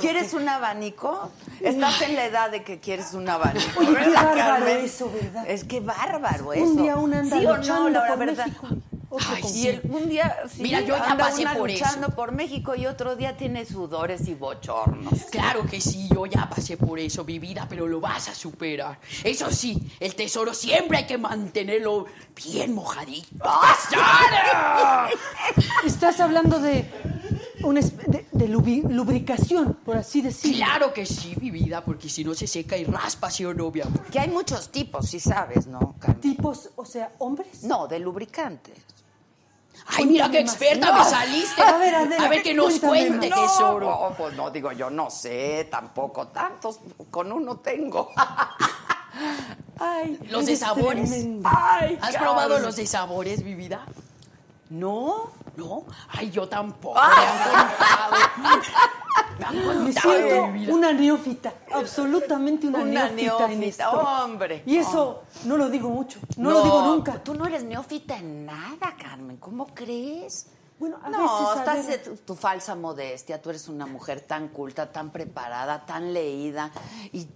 [0.01, 1.31] ¿Quieres un abanico?
[1.61, 3.81] Estás en la edad de que quieres un abanico.
[3.81, 5.45] Oye, qué ¿verdad, bárbaro eso, ¿verdad?
[5.49, 6.65] Es que bárbaro eso.
[6.65, 8.47] Un día una anda ¿Sí o no, la por verdad?
[8.47, 8.69] México,
[9.09, 12.17] otro Ay, Y el- un día sí, Mira, yo ya pasé una por luchando eso.
[12.17, 15.25] por México y otro día tiene sudores y bochornos.
[15.31, 18.99] Claro que sí, yo ya pasé por eso, mi vida, pero lo vas a superar.
[19.25, 23.45] Eso sí, el tesoro siempre hay que mantenerlo bien mojadito.
[25.85, 26.91] Estás hablando de,
[27.63, 30.57] una de, de lubi- lubricación, por así decirlo.
[30.57, 33.71] Claro que sí, mi vida, porque si no se seca y raspa, ¿sí o no,
[33.71, 34.03] mi amor?
[34.11, 36.21] Que hay muchos tipos, si sabes, ¿no, Carmen?
[36.21, 37.63] Tipos, o sea, hombres.
[37.65, 38.75] No, de lubricantes.
[39.89, 40.99] Ay, mira qué experta No.
[40.99, 41.63] me saliste.
[41.63, 43.41] A ver, Adela, a ver que nos cuente, más.
[43.41, 43.89] tesoro.
[43.89, 46.81] No, pues no, digo, yo no sé, tampoco tantos,
[47.11, 48.11] con uno tengo.
[49.79, 51.11] Ay, Los de sabores.
[51.45, 53.85] ay, ¿Has probado los de sabores, mi vida?
[54.71, 55.85] No, ¿No?
[56.09, 57.01] Ay, yo tampoco.
[57.01, 58.17] Me han contado.
[59.83, 63.91] Me siento una neófita, absolutamente una, Una neófita, en esto.
[63.91, 64.63] hombre.
[64.67, 67.23] Y eso no lo digo mucho, no, lo digo nunca.
[67.23, 69.37] Tú no eres neófita en nada, Carmen.
[69.39, 70.47] ¿Cómo crees?
[70.79, 73.41] Bueno, a no, veces, estás tu, tu falsa modestia.
[73.41, 76.71] Tú eres una mujer tan culta, tan preparada, tan leída
[77.13, 77.27] y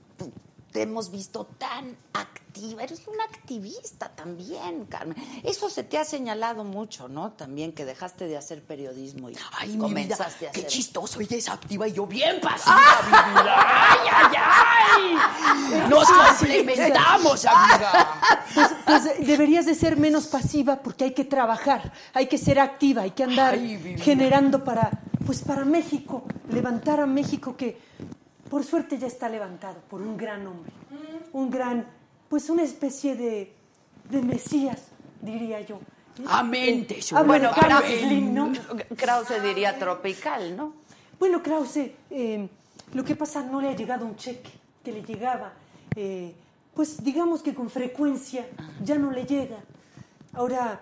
[0.73, 2.83] te hemos visto tan activa.
[2.83, 5.17] Eres una activista también, Carmen.
[5.45, 7.33] Eso se te ha señalado mucho, ¿no?
[7.33, 10.71] También que dejaste de hacer periodismo y Ay, mi vida, comenzaste a qué hacer.
[10.71, 13.57] chistoso, ella es activa y yo bien pasiva, mi vida.
[13.57, 15.89] ¡Ay, ay, ay!
[15.89, 18.21] Nos complementamos, amiga.
[18.55, 23.03] Pues, pues, deberías de ser menos pasiva porque hay que trabajar, hay que ser activa,
[23.03, 24.91] hay que andar Ay, generando para,
[25.25, 27.81] pues para México, levantar a México que
[28.51, 30.73] por suerte ya está levantado por un gran hombre,
[31.33, 31.87] un gran,
[32.29, 33.53] pues una especie de,
[34.11, 34.83] de mesías,
[35.23, 35.79] diría yo.
[36.29, 38.53] Amén, Eh, ah, bueno, Krause, ¿no?
[38.97, 40.75] Krause diría tropical, ¿no?
[41.19, 42.49] Bueno, Krause, eh,
[42.93, 44.51] lo que pasa no le ha llegado un cheque
[44.85, 45.53] que le llegaba.
[45.97, 46.35] eh,
[46.75, 48.47] pues digamos que con frecuencia
[48.83, 49.59] ya no le llega.
[50.33, 50.79] Ahora,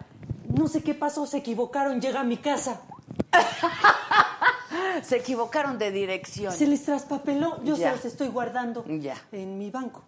[0.55, 2.83] no sé qué pasó, se equivocaron, llega a mi casa.
[5.03, 6.53] Se equivocaron de dirección.
[6.53, 7.91] Se les traspapeló, yo Ya.
[7.91, 9.17] se los estoy guardando Ya.
[9.33, 10.03] en mi banco.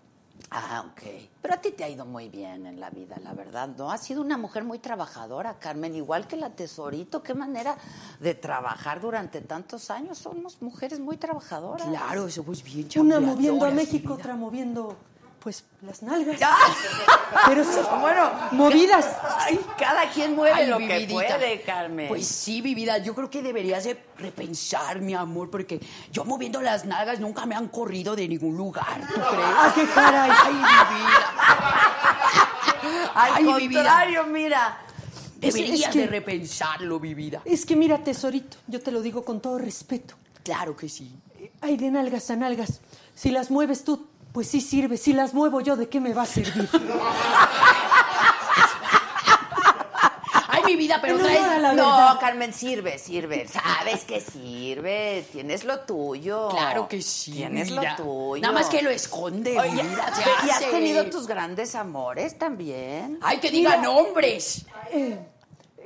[0.52, 1.02] Ah, ok.
[1.42, 3.92] Pero a ti te ha ido muy bien en la vida, la verdad, ¿no?
[3.92, 7.22] Has sido una mujer muy trabajadora, Carmen, igual que la Tesorito.
[7.22, 7.76] Qué manera
[8.18, 10.18] de trabajar durante tantos años.
[10.18, 11.86] Somos mujeres muy trabajadoras.
[11.86, 14.96] Claro, somos bien Una moviendo a México, otra moviendo,
[15.40, 16.40] pues, las nalgas.
[16.42, 16.56] ¡Ah!
[17.48, 19.06] Pero sí, Bueno, movidas.
[19.38, 22.08] Ay, cada quien mueve Ay, lo mi que puede, Carmen.
[22.08, 25.80] Pues sí, mi vida, yo creo que deberías de repensar, mi amor, porque
[26.12, 29.46] yo moviendo las nalgas nunca me han corrido de ningún lugar, ¿tú crees?
[29.56, 30.30] ¡Ah, qué caray!
[30.32, 31.34] Ay, mi vida.
[33.14, 34.78] Al ay, mi contrario, mira.
[35.40, 37.40] Es- Deberías es que- de repensarlo, mi vida.
[37.46, 40.14] Es que mira, tesorito, yo te lo digo con todo respeto.
[40.44, 41.14] Claro que sí.
[41.62, 42.80] Hay de nalgas a nalgas.
[43.14, 44.96] Si las mueves tú, pues sí sirve.
[44.96, 46.68] Si las muevo yo, ¿de qué me va a servir?
[50.52, 51.40] Ay, mi vida, pero No, traes...
[51.42, 52.18] no, la no.
[52.20, 53.46] Carmen, sirve, sirve.
[53.48, 55.24] Sabes que sirve.
[55.32, 56.48] Tienes lo tuyo.
[56.48, 58.42] Claro que sí, Tienes mi lo tuyo.
[58.42, 62.36] Nada más que lo esconde, Oye, mi vida, se ¿Y has tenido tus grandes amores
[62.38, 63.18] también?
[63.22, 64.66] Ay, que digan nombres.
[64.92, 65.18] Eh,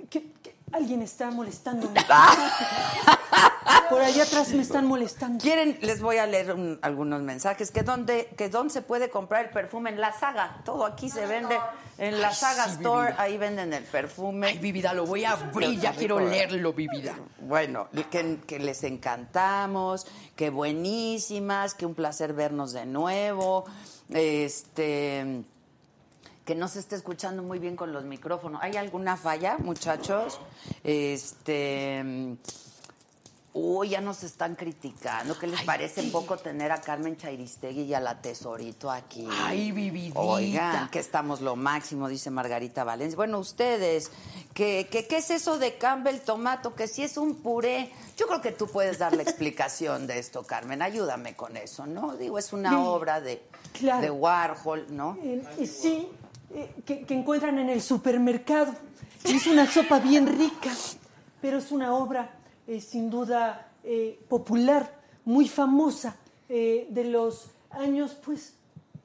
[0.09, 2.01] que- que alguien está molestándome.
[3.91, 5.43] Por allá atrás me están molestando.
[5.43, 7.71] Quieren, les voy a leer un- algunos mensajes.
[7.71, 10.61] Que dónde, que dónde se puede comprar el perfume en la saga.
[10.65, 11.59] Todo aquí se vende
[11.99, 13.15] en la Ay, saga sí, Store.
[13.19, 14.49] Ahí venden el perfume.
[14.49, 17.15] Ay, mi vida, lo voy a abrir, ya quiero leerlo, mi vida.
[17.41, 20.07] Bueno, que, que les encantamos,
[20.37, 23.65] que buenísimas, que un placer vernos de nuevo.
[24.11, 25.43] Este
[26.45, 28.61] que no se esté escuchando muy bien con los micrófonos.
[28.63, 30.39] ¿Hay alguna falla, muchachos?
[30.83, 32.37] Este
[33.57, 35.39] Uy, ya nos están criticando.
[35.39, 36.11] ¿Qué les Ay, parece sí.
[36.11, 39.29] poco tener a Carmen Chairistegui y a la Tesorito aquí?
[39.31, 40.19] Ay, mi vidita.
[40.19, 43.15] Oigan, que estamos lo máximo, dice Margarita Valencia.
[43.17, 44.11] Bueno, ustedes,
[44.55, 46.75] ¿qué, qué, qué es eso de Campbell Tomato?
[46.75, 47.93] Que si es un puré.
[48.17, 50.83] Yo creo que tú puedes dar la explicación de esto, Carmen.
[50.83, 52.17] Ayúdame con eso, ¿no?
[52.17, 53.41] Digo, es una Sí, obra de,
[53.73, 54.03] claro.
[54.03, 55.17] de Warhol, ¿no?
[55.23, 56.09] Eh, eh, sí,
[56.53, 58.75] eh, que, que encuentran en el supermercado.
[59.23, 60.73] Es una sopa bien rica,
[61.41, 62.31] pero es una obra
[62.67, 64.91] eh, sin duda eh, popular,
[65.25, 66.17] muy famosa,
[66.49, 68.55] eh, de los años, pues,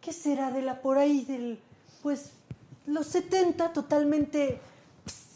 [0.01, 0.51] ¿qué será?
[0.51, 1.59] De la por ahí, del,
[2.01, 2.31] pues,
[2.85, 4.59] los 70, totalmente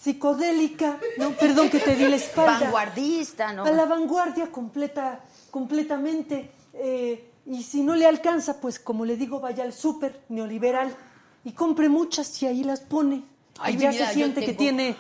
[0.02, 2.60] psicodélica, no, perdón que te di la espalda.
[2.60, 3.66] Vanguardista, ¿no?
[3.66, 5.20] A la vanguardia completa,
[5.52, 6.52] completamente.
[7.46, 10.96] y si no le alcanza, pues como le digo, vaya al súper neoliberal
[11.44, 13.24] y compre muchas y ahí las pone.
[13.60, 14.96] Ay, ya vida, se siente que tiene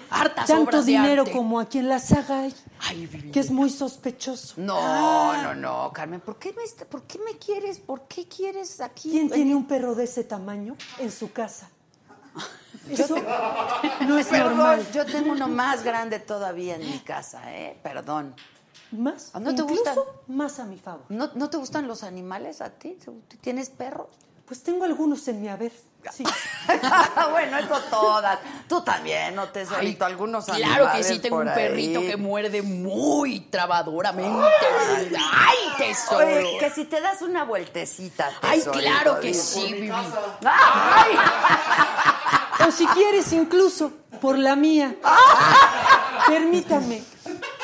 [0.47, 3.31] tanto dinero como aquí en la saga hay, Ay, vida.
[3.31, 4.53] que es muy sospechoso.
[4.57, 7.79] No, no, no, Carmen, ¿por qué, me, ¿por qué me quieres?
[7.79, 9.09] ¿Por qué quieres aquí?
[9.09, 11.69] ¿Quién tiene un perro de ese tamaño en su casa?
[12.89, 13.15] Eso
[14.07, 14.87] no es Perdón, normal.
[14.93, 17.79] yo tengo uno más grande todavía en mi casa, ¿eh?
[17.81, 18.35] Perdón.
[18.91, 19.95] Más, ¿Ah, ¿No te gustan?
[20.27, 21.05] más a mi favor.
[21.09, 22.97] ¿No, ¿No te gustan los animales a ti?
[23.41, 24.07] ¿Tienes perros?
[24.45, 25.71] Pues tengo algunos en mi haber.
[26.11, 26.23] Sí.
[27.31, 28.39] bueno, eso todas.
[28.67, 32.07] Tú también, ¿no te Ay, solito algunos claro que sí, tengo un perrito ahí.
[32.07, 34.47] que muerde muy trabadoramente.
[35.31, 36.25] ¡Ay, tesoro!
[36.25, 38.29] Oye, que si te das una vueltecita.
[38.41, 39.43] Ay, tesorito, claro que digo.
[39.43, 39.89] sí.
[40.45, 41.15] ¡Ay!
[42.67, 43.91] O si quieres, incluso
[44.21, 44.95] por la mía.
[46.27, 47.03] Permítame.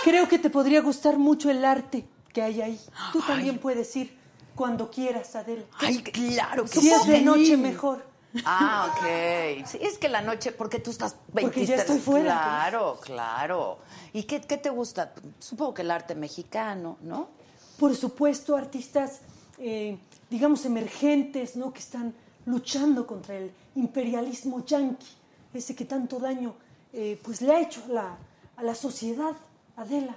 [0.03, 2.79] Creo que te podría gustar mucho el arte que hay ahí.
[3.13, 4.17] Tú también puedes ir
[4.55, 5.63] cuando quieras, Adela.
[5.79, 7.23] Ay, claro que Si es de sí.
[7.23, 8.05] noche, mejor.
[8.45, 9.65] Ah, ok.
[9.65, 12.33] Sí, es que la noche, porque tú estás Porque ya 23, estoy fuera.
[12.33, 13.79] Claro, claro.
[14.13, 15.13] ¿Y qué, qué te gusta?
[15.39, 17.39] Supongo que el arte mexicano, ¿no?
[17.79, 19.21] por supuesto, artistas,
[19.57, 19.97] eh,
[20.29, 21.71] digamos, emergentes, ¿no?
[21.71, 22.13] Que están
[22.45, 25.07] luchando contra el imperialismo yanqui,
[25.53, 26.55] ese que tanto daño
[26.91, 28.17] eh, pues le ha hecho a la,
[28.57, 29.31] a la sociedad,
[29.77, 30.15] Adela.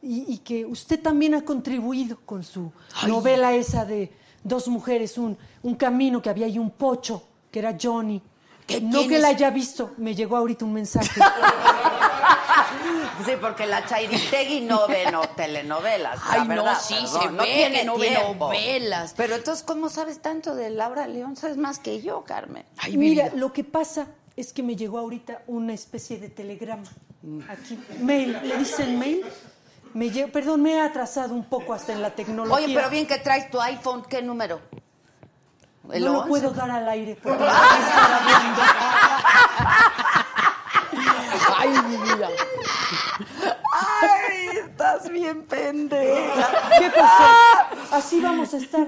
[0.00, 2.72] Y, y que usted también ha contribuido con su
[3.06, 7.22] novela esa de dos mujeres, un, un camino que había ahí un pocho,
[7.52, 8.20] que era Johnny.
[8.66, 11.20] ¿Qué No que la haya visto, me llegó ahorita un mensaje.
[13.24, 16.18] Sí, porque la Chairistegui no ve no, telenovelas.
[16.18, 19.14] la Ay, no, verdad, sí, perdón, se ve tiene que no ve novelas.
[19.16, 21.36] Pero entonces, ¿cómo sabes tanto de Laura León?
[21.36, 22.64] Sabes más que yo, Carmen.
[22.78, 23.36] Ay, mi Mira, vida.
[23.36, 26.84] lo que pasa es que me llegó ahorita una especie de telegrama.
[27.48, 29.24] Aquí, mail, ¿le dicen mail?
[29.94, 32.56] Me lle- perdón, me he atrasado un poco hasta en la tecnología.
[32.64, 34.60] Oye, pero bien que traes tu iPhone, ¿qué número?
[35.90, 36.28] ¿El no lo 11?
[36.28, 37.44] puedo dar al aire porque.
[41.58, 42.28] Ay, mi vida.
[43.72, 46.48] Ay, estás bien pendeja.
[46.78, 47.24] ¿Qué pasó?
[47.96, 48.86] Así vamos a estar.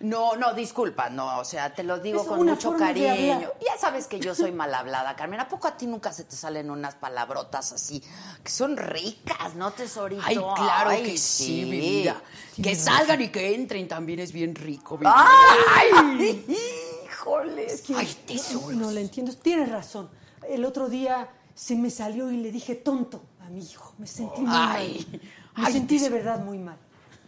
[0.00, 3.52] No, no, disculpa, no, o sea, te lo digo Es con mucho cariño.
[3.60, 5.40] Ya sabes que yo soy mal hablada, Carmen.
[5.40, 8.02] ¿A poco a ti nunca se te salen unas palabrotas así
[8.42, 10.22] que son ricas, no, tesorito?
[10.24, 12.22] Ay, claro Ay, que sí, mi vida.
[12.62, 15.06] Que salgan y que entren también es bien rico, mi.
[15.06, 16.46] ¡Ay!
[17.04, 17.66] ¡Híjole!
[17.86, 18.72] Que- Ay, tesoros.
[18.72, 19.34] No le entiendo.
[19.36, 20.08] Tienes razón.
[20.48, 23.94] El otro día se me salió y le dije tonto a mi hijo.
[23.98, 25.20] Me sentí muy Ay, mal.
[25.56, 26.78] Me ay, sentí de verdad muy mal.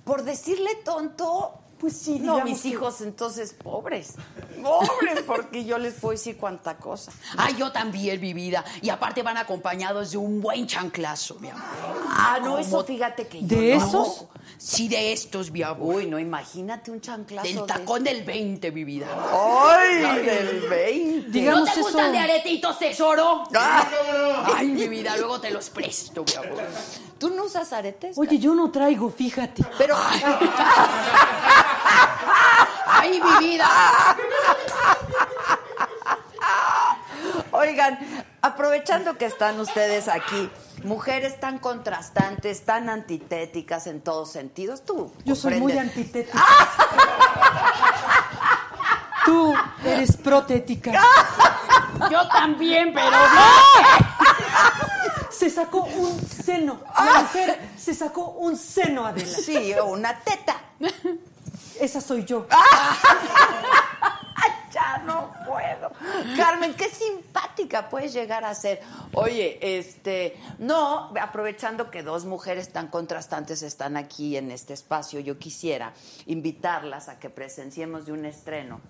[0.04, 1.58] Por decirle tonto.
[1.82, 4.14] Pues sí, No, mis que- hijos entonces pobres.
[4.62, 7.10] Pobres, porque yo les puedo decir cuánta cosa.
[7.36, 8.64] Ay, yo también, mi vida.
[8.80, 11.64] Y aparte van acompañados de un buen chanclazo, mi amor.
[12.08, 12.58] Ah, no, ¿Cómo?
[12.58, 13.84] eso fíjate que yo ¿De no.
[13.84, 14.26] esos?
[14.58, 15.96] Sí, de estos, mi amor.
[15.96, 17.48] Uy, no, imagínate un chanclazo.
[17.48, 19.08] Del de- tacón del 20, mi vida.
[19.32, 20.22] ¡Ay!
[20.24, 21.30] Del 20.
[21.30, 23.42] Digamos ¿No te eso- gustan de aretitos, tesoro?
[23.56, 24.52] Ah.
[24.56, 26.62] Ay, mi vida, luego te los presto, mi amor.
[27.22, 28.18] ¿Tú no usas aretes?
[28.18, 29.64] Oye, yo no traigo, fíjate.
[29.78, 29.94] pero.
[32.88, 33.68] Ay, mi vida.
[37.52, 40.50] Oigan, aprovechando que están ustedes aquí,
[40.82, 45.12] mujeres tan contrastantes, tan antitéticas en todos sentidos, tú.
[45.24, 46.44] Yo soy muy antitética.
[49.24, 49.54] Tú
[49.84, 50.90] eres protética.
[52.10, 53.16] Yo también, pero
[55.42, 56.78] Se sacó un seno.
[56.96, 59.26] La mujer se sacó un seno, Adela.
[59.26, 60.56] Sí, una teta.
[61.80, 62.46] Esa soy yo.
[64.72, 65.92] Ya no puedo.
[66.34, 68.80] Carmen, qué simpática puedes llegar a ser.
[69.12, 75.38] Oye, este, no, aprovechando que dos mujeres tan contrastantes están aquí en este espacio, yo
[75.38, 75.92] quisiera
[76.24, 78.80] invitarlas a que presenciemos de un estreno.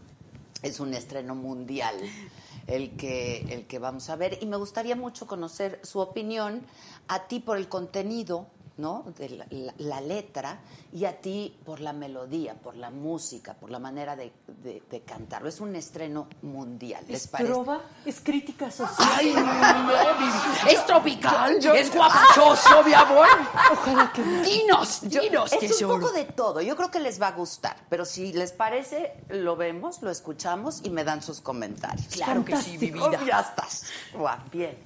[0.62, 1.96] Es un estreno mundial
[2.66, 4.38] el que, el que vamos a ver.
[4.40, 6.62] Y me gustaría mucho conocer su opinión
[7.08, 8.46] a ti por el contenido,
[8.79, 9.05] ¿no?
[9.18, 10.61] De la, la- la letra
[10.93, 15.01] y a ti por la melodía, por la música, por la manera de, de- de
[15.03, 15.49] cantarlo.
[15.49, 17.51] Es un estreno mundial, ¿les Es parece?
[17.53, 19.09] trova, es crítica social.
[19.14, 20.70] Ay, no.
[20.70, 23.27] Es tropical, es guapachoso, mi amor.
[23.73, 24.43] Ojalá que no.
[24.43, 26.61] Dinos, dinos, Es un poco de todo.
[26.61, 27.77] Yo creo que les va a gustar.
[27.89, 32.07] Pero si les parece, lo vemos, lo escuchamos y me dan sus comentarios.
[32.09, 33.20] Claro que sí, mi Oh, vida.
[33.27, 33.85] ya estás.
[34.14, 34.77] Guau, bien.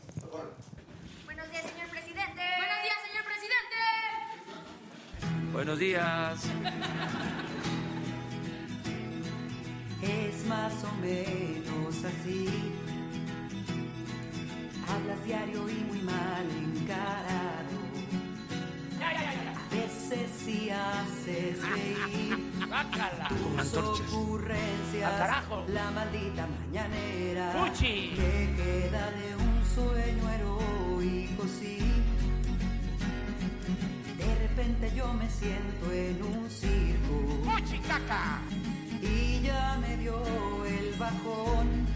[1.24, 2.42] Buenos días, señor presidente.
[2.56, 3.76] Buenos días, señor presidente.
[5.56, 6.44] Buenos días.
[10.02, 12.46] Es más o menos así.
[14.86, 17.74] Hablas diario y muy mal encarado.
[19.00, 22.36] A veces sí haces reír.
[23.72, 28.10] Tus ocurrencias, la maldita mañanera Fuchi.
[28.10, 31.78] que queda de un sueño heroico, sí.
[34.18, 37.42] De repente yo me siento en un circo
[39.02, 40.22] y ya me dio
[40.64, 41.86] el bajón.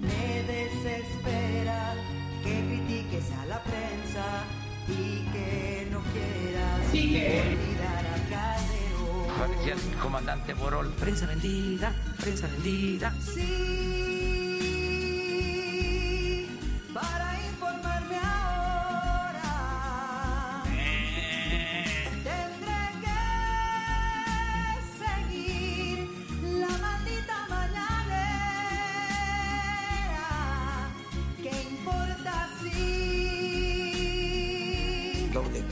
[0.00, 1.94] Me desespera
[2.42, 4.44] que critiques a la prensa
[4.88, 9.38] y que no quieras olvidar a Calderón.
[9.38, 10.92] Parecía el comandante Borol.
[10.94, 13.12] Prensa vendida, prensa vendida.
[13.20, 14.09] Sí,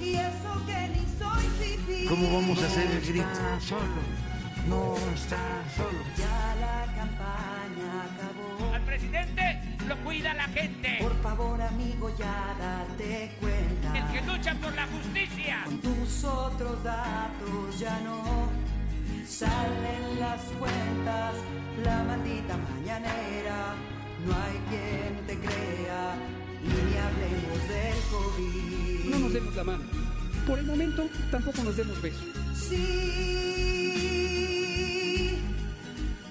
[0.00, 2.00] y eso que ni soy fifí.
[2.08, 3.40] ¿Cómo vamos a hacer el grito?
[3.60, 4.02] Solo.
[4.68, 5.38] no está
[5.76, 6.00] solo.
[6.16, 8.74] Ya la campaña acabó.
[8.74, 9.44] Al presidente
[9.86, 10.96] lo cuida la gente.
[11.00, 13.98] Por favor, amigo, ya date cuenta.
[13.98, 15.62] El que lucha por la justicia.
[15.64, 16.82] Con tus otros
[17.78, 18.48] ya no
[19.26, 21.34] salen las cuentas.
[21.84, 23.74] La maldita mañanera,
[24.26, 26.16] no hay quien te crea.
[26.62, 29.04] Y ni hablemos del COVID.
[29.10, 29.84] No nos demos la mano.
[30.46, 32.24] Por el momento, tampoco nos demos besos.
[32.54, 32.84] Sí,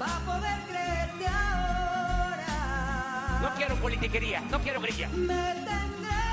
[0.02, 2.56] va a poder creerte ahora.
[3.42, 5.10] No quiero politiquería, no quiero grilla.
[5.10, 6.24] Me tendré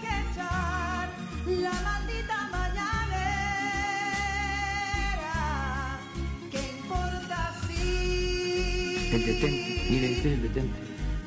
[0.00, 1.08] que echar
[1.46, 2.01] la maldita
[9.12, 10.78] El detente, mire, este es el detente.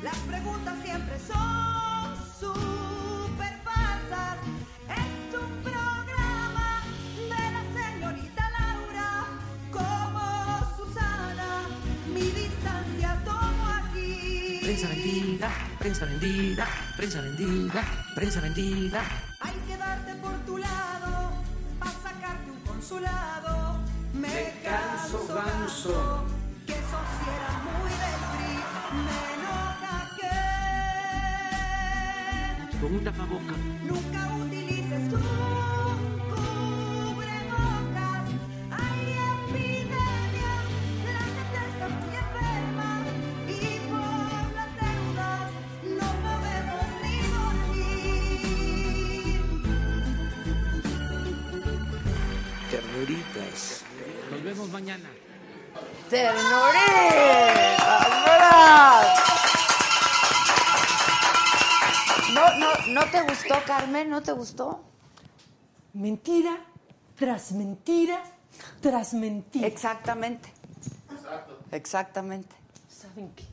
[0.02, 4.38] las preguntas siempre son súper falsas?
[4.90, 6.82] Es un programa
[7.14, 9.26] de la señorita Laura
[9.70, 11.68] como Susana.
[12.12, 14.58] Mi distancia tomo aquí.
[14.64, 16.66] Prensa vendida, prensa vendida,
[16.96, 17.84] prensa vendida,
[18.16, 19.02] prensa vendida.
[19.38, 21.30] Hay que darte por tu lado,
[21.78, 23.78] para sacarte un consulado.
[24.12, 26.24] Me, canso, ganso,
[26.66, 26.98] que eso
[32.86, 33.58] Con un tapabocas.
[33.82, 35.16] nunca utilices tu
[37.10, 38.24] cubrebocas.
[38.70, 39.02] Hay
[39.34, 40.52] epidemia,
[41.04, 42.90] la gente está muy enferma.
[43.48, 43.50] Y
[43.90, 45.50] por las deudas
[45.98, 48.54] no podemos ni dormir.
[52.70, 53.60] Ternuritas.
[54.30, 55.08] Nos vemos mañana.
[56.08, 56.65] ¡Ternuritas!
[63.44, 64.10] Gustó, Carmen?
[64.10, 64.82] ¿No te gustó?
[65.92, 66.56] Mentira
[67.18, 68.22] tras mentira
[68.80, 69.66] tras mentira.
[69.66, 70.52] Exactamente.
[71.72, 72.54] Exactamente.
[72.88, 73.44] ¿Saben qué?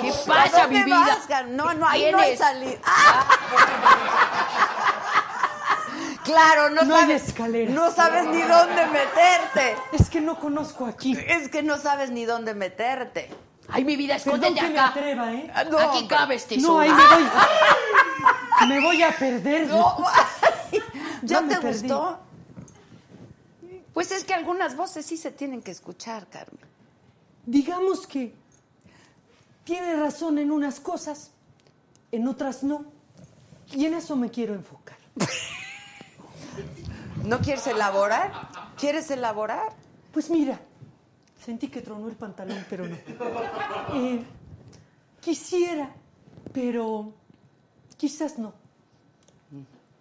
[0.00, 1.18] ¿Qué ¿A pasa, mi vida?
[1.28, 1.46] vas?
[1.48, 2.78] No, no, ahí ¿Quién no hay salida.
[6.24, 7.74] Claro, no, No hay sabes, escaleras.
[7.74, 9.76] no sabes ni dónde meterte.
[9.92, 11.16] Es que no conozco aquí.
[11.26, 13.30] Es que no sabes ni dónde meterte.
[13.72, 14.88] Ay, mi vida, Perdón escóndete que me acá.
[14.88, 15.52] atreva, ¿eh?
[15.70, 16.74] No, Aquí cabes, tesoro.
[16.74, 17.24] No, ahí me voy.
[18.68, 19.68] Me voy a perder.
[19.68, 19.96] No,
[21.22, 21.78] Ya ¿No me te perdí.
[21.88, 22.18] gustó?
[23.94, 26.60] Pues es que algunas voces sí se tienen que escuchar, Carmen.
[27.46, 28.34] Digamos que
[29.64, 31.30] tiene razón en unas cosas,
[32.12, 32.84] en otras no.
[33.72, 34.98] Y en eso me quiero enfocar.
[37.24, 38.48] ¿No quieres elaborar?
[38.78, 39.72] ¿Quieres elaborar?
[40.12, 40.60] Pues mira,
[41.50, 42.96] sentí que tronó el pantalón, pero no.
[43.94, 44.22] Eh,
[45.20, 45.92] quisiera,
[46.52, 47.12] pero
[47.96, 48.54] quizás no.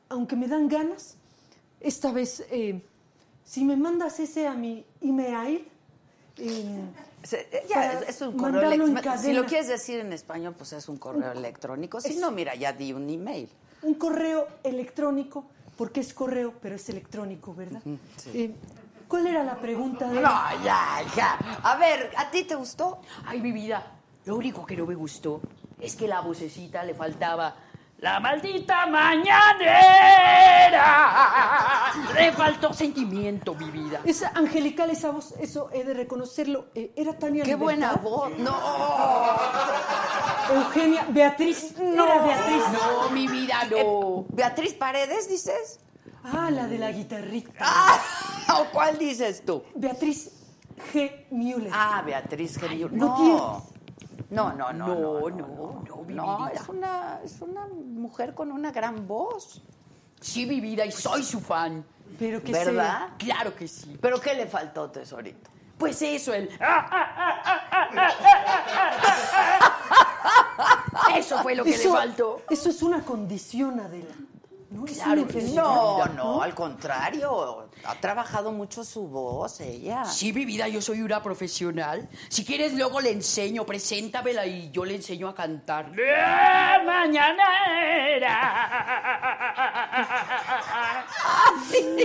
[0.09, 1.17] Aunque me dan ganas,
[1.79, 2.81] esta vez, eh,
[3.43, 5.67] si me mandas ese a mi email,
[6.37, 6.81] eh,
[7.67, 9.17] ya, Para es, un correo electrónico.
[9.17, 11.99] Si lo quieres decir en español, pues es un correo electrónico.
[11.99, 13.49] Si no, mira, ya di un email.
[13.81, 15.45] un correo electrónico,
[15.77, 17.81] porque es correo, pero es electrónico, ¿verdad?
[18.33, 18.53] Eh,
[19.09, 20.31] ¿Cuál era la pregunta de No,
[20.63, 21.37] ya, ya.
[21.63, 23.01] A ver, ¿a ti te gustó?
[23.25, 23.83] Ay, mi vida,
[24.25, 25.41] lo único que no me gustó
[25.81, 27.55] es que la vocecita le faltaba
[27.97, 28.85] la maldita
[30.69, 31.91] mañanera.
[32.13, 33.99] Le faltó sentimiento, mi vida.
[34.05, 36.67] Es angelical esa voz, eso he de reconocerlo.
[36.75, 38.29] Eh, era Tania ¡Qué buena voz!
[38.37, 38.55] ¡No!
[40.55, 42.05] Eugenia, Beatriz, No.
[42.05, 42.63] era Beatriz.
[42.73, 44.25] No, mi vida, no.
[44.29, 45.79] ¿Beatriz Paredes, dices?
[46.23, 47.51] Ah, la de la guitarrita.
[47.59, 47.99] Ah,
[48.51, 49.63] ¿O cuál dices tú?
[49.75, 50.31] Beatriz
[50.93, 51.25] G.
[51.31, 51.71] Müller.
[51.73, 52.89] Ah, Beatriz Geniul.
[52.91, 53.41] Gutiérrez.
[53.41, 53.69] No.
[54.31, 58.71] No, no, no, No, no, no, no, No, es una, es una mujer con una
[58.71, 59.61] gran voz.
[60.21, 61.83] Sí, mi vida, y soy su fan.
[62.19, 63.09] Pero que ¿Verdad?
[63.17, 63.97] Claro que sí.
[64.01, 65.49] ¿Pero qué le faltó, tesorito?
[65.77, 66.49] Pues eso, el...
[71.15, 72.41] Eso fue lo que Eso, le faltó.
[72.49, 74.13] eso es una condición, Adela.
[74.71, 75.25] No es Claro.
[75.55, 77.69] No, no, al contrario.
[77.85, 80.05] Ha trabajado mucho su voz, ella.
[80.05, 82.07] Sí, mi vida, yo soy una profesional.
[82.29, 85.91] Si quieres, luego le enseño, preséntamela y yo le enseño a cantar.
[85.95, 88.35] ¡La mañanera!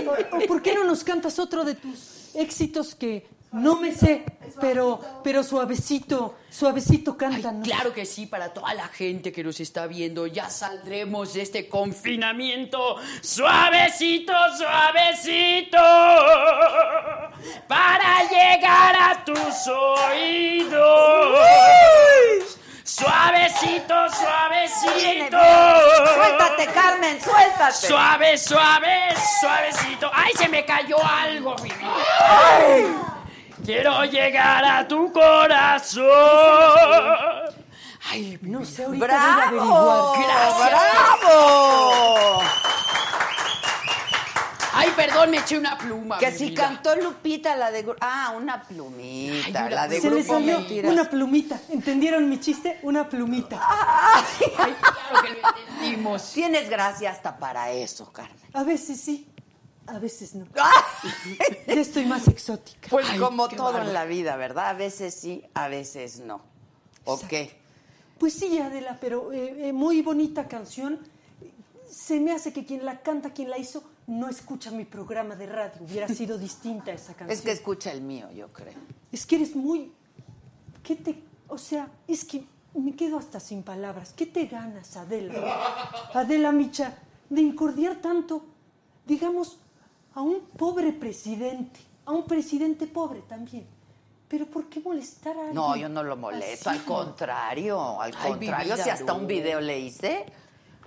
[0.31, 4.25] ¿O, o por qué no nos cantas otro de tus éxitos que no me sé,
[4.59, 7.67] pero, pero suavecito, suavecito Ay, cántanos?
[7.67, 10.27] claro que sí, para toda la gente que nos está viendo.
[10.27, 15.77] Ya saldremos de este confinamiento suavecito, suavecito,
[17.67, 21.39] para llegar a tus oídos.
[22.83, 25.37] Suavecito, suavecito.
[26.13, 27.87] Suéltate Carmen, suéltate.
[27.87, 30.09] Suave, suave, suavecito.
[30.13, 33.14] ¡Ay, se me cayó algo, mi vida!
[33.65, 36.05] Quiero llegar a tu corazón.
[38.11, 40.13] Ay, No sé, ahorita voy a ¡Bravo!
[40.13, 40.69] averiguar.
[40.69, 42.41] ¡Bravo!
[44.77, 46.17] Ay, perdón, me eché una pluma.
[46.19, 46.63] Que mi si vida.
[46.63, 47.85] cantó Lupita la de...
[48.01, 50.91] Ah, una plumita, Ay, una- la de Se le Grupo salió Mentiras.
[50.91, 51.59] una plumita.
[51.69, 52.79] ¿Entendieron mi chiste?
[52.83, 53.57] Una plumita.
[53.61, 54.23] Ay,
[54.81, 56.31] claro que lo entendimos.
[56.33, 58.35] Tienes gracia hasta para eso, Carmen.
[58.53, 59.25] A veces sí,
[59.87, 60.45] a veces no.
[61.67, 62.89] Ya estoy más exótica.
[62.89, 64.69] Pues Ay, como todo en la vida, ¿verdad?
[64.69, 66.41] A veces sí, a veces no.
[67.03, 67.59] ¿O qué?
[68.17, 70.99] Pues sí, Adela, pero eh, eh, muy bonita canción.
[71.89, 75.47] Se me hace que quien la canta, quien la hizo, no escucha mi programa de
[75.47, 75.81] radio.
[75.81, 77.31] Hubiera sido distinta esa canción.
[77.31, 78.73] Es que escucha el mío, yo creo.
[79.11, 79.91] Es que eres muy...
[80.83, 81.21] ¿Qué te...?
[81.47, 84.13] O sea, es que me quedo hasta sin palabras.
[84.15, 85.33] ¿Qué te ganas, Adela?
[86.13, 86.97] Adela Micha,
[87.29, 88.45] de incordiar tanto,
[89.05, 89.59] digamos,
[90.15, 93.65] a un pobre presidente, a un presidente pobre también.
[94.27, 95.55] Pero ¿por qué molestar a alguien?
[95.55, 96.79] No, yo no lo molesto, así?
[96.79, 100.25] al contrario, al Ay, contrario, si hasta un video le hice.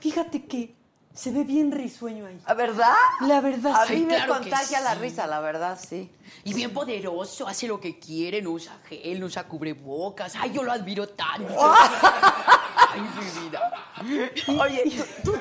[0.00, 0.74] Fíjate que
[1.14, 2.40] se ve bien risueño ahí.
[2.46, 2.94] ¿A ¿Verdad?
[3.22, 3.94] La verdad, A sí.
[3.94, 6.10] mí me claro contagia la risa, la verdad, sí.
[6.44, 10.34] Y bien poderoso, hace lo que quiere, no usa gel, no usa cubrebocas.
[10.36, 11.54] Ay, yo lo admiro tanto.
[12.98, 14.62] Ay, mi vida.
[14.62, 14.82] Oye,
[15.24, 15.38] tú, tú-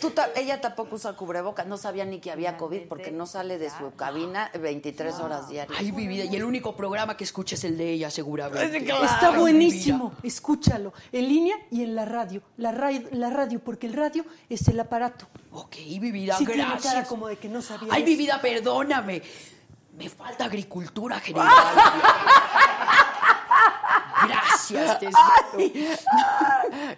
[0.00, 3.58] tú ta- ella tampoco usa cubrebocas, no sabía ni que había COVID porque no sale
[3.58, 5.78] de su cabina 23 horas diarias.
[5.78, 6.24] Ay, mi vida.
[6.24, 8.78] Y el único programa que escucha es el de ella, seguramente.
[8.78, 12.42] Está mi buenísimo, escúchalo, en línea y en la radio.
[12.56, 15.26] La, ra- la radio, porque el radio es el aparato.
[15.52, 16.92] Ok, mi vida, Sí tiene gracias.
[16.94, 18.18] cara como de que no sabía Ay, mi eso.
[18.18, 19.22] vida, perdóname.
[19.96, 21.48] Me falta agricultura general.
[24.28, 25.10] Gracias, te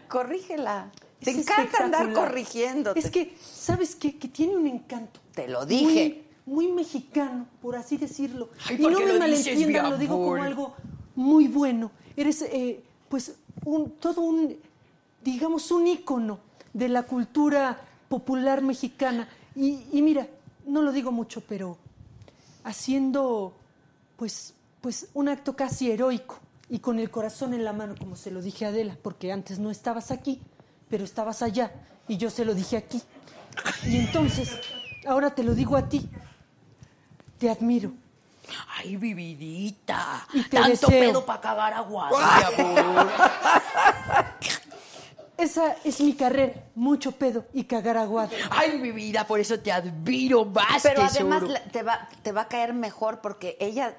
[0.08, 0.90] Corrígela.
[1.20, 2.98] Te Es encanta andar corrigiéndote.
[3.00, 4.16] Es que, ¿sabes qué?
[4.16, 5.20] Que tiene un encanto.
[5.34, 6.24] Te lo dije.
[6.44, 8.50] Muy, muy mexicano, por así decirlo.
[8.68, 10.74] Ay, y ¿por no me malentiendan, lo digo como algo
[11.14, 11.90] muy bueno.
[12.16, 14.56] Eres, eh, pues, un, todo un,
[15.24, 16.38] digamos, un ícono
[16.72, 19.28] de la cultura popular mexicana.
[19.54, 20.28] Y, y mira,
[20.66, 21.78] no lo digo mucho, pero
[22.64, 23.54] haciendo,
[24.16, 26.38] pues, pues, un acto casi heroico
[26.68, 29.58] y con el corazón en la mano, como se lo dije a Adela, porque antes
[29.58, 30.40] no estabas aquí,
[30.88, 31.72] pero estabas allá
[32.08, 33.02] y yo se lo dije aquí.
[33.84, 34.50] Y entonces,
[35.06, 36.08] ahora te lo digo a ti.
[37.38, 37.92] Te admiro.
[38.78, 40.26] Ay, vividita.
[40.32, 40.88] Y te Tanto deseo.
[40.88, 43.08] pedo para cagar agua, mi amor.
[45.36, 48.30] Esa es mi carrera, mucho pedo y cagar aguado.
[48.50, 51.30] Ay, mi vida, por eso te admiro más, Pero tesoro.
[51.34, 53.94] además la- te va, te va a caer mejor porque ella,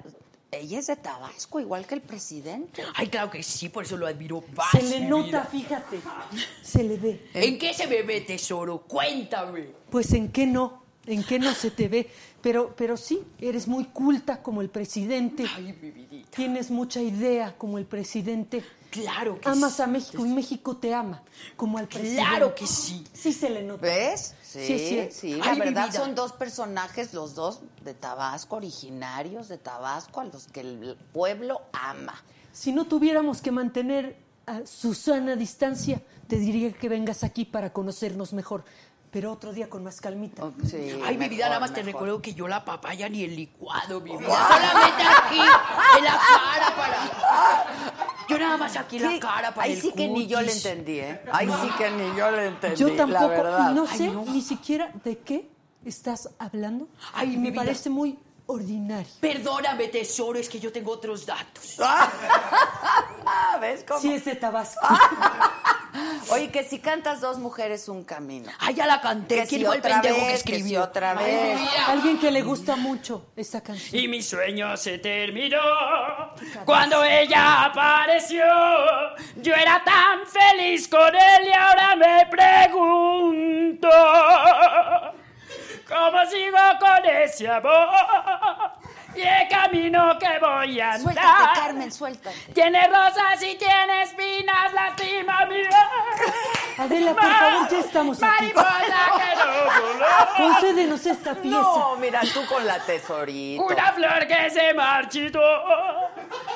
[0.50, 2.82] ella es de Tabasco, igual que el presidente.
[2.94, 4.42] Ay, claro que sí, por eso lo admiro
[4.72, 5.44] Se le nota, vida.
[5.44, 6.00] fíjate.
[6.62, 7.28] Se le ve.
[7.34, 8.78] ¿En qué se me ve, tesoro?
[8.82, 9.68] Cuéntame.
[9.90, 12.10] Pues en qué no, en qué no se te ve.
[12.40, 15.44] Pero, pero sí, eres muy culta como el presidente.
[15.54, 16.30] Ay, mi vidita.
[16.34, 18.64] Tienes mucha idea como el presidente.
[18.90, 19.82] Claro que Amas sí.
[19.82, 21.22] a México y México te ama
[21.56, 22.22] como al presidente.
[22.22, 23.04] Claro que sí.
[23.12, 23.82] Sí se le nota.
[23.82, 24.34] ¿Ves?
[24.48, 25.34] Sí, Sí, sí.
[25.34, 30.60] La verdad son dos personajes, los dos de Tabasco, originarios de Tabasco, a los que
[30.60, 32.14] el pueblo ama.
[32.50, 37.74] Si no tuviéramos que mantener a Susana a distancia, te diría que vengas aquí para
[37.74, 38.64] conocernos mejor.
[39.10, 40.44] Pero otro día con más calmita.
[40.44, 43.34] Oh, Sí, Ay, mi vida, nada más te recuerdo que yo la papaya ni el
[43.36, 44.28] licuado, mi vida.
[44.28, 45.38] Solamente aquí,
[45.98, 48.04] en la cara para...
[48.28, 50.52] Yo nada más aquí en la cara para Ahí el sí que ni yo le
[50.52, 51.22] entendí, ¿eh?
[51.32, 53.70] Ahí sí que ni yo le entendí, Yo la tampoco, verdad.
[53.70, 54.24] y no Ay, sé no.
[54.26, 55.48] ni siquiera de qué
[55.86, 56.88] estás hablando.
[57.14, 57.62] Ay, mi me vida.
[57.62, 59.10] parece muy ordinario.
[59.20, 61.78] Perdóname, tesoro, es que yo tengo otros datos.
[63.30, 64.00] Ah, ¿ves cómo?
[64.00, 64.80] Sí, es de Tabasco.
[66.30, 68.50] Oye, que si cantas dos mujeres, un camino.
[68.58, 69.36] Ay, ya la canté.
[69.42, 70.80] Que ¿Quién si fue el otra pendejo que vez, que escribió?
[70.80, 71.60] si otra vez.
[71.86, 74.02] Alguien que le gusta mucho esta canción.
[74.02, 75.58] Y mi sueño se terminó
[76.64, 78.44] cuando ella apareció.
[79.36, 83.88] Yo era tan feliz con él y ahora me pregunto
[85.88, 87.88] cómo sigo con ese amor
[89.22, 91.54] el camino que voy a Suéltate, andar.
[91.54, 92.36] Carmen, suéltate.
[92.54, 95.62] Tiene rosas y tiene espinas, lastima mi
[96.78, 98.30] Adela, por favor, ya estamos aquí.
[98.32, 98.68] mariposa
[99.18, 100.06] que no voló.
[100.36, 101.56] Concédenos esta pieza.
[101.58, 103.62] No, mira, tú con la tesorita.
[103.62, 105.40] Una flor que se marchitó.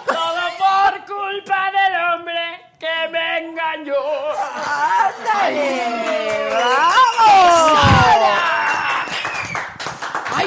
[0.06, 3.94] Todo por culpa del hombre que me engañó.
[4.64, 6.50] ¡Ándale!
[6.50, 7.78] ¡Bravo!
[7.82, 8.51] Ay,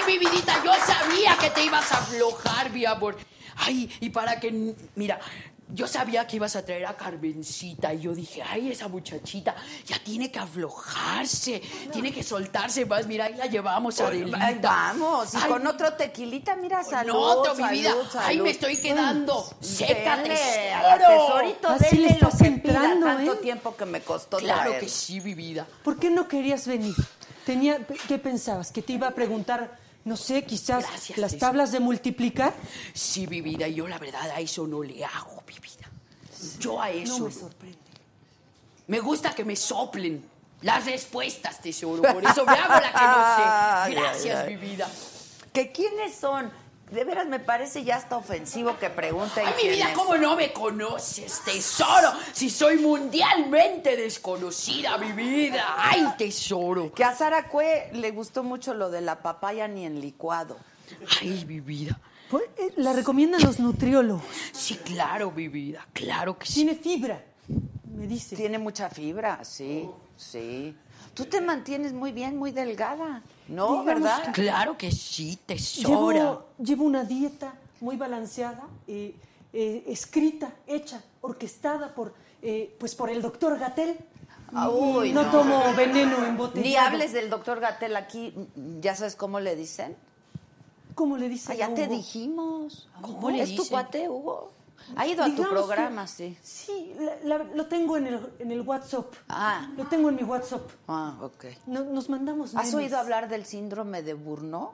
[0.08, 3.18] mi vidita, yo sabía que te ibas a aflojar, mi amor.
[3.58, 5.20] Ay, y para que, mira,
[5.70, 9.98] yo sabía que ibas a traer a Carmencita y yo dije, ay, esa muchachita ya
[10.04, 13.08] tiene que aflojarse, tiene que soltarse más.
[13.08, 14.12] Mira, ahí la llevamos a
[14.62, 17.90] vamos, y Ay, con otro tequilita, mira, con salud, otro, mi salud, vida.
[18.12, 18.26] salud.
[18.28, 20.98] Ay, me estoy quedando seca, Dele, tesoro.
[21.40, 23.38] tesorito, Así le dele lo estás que entrando, pida, tanto ¿eh?
[23.38, 24.80] tiempo que me costó Claro traer.
[24.82, 25.66] que sí, mi vida.
[25.84, 26.94] ¿Por qué no querías venir?
[27.46, 28.72] Tenía, ¿Qué pensabas?
[28.72, 32.54] ¿Que te iba a preguntar, no sé, quizás Gracias, las tablas de multiplicar?
[32.94, 35.90] Sí, mi vida, yo la verdad a eso no le hago, mi vida.
[36.60, 37.20] Yo a eso.
[37.20, 37.78] No me sorprende.
[38.88, 40.24] Me gusta que me soplen
[40.62, 42.02] las respuestas, tesoro.
[42.04, 44.00] Por eso me hago la que no Ay, sé.
[44.00, 44.56] Gracias, ay, ay.
[44.56, 44.88] mi vida.
[45.52, 46.52] ¿Que quiénes son?
[46.92, 50.54] De veras me parece ya hasta ofensivo que pregunten Ay, mi vida, ¿cómo no me
[50.54, 52.12] conoces, tesoro?
[52.32, 55.76] Si soy mundialmente desconocida, mi vida.
[55.78, 56.94] Ay, tesoro.
[56.94, 60.58] Que a Sara Cue le gustó mucho lo de la papaya ni en licuado.
[61.22, 62.00] Ay, mi vida.
[62.30, 64.24] Pues, eh, La recomiendan los nutriólogos.
[64.52, 65.88] Sí, claro, mi vida.
[65.94, 66.54] Claro que sí.
[66.54, 67.24] Tiene fibra,
[67.96, 68.36] me dice.
[68.36, 70.76] Tiene mucha fibra, sí, sí.
[71.16, 73.68] Tú te mantienes muy bien, muy delgada, ¿no?
[73.68, 74.34] Digamos ¿Verdad?
[74.34, 76.12] Claro que sí, tesoro.
[76.12, 79.16] Llevo, llevo una dieta muy balanceada, eh,
[79.54, 83.98] eh, escrita, hecha, orquestada por, eh, pues por el doctor Gatel.
[84.54, 85.32] Ah, uy, no, no.
[85.32, 86.68] tomo veneno embotellado.
[86.70, 88.34] Ni hables del doctor Gatel aquí,
[88.82, 89.96] ¿ya sabes cómo le dicen?
[90.94, 92.88] ¿Cómo le dice Ah, ya a te dijimos.
[93.02, 93.68] ¿Cómo le ¿Es tu dicen?
[93.70, 94.52] cuate, Hugo?
[94.96, 96.38] Ha ido a tu programa, que- sí.
[96.44, 99.14] Sí, la- la- lo tengo en el, en el WhatsApp.
[99.30, 99.70] Ah.
[99.78, 100.70] Lo tengo en mi WhatsApp.
[100.88, 101.46] Ah, ok.
[101.68, 102.74] No- nos mandamos ¿Has memes.
[102.76, 104.72] oído hablar del síndrome de Burnout?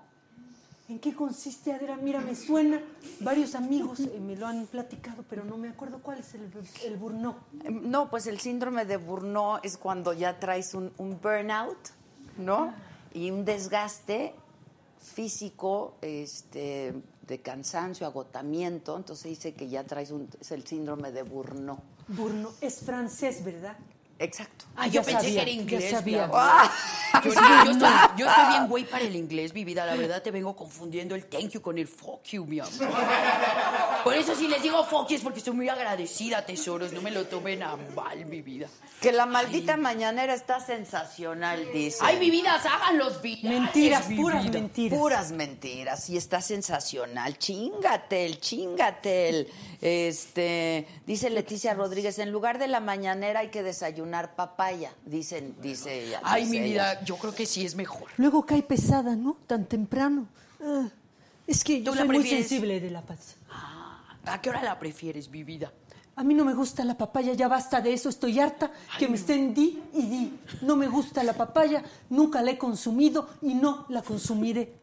[0.90, 1.96] ¿En qué consiste, Adela?
[1.96, 2.82] Mira, me suena.
[3.22, 6.52] Varios amigos eh, me lo han platicado, pero no me acuerdo cuál es el,
[6.84, 7.38] el burnout.
[7.64, 11.78] Em, No, pues el síndrome de Burnout es cuando ya traes un, un burnout,
[12.38, 12.74] ¿no?
[13.14, 14.36] Y un desgaste
[15.02, 16.94] físico, este,
[17.32, 18.96] de cansancio, agotamiento.
[18.96, 21.80] Entonces dice que ya traes un, es el síndrome de Burnout.
[22.10, 23.78] Burnout es francés, ¿verdad?
[24.22, 24.66] Exacto.
[24.76, 25.92] Ah, yo Ya pensé sabía, que era ya inglés.
[25.92, 26.18] sabía.
[26.18, 26.72] mi amor.
[27.24, 27.80] Yo, estoy,
[28.18, 29.86] yo estoy bien güey para el inglés, mi vida.
[29.86, 32.72] La verdad te vengo confundiendo el thank you con el fuck you, mi amor.
[34.04, 36.94] Por eso si les digo fuck you es porque estoy muy agradecida, tesoros.
[36.94, 38.68] No me lo tomen a mal, mi vida.
[39.02, 41.98] Que la maldita mañanera está sensacional, dice.
[42.02, 44.54] Ay, mi vida, hagan los virales, Mentiras, puras vida.
[44.60, 45.00] mentiras.
[45.00, 47.38] Puras mentiras, y está sensacional.
[47.40, 49.48] Chingatel, chingatel.
[49.82, 56.08] Este, dice Leticia Rodríguez, en lugar de la mañanera hay que desayunar papaya, dicen, dice
[56.08, 56.22] ella.
[56.24, 56.94] Ay, dice mi ella.
[56.94, 58.10] vida, yo creo que sí es mejor.
[58.18, 59.38] Luego cae pesada, ¿no?
[59.48, 60.28] Tan temprano.
[60.64, 60.88] Ah,
[61.48, 62.48] es que yo ¿Tú la soy muy prefieres?
[62.48, 63.36] sensible de la panza.
[64.26, 65.72] ¿A qué hora la prefieres, mi vida?
[66.16, 69.16] A mí no me gusta la papaya, ya basta de eso, estoy harta que me
[69.16, 70.40] estén di y di.
[70.62, 74.82] No me gusta la papaya, nunca la he consumido y no la consumiré.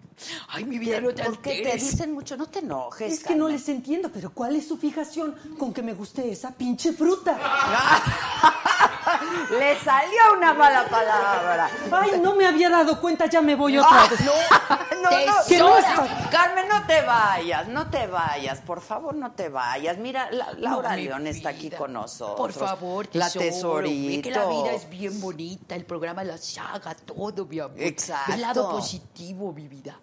[0.49, 2.37] Ay, mi vida, no te ¿Por qué te dicen mucho?
[2.37, 3.13] No te enojes.
[3.13, 6.51] Es que no les entiendo, pero ¿cuál es su fijación con que me guste esa
[6.51, 7.39] pinche fruta?
[9.51, 11.71] Le salió una mala palabra.
[11.93, 14.21] Ay, no me había dado cuenta, ya me voy otra vez.
[14.21, 14.33] No,
[15.03, 15.11] no,
[15.49, 19.97] Que no está- Carmen, no te vayas, no te vayas, por favor, no te vayas.
[19.99, 21.79] Mira, la- Laura No, mi León está aquí vida.
[21.79, 22.37] con nosotros.
[22.37, 23.83] Por favor, la tesoro.
[23.87, 24.23] tesorito.
[24.23, 27.81] Que la vida es bien bonita, el programa la saga, todo, mi amor.
[27.81, 28.33] Exacto.
[28.33, 29.99] El lado positivo, mi vida.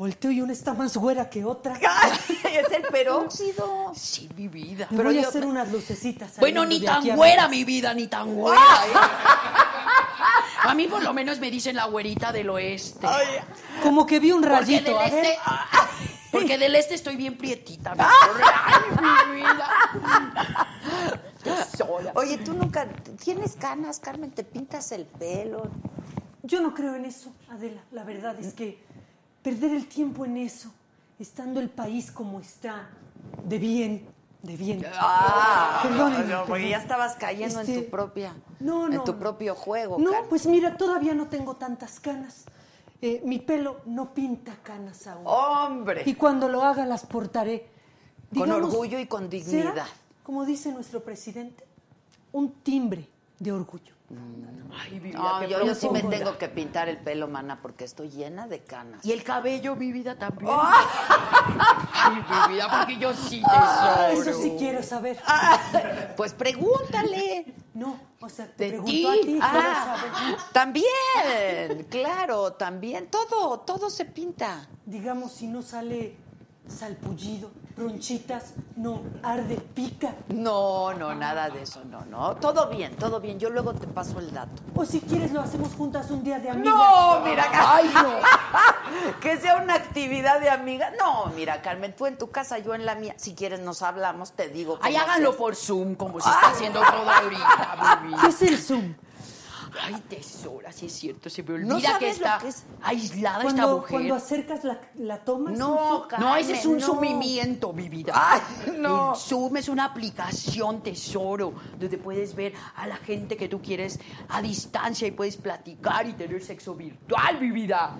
[0.00, 1.74] Volteo y una está más güera que otra.
[2.44, 3.92] es el peróxido.
[3.94, 4.86] Sí, mi vida.
[4.88, 6.38] Me Pero voy a yo- hacer unas lucecitas.
[6.38, 8.92] Bueno, ni tan a- güera, mi vida, ni tan güera, ¿eh?
[10.62, 13.06] A mí por lo menos me dicen la güerita del oeste.
[13.82, 15.24] Como que vi un Porque rayito, del a ver.
[15.26, 15.38] este...
[16.32, 18.40] Porque del este estoy bien prietita, mi amor.
[18.64, 19.68] Ay, mi vida.
[22.14, 22.88] Oye, tú nunca
[23.22, 25.68] tienes canas, Carmen, te pintas el pelo.
[26.42, 27.82] Yo no creo en eso, Adela.
[27.92, 28.82] La verdad es que
[29.42, 30.70] perder el tiempo en eso,
[31.18, 32.88] estando el país como está,
[33.44, 34.06] de bien,
[34.42, 34.84] de bien.
[34.94, 36.68] Ah, Perdónenme, no, porque perdón.
[36.70, 39.18] ya estabas cayendo en Este, tu propia, no, en no, tu no.
[39.18, 39.98] propio juego.
[39.98, 42.44] No, pues mira, todavía no tengo tantas canas.
[43.02, 45.22] Eh, mi pelo no pinta canas aún.
[45.26, 46.02] Hombre.
[46.04, 47.66] Y cuando lo haga las portaré.
[48.36, 49.86] Con orgullo y con ¿será, dignidad.
[50.22, 51.64] como dice nuestro presidente,
[52.32, 53.08] un timbre
[53.40, 53.94] de orgullo.
[54.72, 56.16] Ay, qué yo, yo sí me profunda.
[56.18, 59.04] tengo que pintar el pelo, mana, porque estoy llena de canas.
[59.04, 60.50] Y el cabello, mi vida, también.
[60.52, 61.86] ¡Ah!
[61.92, 62.14] Ay,
[62.48, 64.30] mi vida, porque yo sí Ah, tesoro.
[64.30, 65.18] eso sí quiero saber.
[66.16, 67.52] Pues pregúntale.
[67.74, 69.38] No, o sea, te De pregunto a ti.
[69.42, 70.36] Ah, saber.
[70.52, 73.08] también, claro, también.
[73.08, 74.66] Todo, todo se pinta.
[74.86, 76.16] Digamos, si no sale
[76.66, 80.14] salpullido, ronchitas, no arde, pica.
[80.28, 82.36] No, no, nada de eso, no, no.
[82.36, 83.38] Todo bien, todo bien.
[83.38, 84.62] Yo luego te paso el dato.
[84.74, 86.74] O si quieres lo hacemos juntas un día de amigas.
[86.74, 89.20] No, mira, Ay, no.
[89.20, 90.92] que sea una actividad de amiga.
[90.98, 93.14] No, mira, Carmen, tú en tu casa, yo en la mía.
[93.16, 94.78] Si quieres nos hablamos, te digo.
[94.82, 98.02] Ay, háganlo por Zoom, como se está haciendo todo ahorita.
[98.20, 98.94] ¿Qué es el Zoom?
[99.82, 102.64] Ay, tesora, sí es cierto, se me ¿No olvida sabes que lo está que es?
[102.82, 103.90] aislada esta mujer.
[103.90, 105.50] cuando acercas la, la toma.
[105.52, 106.94] No, No, ese es un Carmen, no.
[106.94, 108.12] sumimiento, mi vida.
[108.14, 108.40] Ay,
[108.78, 109.12] no.
[109.12, 114.00] El Zoom es una aplicación, tesoro, donde puedes ver a la gente que tú quieres
[114.28, 117.96] a distancia y puedes platicar y tener sexo virtual, mi vida.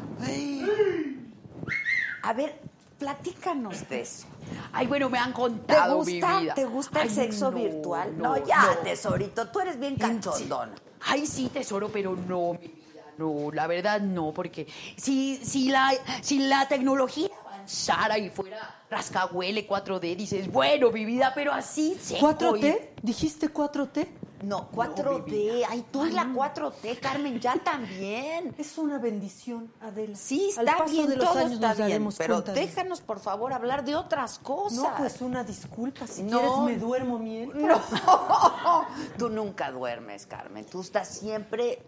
[2.23, 2.61] A ver,
[2.99, 4.27] platícanos de eso.
[4.73, 6.55] Ay, bueno, me han ¿Te contado, mi gusta, vida.
[6.55, 8.19] ¿Te gusta el Ay, sexo no, virtual?
[8.19, 8.73] no, No, ya, no.
[8.83, 10.73] tesorito, tú eres bien cachondona.
[11.07, 14.67] Ay, sí, tesoro, pero no, mi vida, no, la verdad no, porque
[14.97, 21.33] si, si, la, si la tecnología avanzara y fuera rascahuele 4D, dices, bueno, mi vida,
[21.35, 22.81] pero así seco y- ¿4T?
[23.03, 24.07] ¿Dijiste 4T?
[24.43, 25.65] No, 4D.
[25.69, 28.55] Ay, tú y la 4T, Carmen, ya también.
[28.57, 30.17] Es una bendición, Adela.
[30.17, 32.09] Sí, Al está paso bien, de los todo años está bien.
[32.17, 34.79] Pero déjanos, por favor, hablar de otras cosas.
[34.79, 36.07] No, pues una disculpa.
[36.07, 36.39] Si No.
[36.41, 37.93] quieres me duermo mientras.
[38.07, 38.87] No,
[39.19, 40.65] tú nunca duermes, Carmen.
[40.65, 41.83] Tú estás siempre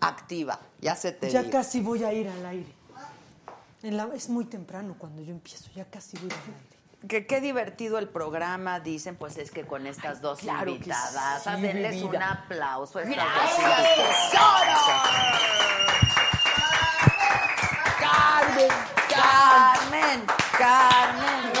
[0.00, 0.58] activa.
[0.80, 1.52] Ya se te Ya digo.
[1.52, 2.74] casi voy a ir al aire.
[3.82, 6.73] En la- es muy temprano cuando yo empiezo, ya casi voy al aire.
[7.08, 11.60] Que qué divertido el programa, dicen, pues es que con estas dos claro invitadas, sí,
[11.60, 14.40] denles un aplauso a estas ¡Gracias, dos
[18.00, 18.70] Carmen,
[19.10, 20.26] Carmen,
[20.58, 21.52] Carmen.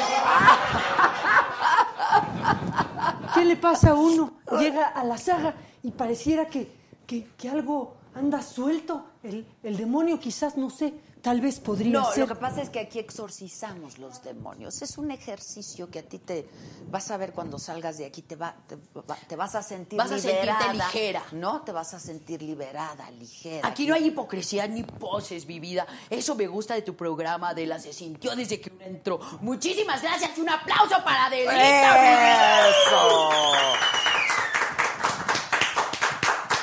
[3.34, 4.34] ¿Qué le pasa a uno?
[4.58, 6.74] Llega a la saga y pareciera que,
[7.06, 9.10] que, que algo anda suelto.
[9.22, 10.94] El, el demonio quizás, no sé,
[11.24, 12.18] tal vez podría No, ser.
[12.20, 14.82] lo que pasa es que aquí exorcizamos los demonios.
[14.82, 16.46] Es un ejercicio que a ti te
[16.90, 19.98] vas a ver cuando salgas de aquí, te, va, te, va- te vas a sentir
[19.98, 20.72] Vas a sentirte liberada.
[20.74, 21.22] ligera.
[21.32, 23.66] No, te vas a sentir liberada, ligera.
[23.66, 25.86] Aquí no hay hipocresía ni poses, mi vida.
[26.10, 27.78] Eso me gusta de tu programa, Adela.
[27.78, 29.18] Se sintió desde que uno entró.
[29.40, 32.68] Muchísimas gracias y un aplauso para vida.
[32.68, 33.30] ¡Eso!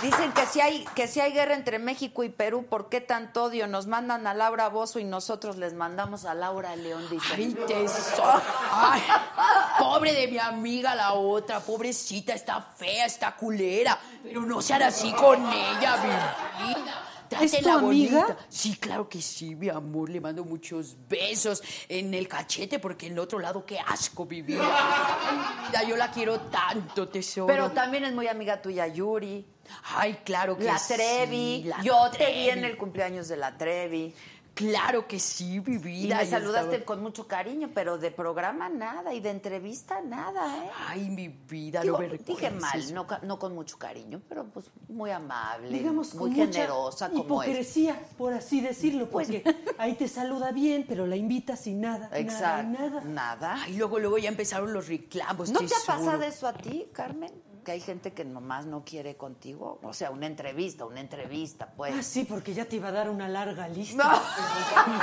[0.02, 3.44] Dicen que si hay que si hay guerra entre México y Perú, ¿por qué tanto
[3.46, 3.68] odio?
[3.68, 7.32] Nos mandan a Laura Bozo y nosotros les mandamos a Laura León, dicen.
[7.36, 8.42] Ay, tesoro.
[8.72, 9.02] Ay,
[9.80, 14.00] pobre de mi amiga la otra, pobrecita, está fea, está culera.
[14.24, 17.08] Pero no sean así con ella, mi vida.
[17.40, 18.20] ¿Es tu Trátela amiga?
[18.26, 18.38] bonita.
[18.50, 20.10] Sí, claro que sí, mi amor.
[20.10, 24.66] Le mando muchos besos en el cachete porque en el otro lado, qué asco, vida,
[25.88, 27.48] yo la quiero tanto, tesoro.
[27.48, 29.46] Pero también es muy amiga tuya Yuri.
[29.96, 30.94] Ay, claro que La sí.
[30.94, 31.64] Trevi.
[31.64, 34.14] la Yo te vi en el cumpleaños de la Trevi.
[34.54, 36.18] Claro que sí, mi Y vida.
[36.18, 40.66] me yo saludaste estaba- con mucho cariño, pero de programa nada y de entrevista nada,
[40.66, 40.70] ¿eh?
[40.90, 42.94] Ay, mi vida, Digo, no me dije mal,
[43.24, 47.48] no, con mucho cariño, pero pues muy amable, digamos, muy con mucha generosa como es.
[47.50, 52.00] hipocresía, por así decirlo, Pues- porque ahí te saluda bien, pero la invitas y nada,
[52.08, 52.78] nada, y Exacto.
[52.78, 53.02] nada.
[53.06, 53.54] Nada.
[53.64, 55.50] Ay, luego, luego ya empezaron los reclamos.
[55.50, 57.32] ¿No te ha pasado eso a ti, Carmen?
[57.64, 59.80] Que hay gente que nomás no quiere contigo.
[59.84, 61.94] O sea, una entrevista, una entrevista, pues.
[61.96, 64.04] Ah, sí, porque ya te iba a dar una larga lista.
[64.04, 64.12] No.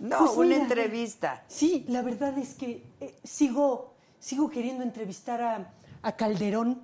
[0.00, 1.44] No, Pues una mira, entrevista.
[1.48, 5.70] Sí, la verdad es que eh, sigo, sigo queriendo entrevistar a,
[6.02, 6.82] a Calderón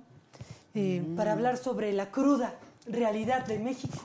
[0.73, 1.15] eh, Mm.
[1.15, 2.55] para hablar sobre la cruda
[2.87, 3.97] realidad de México.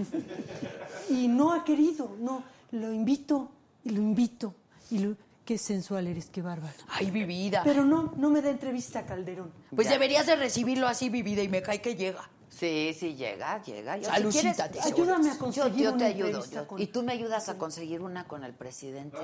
[1.09, 3.51] Y no ha querido, no, lo invito
[3.85, 4.55] y lo invito.
[4.91, 6.75] Y lo, qué sensual eres, qué bárbaro.
[6.89, 7.63] Ay, mi vida.
[7.65, 9.53] Pero no, no me da entrevista a Calderón.
[9.75, 9.93] Pues Ya.
[9.95, 12.29] deberías de recibirlo así, mi vida, y me cae que llega.
[12.49, 13.97] Sí, sí, llega, llega.
[13.97, 14.61] Yo, si quieres.
[14.61, 16.27] Ayúdame a yo, conseguir yo te una ayudo.
[16.29, 19.19] entrevista yo- con- Y tú me ayudas a conseguir una con el presidente.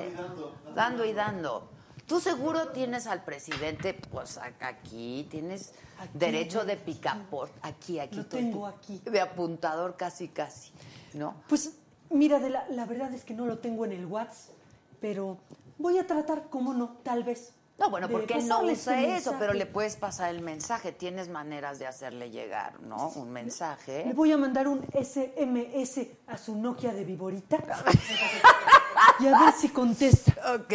[0.75, 1.71] Dando y dando.
[2.07, 6.83] Tú seguro tienes al presidente, pues aquí, tienes Aquí, derecho de aquí.
[6.95, 7.55] picaporte.
[7.63, 8.17] Aquí, aquí.
[8.17, 9.01] Lo tú- tengo aquí.
[9.05, 10.73] De apuntador casi, casi.
[11.15, 11.37] ¿No?
[11.49, 11.75] Pues
[12.11, 14.57] mira, de la, la verdad es que no lo tengo en el WhatsApp,
[15.01, 15.39] pero
[15.81, 17.55] voy a tratar, cómo no, tal vez.
[17.79, 20.93] No, bueno, porque no usa eso, pero le puedes pasar el mensaje.
[20.93, 23.09] Tienes maneras de hacerle llegar, ¿no?
[23.17, 24.13] Un Le mensaje.
[24.15, 27.57] voy a mandar un SMS a su Nokia de Viborita
[29.21, 30.35] y a ver si contesta.
[30.57, 30.73] Ok,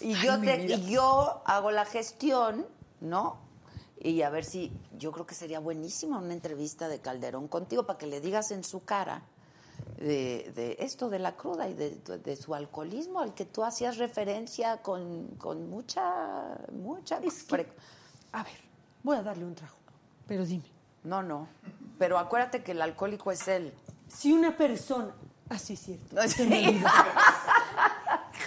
[0.00, 2.66] y yo, te- y yo hago la gestión,
[3.00, 3.36] ¿no?
[4.00, 7.98] Y a ver si, yo creo que sería buenísima una entrevista de Calderón contigo para
[7.98, 9.22] que le digas en su cara
[9.98, 13.96] de, de esto de la cruda y de, de su alcoholismo al que tú hacías
[13.98, 17.18] referencia con, con mucha, mucha...
[17.18, 17.66] Es que-
[18.32, 18.54] A ver,
[19.02, 19.76] voy a darle un trago,
[20.26, 20.64] pero dime,
[21.04, 21.48] No, no,
[21.98, 23.72] pero acuérdate que el alcohólico es él.
[24.08, 25.14] si una persona,
[25.48, 26.82] ah sí, cierto, sí.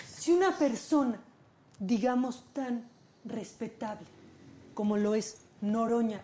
[0.07, 1.19] si una persona
[1.79, 2.89] digamos, tan
[3.23, 4.05] respetable
[4.73, 6.21] como lo es Noroña.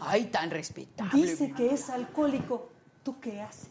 [0.00, 1.22] Ay, tan respetable.
[1.22, 2.68] Dice que es alcohólico.
[3.06, 3.68] ¿Tú qué haces?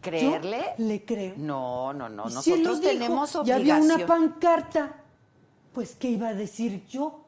[0.00, 0.64] ¿Creerle?
[0.78, 1.34] Yo le creo.
[1.36, 2.26] No, no, no.
[2.28, 3.92] Y si él lo Nosotros dijo, tenemos Ya había obligación.
[3.96, 4.96] una pancarta.
[5.74, 7.20] Pues, ¿qué iba a decir yo?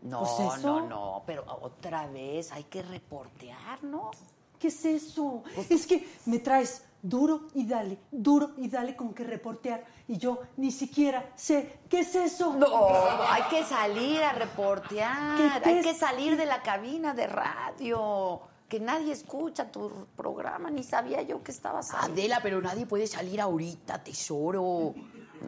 [0.00, 0.80] No, Pues eso.
[0.80, 4.10] no, no, pero otra vez hay que reportear, ¿no?
[4.58, 5.42] ¿Qué es eso?
[5.54, 9.84] Pues es que me traes duro y dale, duro y dale con que reportear.
[10.08, 12.54] Y yo ni siquiera sé qué es eso.
[12.54, 12.86] No,
[13.28, 18.40] hay que salir a reportear, ¿Qué- qué hay que salir de la cabina de radio,
[18.70, 22.10] que nadie escucha tu programa, ni sabía yo que estabas ahí.
[22.12, 24.94] Adela, pero nadie puede salir ahorita, tesoro.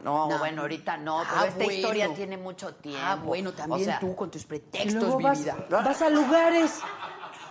[0.04, 0.38] No, No.
[0.38, 1.72] bueno, ahorita no, pero Ah, esta bueno.
[1.72, 3.00] historia tiene mucho tiempo.
[3.02, 5.56] Ah, bueno, también O sea, tú con tus pretextos, luego mi vas, vida.
[5.70, 6.80] vas a lugares.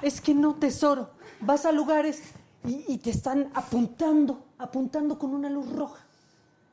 [0.01, 1.11] Es que no, tesoro.
[1.39, 2.21] Vas a lugares
[2.65, 6.05] y, y te están apuntando, apuntando con una luz roja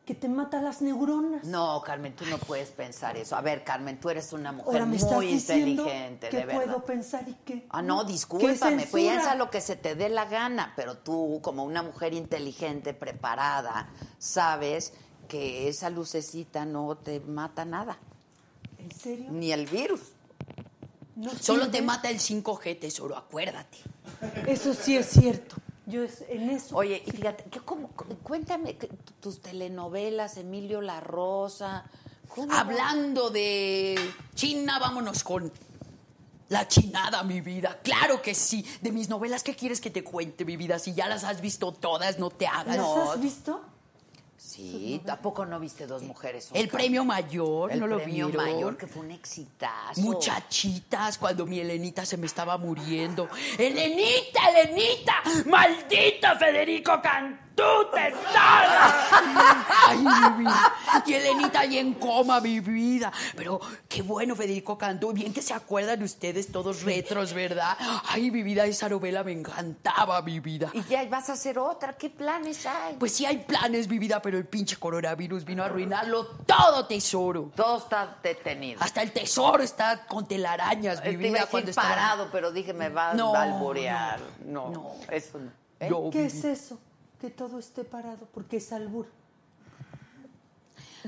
[0.08, 1.44] que te mata las neuronas.
[1.44, 3.36] No, Carmen, tú no puedes pensar eso.
[3.36, 6.64] A ver, Carmen, tú eres una mujer Ahora me estás muy inteligente, que de verdad.
[6.64, 7.66] puedo pensar y qué.
[7.68, 11.62] Ah, no, ¿Qué discúlpame, piensa lo que se te dé la gana, pero tú, como
[11.62, 14.94] una mujer inteligente, preparada, sabes
[15.28, 17.98] que esa lucecita no te mata nada,
[18.78, 19.26] ¿En serio?
[19.30, 20.00] ni el virus.
[21.16, 21.76] No Solo sirve.
[21.80, 23.76] te mata el 5G, tesoro, acuérdate.
[24.46, 25.56] Eso sí es cierto.
[25.88, 26.76] Yo es, en eso.
[26.76, 27.88] Oye, y fíjate, ¿qué, cómo,
[28.22, 28.88] cuéntame que
[29.20, 31.84] tus telenovelas, Emilio La Rosa.
[32.28, 32.60] ¿cómo va?
[32.60, 33.98] Hablando de
[34.34, 35.50] China, vámonos con
[36.48, 37.80] la chinada, mi vida.
[37.82, 38.64] Claro que sí.
[38.80, 40.78] De mis novelas, ¿qué quieres que te cuente, mi vida?
[40.78, 42.76] Si ya las has visto todas, no te hagas.
[42.76, 43.12] ¿Las no.
[43.12, 43.60] has visto?
[44.38, 46.48] Sí, ¿tampoco no viste dos mujeres?
[46.54, 48.44] El premio mayor, El ¿no lo premio vieron?
[48.46, 50.00] mayor, que fue un exitazo.
[50.00, 53.28] Muchachitas, cuando mi Elenita se me estaba muriendo.
[53.58, 55.14] ¡Elenita, Elenita!
[55.46, 58.78] ¡Maldito Federico Cantú, tesoro!
[59.88, 60.72] ¡Ay, mi vida!
[61.06, 63.12] Y Elenita ahí en coma, mi vida.
[63.36, 65.12] Pero qué bueno, Federico Cantú.
[65.12, 67.76] Bien que se acuerdan ustedes todos retros, ¿verdad?
[68.08, 70.70] Ay, mi vida, esa novela me encantaba, mi vida.
[70.72, 71.94] Y ya vas a hacer otra.
[71.94, 72.96] ¿Qué planes hay?
[72.98, 77.50] Pues sí hay planes, mi vida, pero el pinche coronavirus vino a arruinarlo todo, tesoro.
[77.54, 78.82] Todo está detenido.
[78.82, 82.88] Hasta el tesoro está con telarañas, mi Te vida, cuando estaba- parado, pero dije, me
[82.88, 84.20] va, No, a alburear.
[84.44, 84.92] No, no.
[85.10, 85.50] eso no.
[85.80, 85.88] ¿Eh?
[85.90, 86.78] No, ¿Qué es eso?
[87.20, 89.06] Que todo esté parado porque es albur.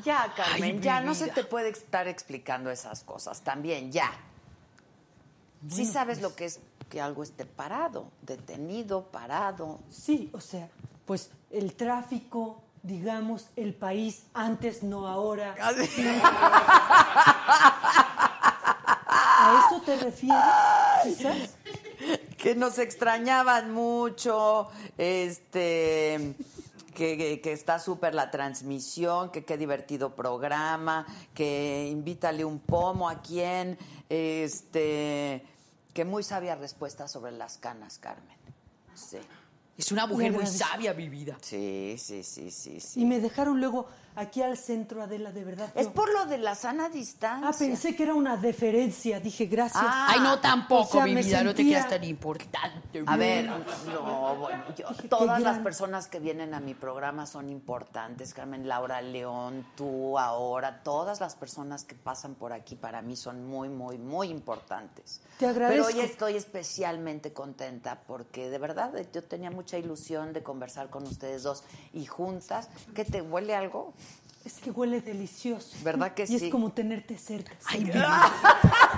[0.04, 3.42] Ya, Carmen, Ay, ya no se te puede estar explicando esas cosas.
[3.42, 4.10] También, ya.
[5.68, 9.78] sí sabes lo que es que algo esté parado, detenido, parado.
[9.90, 10.68] Sí, o sea,
[11.06, 15.54] pues el tráfico, digamos, el país antes, no ahora.
[19.12, 20.44] ¿A eso te refieres?
[21.04, 21.56] Quizás.
[22.40, 24.68] Que nos extrañaban mucho,
[24.98, 26.34] este,
[26.94, 33.08] que, que- que está súper la transmisión, que qué divertido programa, que invítale un pomo
[33.08, 35.44] a quien, este,
[35.92, 38.36] que muy sabia respuesta sobre las canas, Carmen.
[38.94, 39.18] Sí.
[39.76, 41.38] Es una mujer muy sabia, mi vida.
[41.40, 43.00] Sí, sí, sí, sí, sí.
[43.00, 45.70] Y me dejaron luego aquí al centro, Adela, de verdad.
[45.74, 47.48] Es yo- por lo de la sana distancia.
[47.48, 49.20] Ah, pensé que era una deferencia.
[49.20, 49.82] Dije, gracias.
[49.86, 53.02] Ah, Ay, no, tampoco, o sea, mi vida, no te creas tan importante.
[53.06, 58.34] A ver, no, bueno, yo- todas las personas que vienen a mi programa son importantes,
[58.34, 63.46] Carmen, Laura León, tú ahora, todas las personas que pasan por aquí para mí son
[63.46, 65.20] muy, muy, muy importantes.
[65.38, 65.86] Te agradezco.
[65.88, 71.04] Pero hoy estoy especialmente contenta porque de verdad yo tenía mucha ilusión de conversar con
[71.04, 72.68] ustedes dos y juntas.
[72.94, 73.92] ¿Qué te huele algo?
[74.50, 75.76] Es que huele delicioso.
[75.84, 76.46] ¿Verdad que y sí?
[76.46, 77.52] es como tenerte cerca.
[77.66, 77.88] Ay.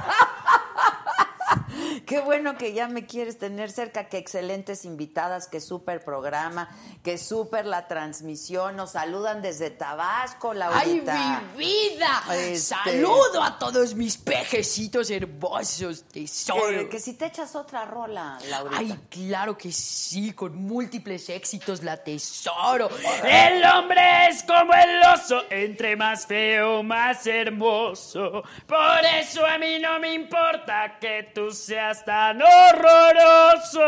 [2.06, 6.68] Qué bueno que ya me quieres tener cerca, qué excelentes invitadas, qué súper programa,
[7.02, 8.76] qué súper la transmisión.
[8.76, 11.42] Nos saludan desde Tabasco, ¡Ay, Laurita.
[11.56, 12.22] mi vida!
[12.34, 16.66] Este- Saludo a todos mis pejecitos hermosos, tesoro.
[16.84, 18.78] Que, que si te echas otra rola, Laurita.
[18.80, 22.88] Ay, claro que sí, con múltiples éxitos la tesoro.
[23.24, 28.42] El hombre es como el oso, entre más feo, más hermoso.
[28.66, 33.80] Por eso a mí no me importa que tú seas tan horroroso.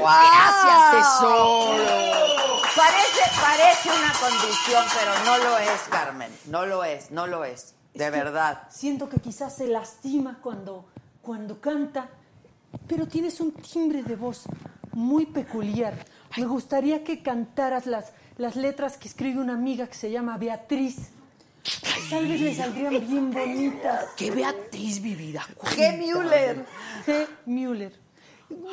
[0.00, 2.60] Gracias, tesoro.
[2.76, 6.30] Parece, parece una condición, pero no lo es, Carmen.
[6.46, 7.74] No lo es, no lo es.
[7.94, 8.62] De Es que verdad.
[8.70, 10.86] Siento que quizás se lastima cuando,
[11.22, 12.08] cuando canta,
[12.88, 14.44] pero tienes un timbre de voz
[14.92, 15.94] muy peculiar.
[16.36, 21.10] Me gustaría que cantaras las, las letras que escribe una amiga que se llama Beatriz.
[22.10, 24.06] Tal vez le saldrían bien bonitas.
[24.16, 25.46] ¡Qué Beatriz, mi vida!
[25.74, 26.64] ¡Qué Müller!
[27.06, 27.26] G.
[27.46, 27.92] Müller.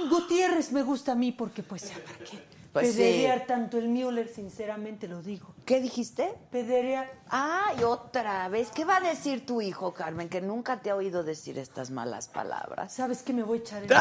[0.10, 2.44] Gutiérrez me gusta a mí porque, pues, ya, ¿para qué?
[2.74, 2.98] Pues sí.
[3.00, 5.54] Pederear tanto el Müller, sinceramente lo digo.
[5.66, 6.34] ¿Qué dijiste?
[6.52, 7.12] Pederear.
[7.30, 8.70] Ay, otra vez.
[8.74, 10.30] ¿Qué va a decir tu hijo, Carmen?
[10.30, 12.94] Que nunca te ha oído decir estas malas palabras.
[12.94, 13.84] ¿Sabes qué me voy a echar?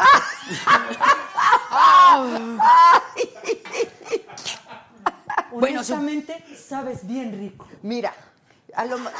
[5.51, 7.67] Bueno, su- Honestamente, sabes bien rico.
[7.81, 8.13] Mira,
[8.75, 9.11] a lo ma-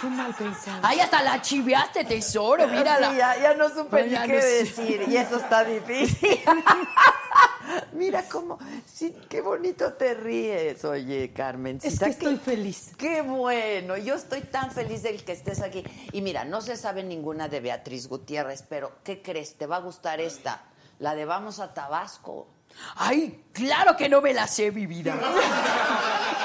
[0.00, 0.80] Qué mal pensado.
[0.82, 3.10] Ay, hasta la chiveaste, tesoro, mírala.
[3.10, 4.46] Sí, ya, ya no supe ni qué no sé.
[4.64, 6.40] decir y eso está difícil.
[7.92, 11.78] Mira cómo, sí, qué bonito te ríes, oye, Carmen.
[11.82, 12.92] Es que estoy feliz.
[12.96, 15.84] Qué bueno, yo estoy tan feliz de que estés aquí.
[16.12, 19.56] Y mira, no se sabe ninguna de Beatriz Gutiérrez, pero ¿qué crees?
[19.56, 20.62] Te va a gustar esta,
[20.98, 22.48] la de Vamos a Tabasco.
[22.96, 25.14] Ay, claro que no me la sé, mi vida.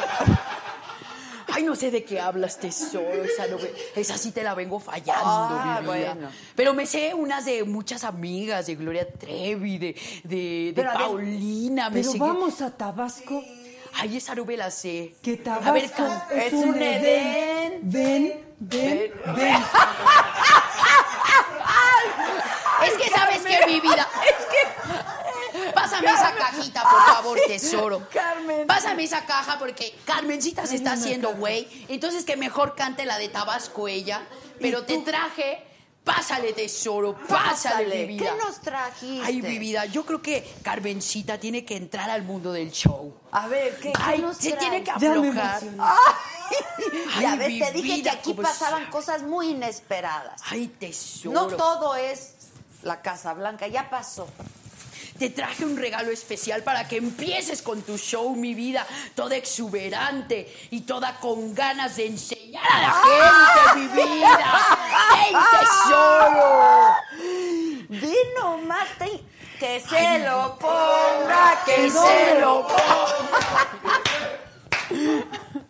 [1.56, 3.24] Ay, no sé de qué hablas, tesoro.
[3.24, 3.58] Esa, no
[3.96, 6.14] esa sí te la vengo fallando, Ah, mi vida.
[6.14, 6.30] bueno.
[6.54, 9.96] Pero me sé unas de muchas amigas, de Gloria Trevi, de,
[10.26, 11.90] de, de a ver, Paulina.
[11.90, 13.42] me Pero sé que- vamos a Tabasco,
[13.94, 15.16] Ay, esa no me la sé.
[15.22, 17.80] que A Tabasco ver, can- es, es un Edén.
[17.84, 19.64] Ven, ven, ven.
[22.86, 24.08] Es que sabes que mi vida.
[26.02, 28.08] Pásame esa cajita, por favor, tesoro.
[28.12, 28.68] Carmen.
[28.68, 31.86] Pásame esa caja porque Carmencita se está haciendo güey.
[31.90, 34.22] Entonces que mejor cante la de Tabasco ella.
[34.60, 35.64] Pero te traje.
[36.04, 37.18] Pásale, tesoro.
[37.28, 38.32] Pásale, mi vida.
[38.32, 39.26] ¿Qué nos trajiste?
[39.26, 43.12] Ay, mi vida, yo creo que Carmencita tiene que entrar al mundo del show.
[43.32, 44.60] A ver, ¿qué, qué Ay, nos se traes?
[44.60, 45.64] tiene que Ya aflojar.
[47.20, 50.40] Ya Ay, ves, mi te dije que aquí pasaban cosas muy inesperadas.
[50.46, 51.34] Ay, tesoro.
[51.34, 52.36] No todo es
[52.84, 54.28] la Casa Blanca, ya pasó.
[55.18, 58.86] Te traje un regalo especial para que empieces con tu show, mi vida,
[59.16, 64.78] toda exuberante y toda con ganas de enseñar a la gente, mi vida.
[65.14, 66.96] ¡Ven, tesoro!
[67.90, 69.24] Di nomás te-
[69.60, 72.68] que se lo ponga, que, Que se lo lo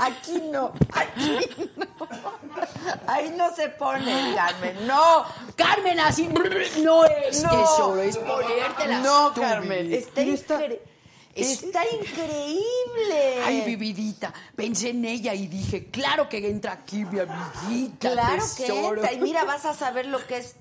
[0.00, 1.38] Aquí no, aquí
[1.76, 1.86] no.
[3.06, 5.24] Ahí no se pone, Carmen, no.
[5.56, 7.50] Carmen, así no es No.
[7.50, 10.80] tesoro, es ponértelas No, Carmen, está, incre-
[11.34, 13.42] está increíble.
[13.44, 18.44] Ay, mi vidita, pensé en ella y dije, claro que entra aquí mi amiguita, Claro
[18.56, 19.12] que entra.
[19.12, 20.56] Y mira, vas a saber lo que es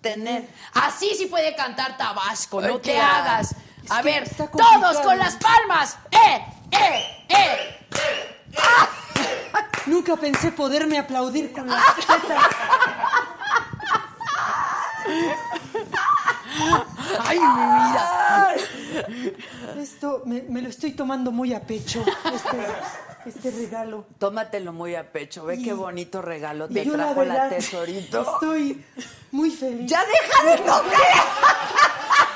[0.00, 0.48] tener.
[0.74, 3.54] Así sí puede cantar Tabasco, no Ay, te hagas.
[3.90, 5.98] A ver, todos con las palmas.
[6.10, 7.86] ¡Eh, eh, eh!
[9.86, 12.44] Nunca pensé poderme aplaudir con las tetas.
[17.24, 18.54] ¡Ay, mi vida!
[19.80, 22.04] Esto me, me lo estoy tomando muy a pecho,
[22.34, 22.66] este,
[23.26, 24.06] este regalo.
[24.18, 25.44] Tómatelo muy a pecho.
[25.44, 28.22] Ve Y- qué bonito regalo te la trajo la, verdad, tesorito.
[28.22, 28.84] Estoy
[29.30, 29.88] muy feliz.
[29.90, 31.24] ¡Ya deja de tocar!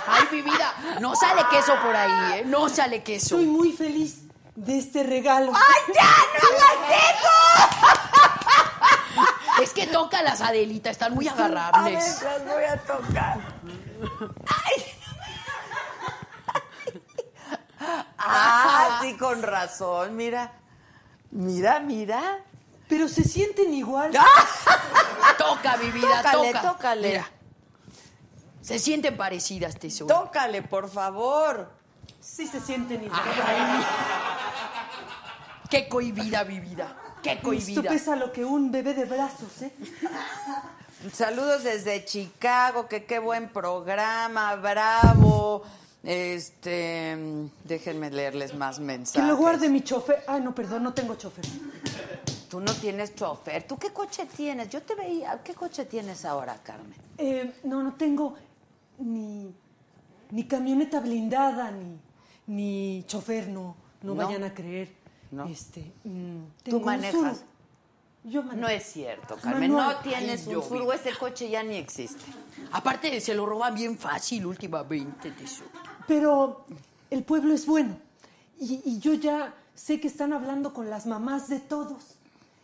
[0.07, 0.75] ¡Ay, mi vida!
[1.01, 2.45] No sale queso por ahí, ¿eh?
[2.47, 3.37] No sale queso.
[3.37, 4.23] Estoy muy feliz
[4.55, 5.53] de este regalo.
[5.55, 6.11] ¡Ay, ya!
[6.43, 7.29] ¡No hagas eso!
[9.63, 12.23] Es que toca las Adelita, están muy A ver, agarrables.
[12.23, 13.39] las voy a tocar.
[14.47, 14.85] ¡Ay!
[18.19, 20.17] Ah, sí, con razón.
[20.17, 20.53] Mira.
[21.31, 22.39] Mira, mira.
[22.89, 24.11] Pero se sienten igual.
[25.39, 26.63] Toca, mi vida, Tócale, toca.
[26.63, 27.09] tócale.
[27.09, 27.29] Mira.
[28.71, 30.15] Se sienten parecidas, tesoro.
[30.15, 31.69] Tócale, por favor.
[32.21, 33.21] Sí se sienten igual.
[35.69, 36.97] ¡Qué cohibida, mi vida!
[37.21, 37.91] ¡Qué Esto cohibida!
[37.91, 39.73] pesa lo que un bebé de brazos, ¿eh?
[41.13, 45.65] Saludos desde Chicago, que qué buen programa, bravo.
[46.05, 47.19] Este,
[47.65, 49.21] déjenme leerles más mensajes.
[49.21, 50.23] Que lo guarde mi chofer.
[50.29, 51.45] Ay, no, perdón, no tengo chofer.
[52.49, 53.65] Tú no tienes chofer.
[53.65, 54.69] ¿Tú qué coche tienes?
[54.69, 55.41] Yo te veía.
[55.43, 56.95] ¿Qué coche tienes ahora, Carmen?
[57.19, 58.37] Eh, no, no tengo
[59.01, 59.53] ni,
[60.31, 61.99] ni camioneta blindada, ni,
[62.47, 64.15] ni chofer, no, no, ¿No?
[64.15, 64.93] vayan a creer.
[65.31, 65.47] No.
[65.47, 67.45] Este, mm, ¿Tú manejas?
[68.25, 68.61] Yo manejo.
[68.61, 69.73] No es cierto, Carmen.
[69.73, 70.93] No tienes Ay, un yo Suru.
[70.93, 72.25] Ese coche ya ni existe.
[72.73, 75.33] Aparte, se lo roban bien fácil últimamente.
[76.07, 76.67] Pero
[77.11, 77.97] el pueblo es bueno.
[78.59, 82.17] Y, y yo ya sé que están hablando con las mamás de todos.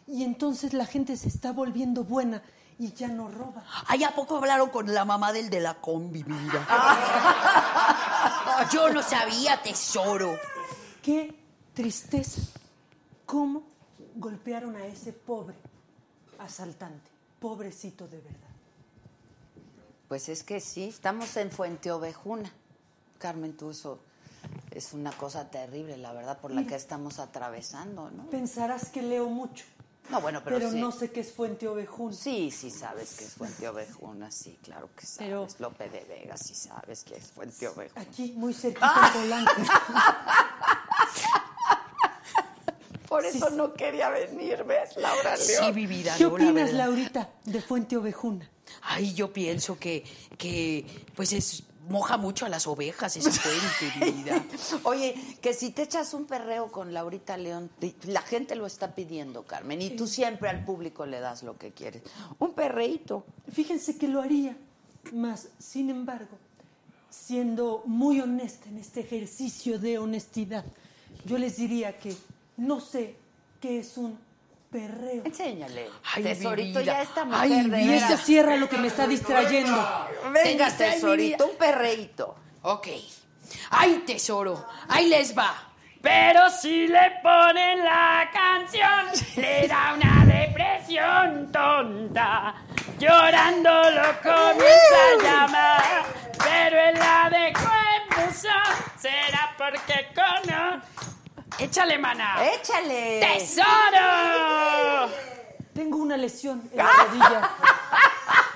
[0.06, 2.42] Y entonces la gente se está volviendo buena
[2.78, 3.64] y ya no roba.
[3.86, 6.66] Ay, ¿a poco hablaron con la mamá del de la combi, mi vida?
[8.72, 10.38] Yo no sabía, tesoro.
[11.02, 11.34] Qué
[11.74, 12.42] tristeza.
[13.24, 13.62] ¿Cómo
[14.14, 15.56] golpearon a ese pobre
[16.38, 17.10] asaltante?
[17.40, 18.40] Pobrecito de verdad.
[20.08, 22.52] Pues es que sí, estamos en Fuente Ovejuna.
[23.18, 23.98] Carmen, tú eso
[24.70, 26.70] es una cosa terrible, la verdad, por la Mira.
[26.70, 28.26] que estamos atravesando, ¿no?
[28.26, 29.64] Pensarás que leo mucho.
[30.10, 30.80] No, bueno, pero, sí.
[30.80, 32.14] no sé qué es Fuente Ovejuna.
[32.14, 35.28] Sí, sí sabes que es Fuente Ovejuna, sí, claro que sabes.
[35.28, 38.02] Pero- Lope de Vega, sí sabes que es Fuente Ovejuna.
[38.02, 39.52] Aquí, muy cerquita en Polanco.
[43.08, 45.64] Por eso no quería venir, ¿ves, Laura León?
[45.66, 46.14] Sí, mi vida.
[46.18, 46.72] ¿Qué opinas, verdad.
[46.74, 48.50] Laurita, de Fuente Ovejuna?
[48.82, 50.02] Ay, yo pienso que,
[50.36, 50.84] que
[51.14, 54.44] pues es moja mucho a las ovejas esa fuente, mi vida.
[54.84, 57.70] Oye, que si te echas un perreo con Laurita León,
[58.04, 61.72] la gente lo está pidiendo, Carmen, y tú siempre al público le das lo que
[61.72, 62.02] quieres.
[62.38, 63.24] Un perreíto.
[63.50, 64.56] Fíjense que lo haría,
[65.12, 66.38] más, sin embargo,
[67.10, 70.64] siendo muy honesta en este ejercicio de honestidad,
[71.24, 72.16] yo les diría que
[72.56, 73.16] no sé
[73.60, 74.18] qué es un
[74.76, 75.22] perreo.
[75.24, 75.88] Enséñale.
[76.14, 78.24] Ay, Tesorito, ya esta mujer Ay, de Esto veras.
[78.24, 80.08] cierra lo que me está distrayendo.
[80.32, 82.36] Venga, tesorito, un perreíto.
[82.62, 82.88] Ok.
[83.70, 84.66] Ay, tesoro.
[84.88, 85.54] Ahí les va.
[86.02, 92.54] Pero si le ponen la canción, le da una depresión tonta.
[92.98, 96.04] Llorando lo comienza a llamar,
[96.38, 98.74] pero él la dejó en buzón.
[98.98, 100.80] Será porque cono.
[101.58, 102.36] Échale, mana.
[102.54, 103.20] ¡Échale!
[103.20, 105.10] ¡Tesoro!
[105.74, 107.50] Tengo una lesión en la rodilla,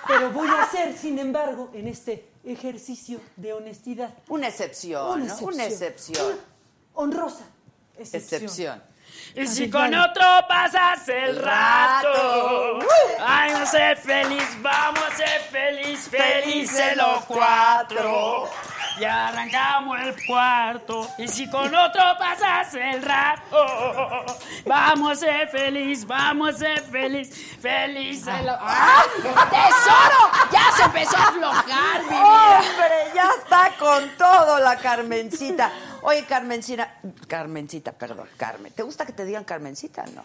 [0.06, 5.32] pero voy a hacer, sin embargo, en este ejercicio de honestidad, Una excepción, Una ¿no?
[5.34, 5.54] excepción.
[5.54, 6.40] Una excepción.
[6.94, 7.44] honrosa
[7.98, 8.42] excepción.
[8.42, 8.82] Excepción.
[9.34, 9.98] Y si Ay, con vale.
[10.10, 12.78] otro pasas el rato,
[13.18, 18.48] ay, vamos a ser feliz, vamos a ser feliz, felices los cuatro.
[19.00, 21.08] Y arrancamos el cuarto.
[21.16, 23.56] Y si con otro pasas el rato,
[24.66, 29.02] vamos a ser feliz, vamos a ser feliz, felices los ¡Ah!
[29.22, 30.50] ¡Tesoro!
[30.52, 32.58] Ya se empezó a aflojar, mi vida.
[32.60, 35.72] ¡Hombre, ya está con todo la Carmencita!
[36.02, 38.72] Oye, Carmencita, Carmencita, perdón, Carmen.
[38.72, 40.04] ¿Te gusta que te digan Carmencita?
[40.14, 40.24] No.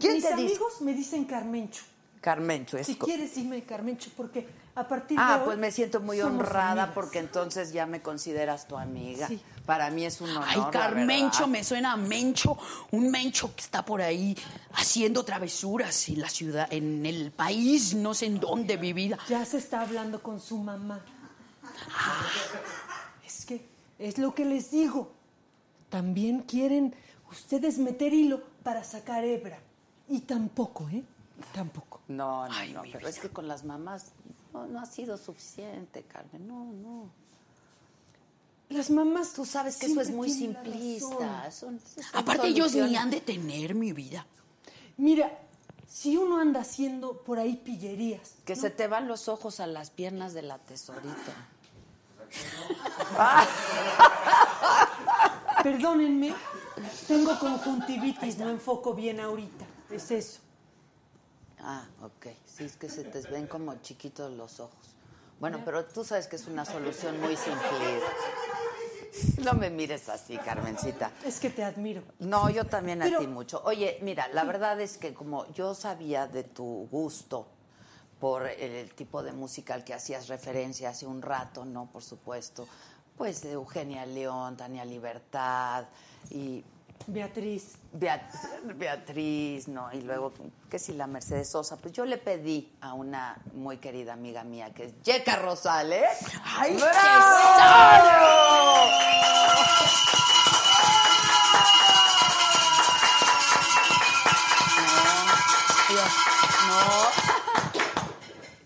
[0.00, 0.32] ¿Quién Mis te dice?
[0.34, 1.82] amigos me dicen Carmencho.
[2.20, 6.00] Carmencho, es Si quieres, dime Carmencho, porque a partir de Ah, hoy pues me siento
[6.00, 6.90] muy honrada amigas.
[6.94, 9.28] porque entonces ya me consideras tu amiga.
[9.28, 9.40] Sí.
[9.66, 10.44] Para mí es un honor.
[10.48, 12.56] Ay, Carmencho, me suena a Mencho,
[12.90, 14.36] un Mencho que está por ahí
[14.74, 19.18] haciendo travesuras en la ciudad, en el país, no sé en dónde, mi vida.
[19.28, 21.00] Ya se está hablando con su mamá.
[23.24, 23.66] Es que
[23.98, 25.12] es lo que les digo.
[25.90, 26.94] También quieren
[27.30, 29.58] ustedes meter hilo para sacar hebra.
[30.08, 31.02] Y tampoco, ¿eh?
[31.54, 32.00] Tampoco.
[32.08, 34.12] No, no, Ay, no, pero es que con las mamás
[34.52, 36.46] no, no ha sido suficiente, Carmen.
[36.46, 37.10] No, no.
[38.68, 39.32] Las mamás.
[39.32, 41.42] Tú sabes que eso es muy simplista.
[41.44, 41.80] razón.
[41.80, 44.26] son- son Aparte, ellos ni han de tener mi vida.
[44.96, 45.38] Mira,
[45.88, 48.34] si uno anda haciendo por ahí pillerías.
[48.44, 51.34] Que se te van los ojos a las piernas de la tesorita.
[55.62, 56.34] Perdónenme,
[57.06, 59.64] tengo conjuntivitis, no enfoco bien ahorita.
[59.90, 60.40] Es eso.
[61.62, 62.26] Ah, ok.
[62.44, 64.96] Sí, es que se te ven como chiquitos los ojos.
[65.40, 68.00] Bueno, pero tú sabes que es una solución muy simple.
[69.44, 71.10] No me mires así, Carmencita.
[71.24, 72.02] Es que te admiro.
[72.20, 73.60] No, yo también a ti mucho.
[73.64, 77.46] Oye, mira, la verdad es que como yo sabía de tu gusto
[78.20, 81.90] por el, tipo de música al que hacías referencia hace un rato, ¿no?
[81.90, 82.68] Por supuesto.
[83.16, 85.86] Pues de Eugenia León, Tania Libertad
[86.30, 86.64] y
[87.06, 87.74] Beatriz.
[87.92, 88.22] Beat-
[88.76, 89.92] Beatriz, ¿no?
[89.92, 90.32] Y luego,
[90.70, 94.72] que si la Mercedes Sosa, pues yo le pedí a una muy querida amiga mía
[94.74, 96.08] que es Yeca Rosales.
[96.58, 96.76] ¡Ay,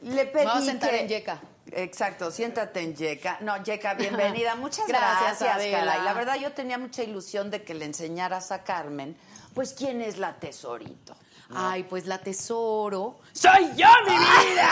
[0.03, 0.13] No.
[0.15, 1.41] Le pedí voy a sentar que- en Yeca.
[1.79, 3.37] Exacto, siéntate en Yeca.
[3.43, 4.55] No, Yeca, bienvenida.
[4.55, 5.99] Muchas Gracias, gracias, Adela.
[5.99, 9.15] La verdad, yo tenía mucha ilusión de que le enseñaras a Carmen,
[9.53, 11.15] pues, quién es la tesorito.
[11.55, 13.19] Ay, pues la tesoro.
[13.33, 14.69] ¡Soy yo, mi vida!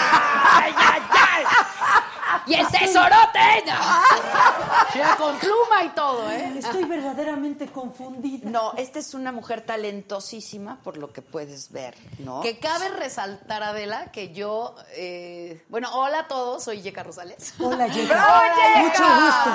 [0.56, 1.44] ¡Ay, ay, ay!
[2.46, 3.38] ¡Y el tesorote!
[4.94, 6.52] Mira, con pluma y todo, ¿eh?
[6.58, 8.48] Estoy verdaderamente confundida.
[8.50, 12.40] No, esta es una mujer talentosísima, por lo que puedes ver, ¿no?
[12.40, 14.74] Que cabe resaltar, Adela, que yo.
[14.96, 17.54] eh, bueno, hola a todos, soy Yeca Rosales.
[17.60, 18.14] Hola, Yeca.
[18.42, 19.50] ¡Hola, Mucho gusto.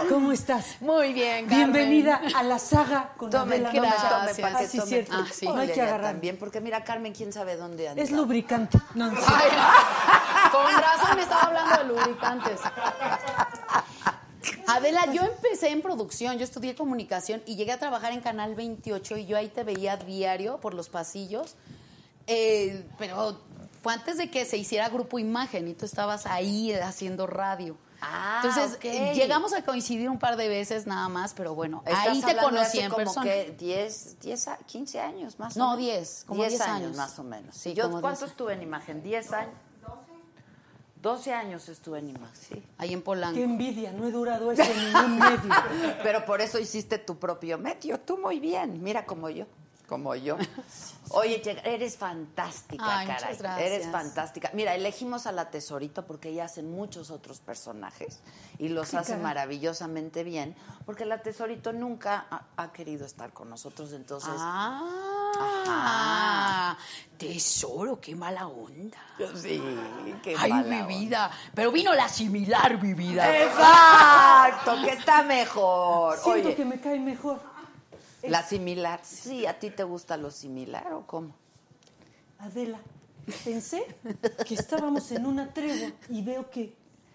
[0.00, 0.08] ¡Mucho!
[0.14, 0.80] ¿Cómo estás?
[0.80, 1.72] Muy bien, Carmen.
[1.72, 4.36] Bienvenida a la saga con Tomen, Adela tome, tome, Gracias.
[4.36, 4.88] que Ah, sí, tome.
[4.88, 5.12] cierto.
[5.16, 5.46] Ah, sí.
[5.48, 6.19] No hay que agarrar.
[6.20, 8.02] También, porque mira, Carmen, quién sabe dónde anda.
[8.02, 8.78] Es lubricante.
[8.94, 9.26] No, no sé.
[9.26, 9.48] Ay,
[10.52, 12.60] con razón me estaba hablando de lubricantes.
[14.66, 19.16] Adela, yo empecé en producción, yo estudié comunicación y llegué a trabajar en Canal 28
[19.16, 21.56] y yo ahí te veía diario por los pasillos,
[22.26, 23.40] Eh, pero
[23.82, 27.76] fue antes de que se hiciera Grupo Imagen y tú estabas ahí haciendo radio.
[28.02, 28.84] Ah, Entonces, ok.
[28.86, 32.30] eh, llegamos a coincidir un par de veces nada más, pero bueno, Estás ahí te
[32.30, 33.24] hablando de conocí hace en como persona.
[33.24, 35.78] que 10, 10, a- 15 años más No, o menos.
[35.92, 36.96] 10, como 10 años.
[36.96, 37.54] más o menos.
[37.54, 38.22] Sí, Yo, ¿Cuánto 10.
[38.30, 39.02] estuve en imagen?
[39.02, 39.54] ¿10 años?
[41.02, 42.62] 12 años estuve en imagen, sí.
[42.76, 43.36] Ahí en Polanco.
[43.36, 45.38] Qué envidia, no he durado eso en ningún medio.
[46.02, 47.98] Pero por eso hiciste tu propio medio.
[48.00, 48.82] Tú muy bien.
[48.82, 49.46] Mira como yo.
[49.90, 50.36] Como yo.
[51.10, 53.36] Oye, eres fantástica, Ay, muchas caray.
[53.38, 53.66] gracias.
[53.72, 54.50] Eres fantástica.
[54.54, 58.20] Mira, elegimos a la tesorita porque ella hace muchos otros personajes
[58.60, 59.24] y los Qué hace caray.
[59.24, 60.54] maravillosamente bien.
[60.86, 63.92] Porque la tesorito nunca ha, ha querido estar con nosotros.
[63.92, 64.30] Entonces.
[65.42, 66.76] Ah,
[67.18, 68.98] tesoro, qué mala onda.
[69.34, 69.60] Sí,
[70.22, 70.86] qué Ay, mala mi onda.
[70.86, 71.30] vida.
[71.52, 73.36] Pero vino la similar, mi vida.
[73.44, 76.16] Exacto, que está mejor.
[76.18, 77.49] Siento Oye, que me cae mejor.
[78.22, 79.00] La similar.
[79.02, 81.34] Sí, ¿a ti te gusta lo similar o cómo?
[82.38, 82.80] Adela,
[83.44, 83.84] pensé
[84.46, 86.74] que estábamos en una tregua y veo que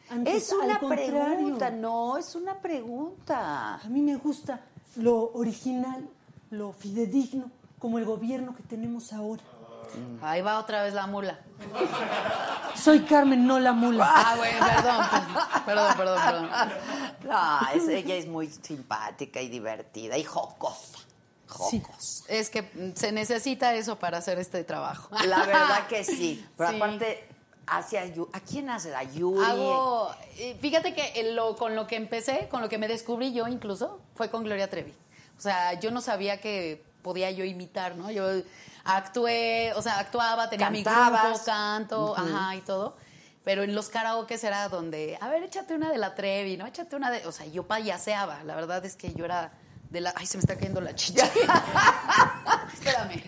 [0.10, 3.76] antes, Es una al pregunta, no, es una pregunta.
[3.76, 4.62] A mí me gusta
[4.98, 6.08] lo original,
[6.52, 7.50] lo fidedigno,
[7.80, 9.42] como el gobierno que tenemos ahora.
[10.22, 11.40] Ahí va otra vez la mula.
[12.76, 14.10] Soy Carmen, no la mula.
[14.14, 15.06] Ah, güey, perdón,
[15.66, 16.50] perdón, perdón, perdón.
[17.24, 21.00] No, es- ella es muy simpática y divertida y jocosa.
[21.48, 22.26] Jocosa.
[22.28, 25.10] Es que se necesita eso para hacer este trabajo.
[25.26, 26.46] La verdad que sí.
[26.58, 26.76] Pero Sí.
[26.76, 27.28] aparte,
[27.68, 28.94] hace a, Yu- ¿a quién hace?
[28.96, 29.44] ¿A Yuri?
[29.46, 33.48] Hago, eh, fíjate que lo, con lo que empecé, con lo que me descubrí yo
[33.48, 34.94] incluso, fue con Gloria Trevi.
[35.38, 38.10] O sea, yo no sabía que podía yo imitar, ¿no?
[38.12, 38.28] Yo
[38.86, 42.96] actué, o sea, actuaba, tenía mi grupo, canto, ajá, y todo.
[43.44, 46.66] Pero en los karaokes era donde, a ver, échate una de la Trevi, ¿no?
[46.66, 47.28] Échate una de...
[47.28, 48.44] O sea, yo payaseaba.
[48.44, 49.52] La verdad es que yo era
[49.92, 50.14] de la...
[50.16, 51.26] Ay, se me está cayendo la chicha.
[52.74, 53.22] Espérame.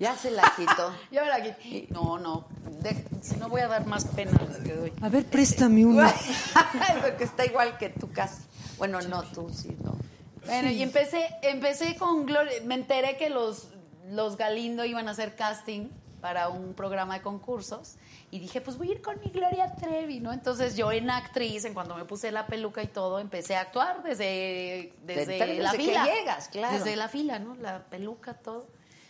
[0.00, 0.92] Ya se la quitó.
[1.12, 1.86] Ya me la quité.
[1.90, 2.46] No, no.
[2.80, 4.32] de- si no voy a dar más pena
[4.64, 4.92] que doy.
[5.00, 6.12] A ver, préstame una.
[7.02, 8.42] Porque está igual que tú casi.
[8.78, 9.96] Bueno, no, tú sí, no.
[10.44, 12.54] Bueno, y empecé, empecé con Gloria.
[12.64, 13.68] Me enteré que los,
[14.10, 15.88] los Galindo iban a hacer casting
[16.20, 17.96] para un programa de concursos.
[18.30, 20.32] Y dije, pues voy a ir con mi Gloria Trevi, ¿no?
[20.32, 24.02] Entonces yo en actriz, en cuando me puse la peluca y todo, empecé a actuar
[24.04, 26.04] desde, desde, Desde- la desde que fila.
[26.04, 26.76] llegas, claro.
[26.78, 27.56] Desde la fila, ¿no?
[27.56, 28.66] La peluca, todo.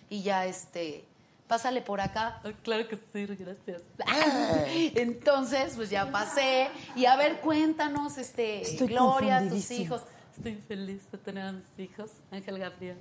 [0.08, 1.04] Y ya, este,
[1.46, 2.40] pásale por acá.
[2.44, 3.82] Ay, claro que sí, gracias.
[4.94, 6.68] Entonces, pues ya pasé.
[6.96, 10.02] Y a ver, cuéntanos, este, Estoy Gloria, tus hijos.
[10.36, 12.96] Estoy feliz de tener a mis hijos, Ángel Gabriel.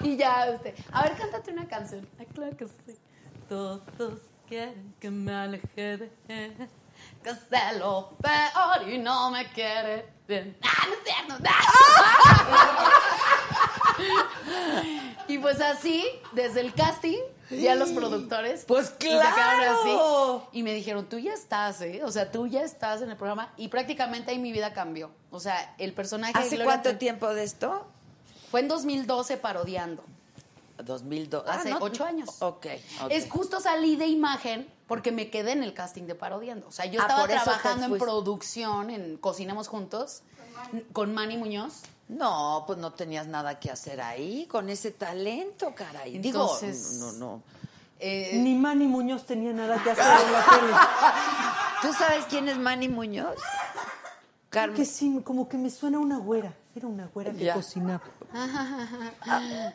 [0.00, 2.08] y ya, este, a ver, cántate una canción.
[2.18, 2.96] Ay, claro que sí.
[3.48, 3.82] Todos
[4.48, 6.68] quieren que me aleje de él,
[7.22, 10.56] que sé lo peor y no me quiere bien.
[10.62, 11.34] ¡Ah, no es cierto!
[15.28, 17.18] y pues así, desde el casting,
[17.50, 18.64] ya los productores.
[18.66, 20.42] Pues y claro.
[20.42, 20.58] así.
[20.58, 22.02] Y me dijeron, tú ya estás, ¿eh?
[22.04, 23.52] O sea, tú ya estás en el programa.
[23.56, 25.10] Y prácticamente ahí mi vida cambió.
[25.30, 27.86] O sea, el personaje ¿Hace cuánto tiempo de esto?
[28.50, 30.04] Fue en 2012 parodiando.
[30.82, 31.44] 2002.
[31.46, 32.28] Hace Ah, no, ocho años.
[32.40, 32.66] Ok.
[33.02, 33.10] ok.
[33.10, 36.68] Es justo salí de imagen porque me quedé en el casting de parodiando.
[36.68, 40.22] O sea, yo Ah, estaba trabajando en producción, en Cocinemos Juntos,
[40.92, 41.82] con Manny Muñoz.
[42.08, 46.16] No, pues no tenías nada que hacer ahí con ese talento, caray.
[46.16, 47.42] Entonces- Digo, no, no.
[47.98, 50.72] Eh, Ni Manny Muñoz tenía nada que hacer en la tele.
[51.82, 53.38] ¿Tú sabes quién es Manny Muñoz?
[54.50, 54.76] Carmen.
[54.76, 56.52] Que sí, como que me suena una güera.
[56.74, 57.54] Era una güera que Ya.
[57.54, 58.02] cocinaba.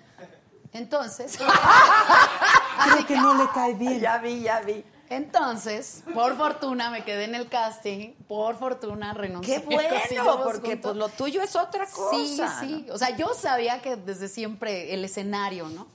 [0.73, 3.99] Entonces, Creo que no le cae bien.
[4.01, 4.83] Ya vi, ya vi.
[5.11, 9.59] Entonces, por fortuna me quedé en el casting, por fortuna renuncié.
[9.59, 9.89] Qué bueno,
[10.43, 10.79] porque Juntos.
[10.81, 12.59] pues lo tuyo es otra cosa.
[12.61, 12.89] Sí, sí.
[12.89, 15.87] O sea, yo sabía que desde siempre el escenario, ¿no?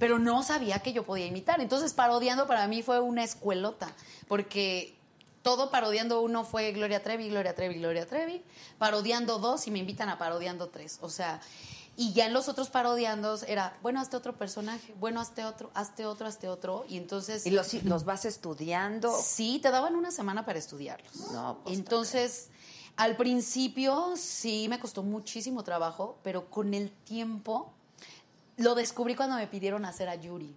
[0.00, 1.60] Pero no sabía que yo podía imitar.
[1.60, 3.92] Entonces, parodiando para mí fue una escuelota,
[4.26, 4.96] porque
[5.42, 8.42] todo parodiando uno fue Gloria Trevi, Gloria Trevi, Gloria Trevi,
[8.78, 10.98] parodiando dos y me invitan a parodiando tres.
[11.00, 11.40] O sea,
[11.96, 16.06] y ya en los otros parodiandos era, bueno, hazte otro personaje, bueno, hazte otro, hazte
[16.06, 16.84] otro, hazte otro.
[16.88, 17.46] Y entonces...
[17.46, 19.16] ¿Y los, los vas estudiando?
[19.22, 21.30] Sí, te daban una semana para estudiarlos.
[21.32, 22.48] No, pues, Entonces,
[22.96, 27.72] al principio sí me costó muchísimo trabajo, pero con el tiempo
[28.56, 30.54] lo descubrí cuando me pidieron hacer a Yuri.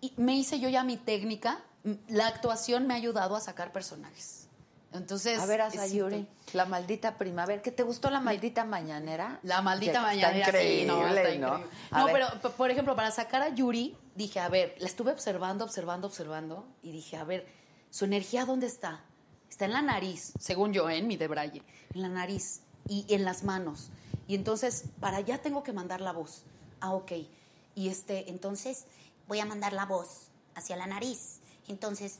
[0.00, 1.60] Y me hice yo ya mi técnica.
[2.08, 4.43] La actuación me ha ayudado a sacar personajes.
[4.94, 6.26] Entonces, A ver, haz a es Yuri.
[6.52, 7.60] La maldita primavera.
[7.60, 9.40] ¿Qué te gustó la maldita mañanera?
[9.42, 11.58] La maldita Está mañanera, sí, no, está increíble, ¿no?
[11.58, 11.76] increíble.
[11.90, 12.14] A No, ver.
[12.40, 16.64] pero por ejemplo, para sacar a Yuri, dije, a ver, la estuve observando, observando, observando,
[16.82, 17.44] y dije, a ver,
[17.90, 19.00] ¿su energía dónde está?
[19.50, 20.98] Está en la nariz, según yo, ¿eh?
[20.98, 21.62] en mi de Braille,
[21.92, 23.90] en la nariz y en las manos.
[24.28, 26.44] Y entonces, para allá tengo que mandar la voz.
[26.80, 27.12] Ah, ok.
[27.74, 28.84] Y este, entonces,
[29.26, 31.40] voy a mandar la voz hacia la nariz.
[31.66, 32.18] Entonces,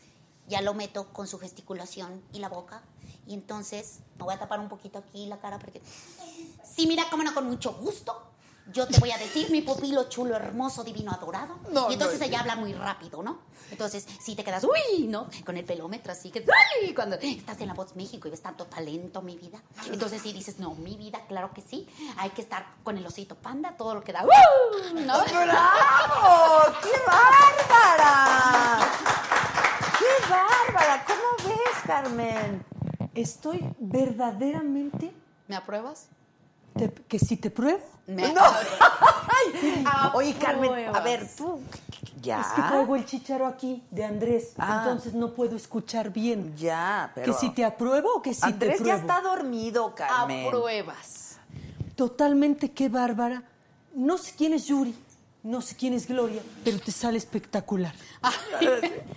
[0.48, 2.82] ya lo meto con su gesticulación y la boca.
[3.26, 5.80] Y entonces me voy a tapar un poquito aquí la cara porque...
[6.64, 8.30] Sí, mira, cómo no, con mucho gusto.
[8.72, 11.58] Yo te voy a decir, mi pupilo chulo, hermoso, divino, adorado.
[11.70, 12.40] No, y entonces no, ella no.
[12.42, 13.40] habla muy rápido, ¿no?
[13.70, 15.28] Entonces, si te quedas, uy, ¿no?
[15.44, 16.46] Con el pelómetro así que,
[16.80, 19.62] uy, cuando estás en La Voz México y ves tanto talento, mi vida.
[19.92, 21.86] Entonces, si dices, no, mi vida, claro que sí.
[22.16, 24.28] Hay que estar con el osito panda, todo lo que da, ¡uh!
[24.94, 25.24] ¿no?
[25.24, 26.62] ¡Bravo!
[26.82, 28.80] ¡Qué bárbara!
[30.04, 31.04] ¡Qué bárbara!
[31.06, 32.64] ¿Cómo ves, Carmen?
[33.14, 35.12] Estoy verdaderamente
[35.48, 36.08] ¿Me apruebas?
[36.76, 37.80] te- que si te pruebo.
[38.06, 38.42] Me No.
[40.14, 41.60] Oye, Carmen, a ver, tú.
[42.20, 42.40] Ya.
[42.40, 44.80] Es que traigo el chicharo aquí de Andrés, Ah.
[44.84, 46.54] entonces no puedo escuchar bien.
[46.56, 47.32] Ya, pero.
[47.32, 49.00] Que si te apruebo o que si Andrés te ya pruebo.
[49.12, 50.46] está dormido, Carmen.
[50.46, 51.38] Apruebas.
[51.96, 53.42] Totalmente, qué bárbara.
[53.94, 54.94] No sé quién es Yuri,
[55.44, 57.94] no sé quién es Gloria, pero te sale espectacular.
[58.22, 58.30] ¿No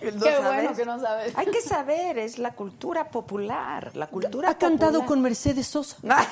[0.01, 0.43] Qué sabes?
[0.43, 1.33] bueno que no sabes.
[1.37, 3.95] Hay que saber, es la cultura popular.
[3.95, 5.95] La cultura Ha cantado con Mercedes Sosa,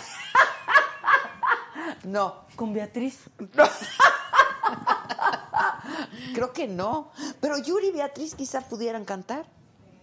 [2.04, 3.20] No, con Beatriz.
[6.36, 7.12] creo que no.
[7.40, 9.46] Pero Yuri y Beatriz quizá pudieran cantar.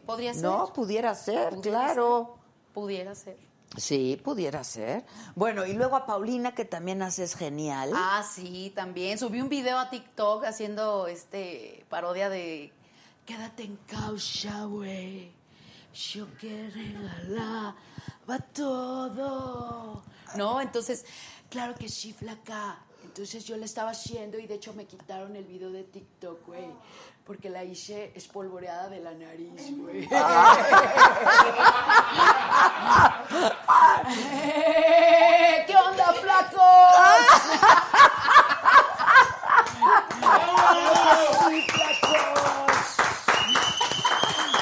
[0.07, 0.43] ¿Podría ser?
[0.43, 2.39] No, pudiera ser, Pudiera claro.
[2.73, 3.37] Pudiera ser.
[3.77, 5.05] Sí, pudiera ser.
[5.35, 7.91] Bueno, y luego a Paulina, que también haces genial.
[7.95, 9.19] Ah, sí, también.
[9.19, 12.73] Subí un video a TikTok haciendo este parodia de
[13.25, 15.33] Quédate en causa, güey.
[15.95, 17.77] Yo que regalaba
[18.53, 20.03] todo.
[20.37, 21.05] No, entonces,
[21.49, 22.79] claro que sí, flaca.
[23.13, 26.65] Entonces yo la estaba haciendo y de hecho me quitaron el video de TikTok, güey.
[27.27, 30.09] Porque la hice espolvoreada de la nariz, güey.
[35.67, 36.63] ¿Qué onda, flacos?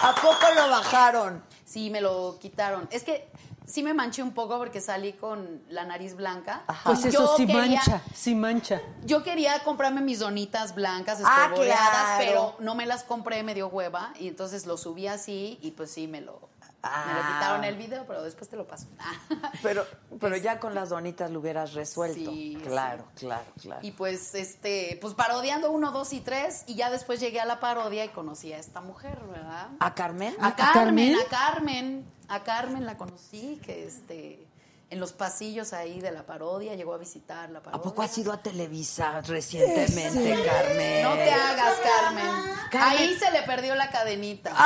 [0.02, 1.44] ¿A poco lo bajaron?
[1.64, 2.88] Sí, me lo quitaron.
[2.90, 3.30] Es que
[3.70, 6.64] sí me manché un poco porque salí con la nariz blanca.
[6.84, 8.80] Pues Y eso yo sí quería- mancha, sí mancha.
[9.04, 12.16] Yo quería comprarme mis donitas blancas Ah, claro.
[12.18, 15.90] pero no me las compré, me dio hueva y entonces lo subí así y pues
[15.90, 17.34] sí me lo, me lo Ah.
[17.38, 18.86] quitaron el video, pero después te lo paso.
[19.62, 19.86] Pero,
[20.18, 22.30] pero ya con las donitas lo hubieras resuelto.
[22.30, 23.80] Sí, claro, claro, claro.
[23.86, 27.60] Y pues este, pues parodiando uno, dos y tres y ya después llegué a la
[27.60, 29.68] parodia y conocí a esta mujer, ¿verdad?
[29.78, 30.34] ¿A Carmen?
[30.40, 34.46] A Carmen, a Carmen, a Carmen la conocí, que este,
[34.88, 37.78] en los pasillos ahí de la parodia llegó a visitar la parodia.
[37.78, 41.02] ¿A poco has ido a Televisa recientemente, Carmen?
[41.02, 42.26] No te hagas, Carmen.
[42.70, 42.98] Carmen.
[42.98, 44.56] Ahí se le perdió la cadenita.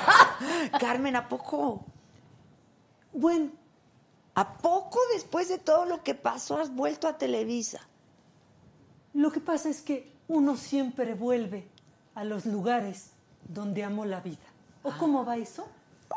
[0.80, 1.84] Carmen, ¿a poco?
[3.12, 3.50] Bueno,
[4.34, 7.80] ¿A poco después de todo lo que pasó has vuelto a Televisa?
[9.12, 11.68] lo que pasa es que uno siempre vuelve
[12.16, 13.10] a los lugares
[13.46, 14.42] donde amó la vida.
[14.82, 15.68] ¿O cómo va eso?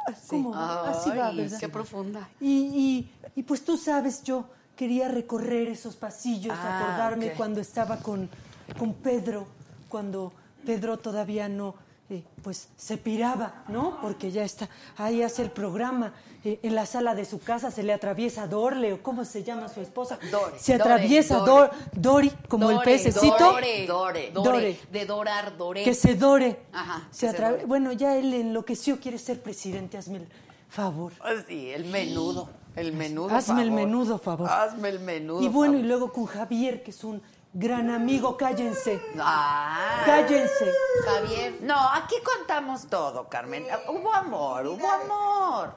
[0.05, 1.31] Así va.
[1.59, 2.29] Qué profunda.
[2.39, 4.45] Y, y- y pues tú sabes, yo
[4.75, 8.29] quería recorrer esos pasillos, Ah, acordarme cuando estaba con,
[8.77, 9.47] con Pedro,
[9.89, 10.33] cuando
[10.65, 11.75] Pedro todavía no,
[12.09, 13.99] eh, pues se piraba, ¿no?
[14.01, 16.13] Porque ya está, ahí hace el programa,
[16.45, 19.67] eh, en la sala de su casa se le atraviesa Dorle, o cómo se llama
[19.67, 20.17] su esposa.
[20.31, 20.57] Dore.
[20.57, 21.69] Se Dore, atraviesa Dore.
[21.69, 23.35] Dor- Dori, como el Dore, pececito.
[23.37, 24.31] Dore, Dore.
[24.31, 24.79] Dore, Dore.
[24.91, 25.83] De dorar, doré.
[25.83, 26.61] Que se dore.
[26.71, 27.65] Ajá, Se se dore.
[27.65, 30.27] Bueno, ya él enloqueció, quiere ser presidente, hazme el
[30.69, 31.11] favor.
[31.21, 32.49] Ah, Sí, el menudo.
[32.75, 33.35] El menudo.
[33.35, 34.47] Hazme el menudo favor.
[34.49, 35.41] Hazme el menudo.
[35.41, 37.21] Y bueno, y luego con Javier, que es un
[37.57, 39.01] gran amigo, cállense.
[39.19, 40.03] Ah.
[40.05, 40.71] Cállense.
[41.03, 41.57] Javier.
[41.61, 43.65] No, aquí contamos todo, Carmen.
[43.89, 45.75] Hubo amor, hubo amor.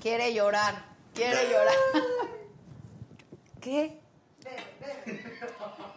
[0.00, 0.74] Quiere llorar,
[1.12, 1.74] quiere llorar.
[3.60, 4.00] ¿Qué?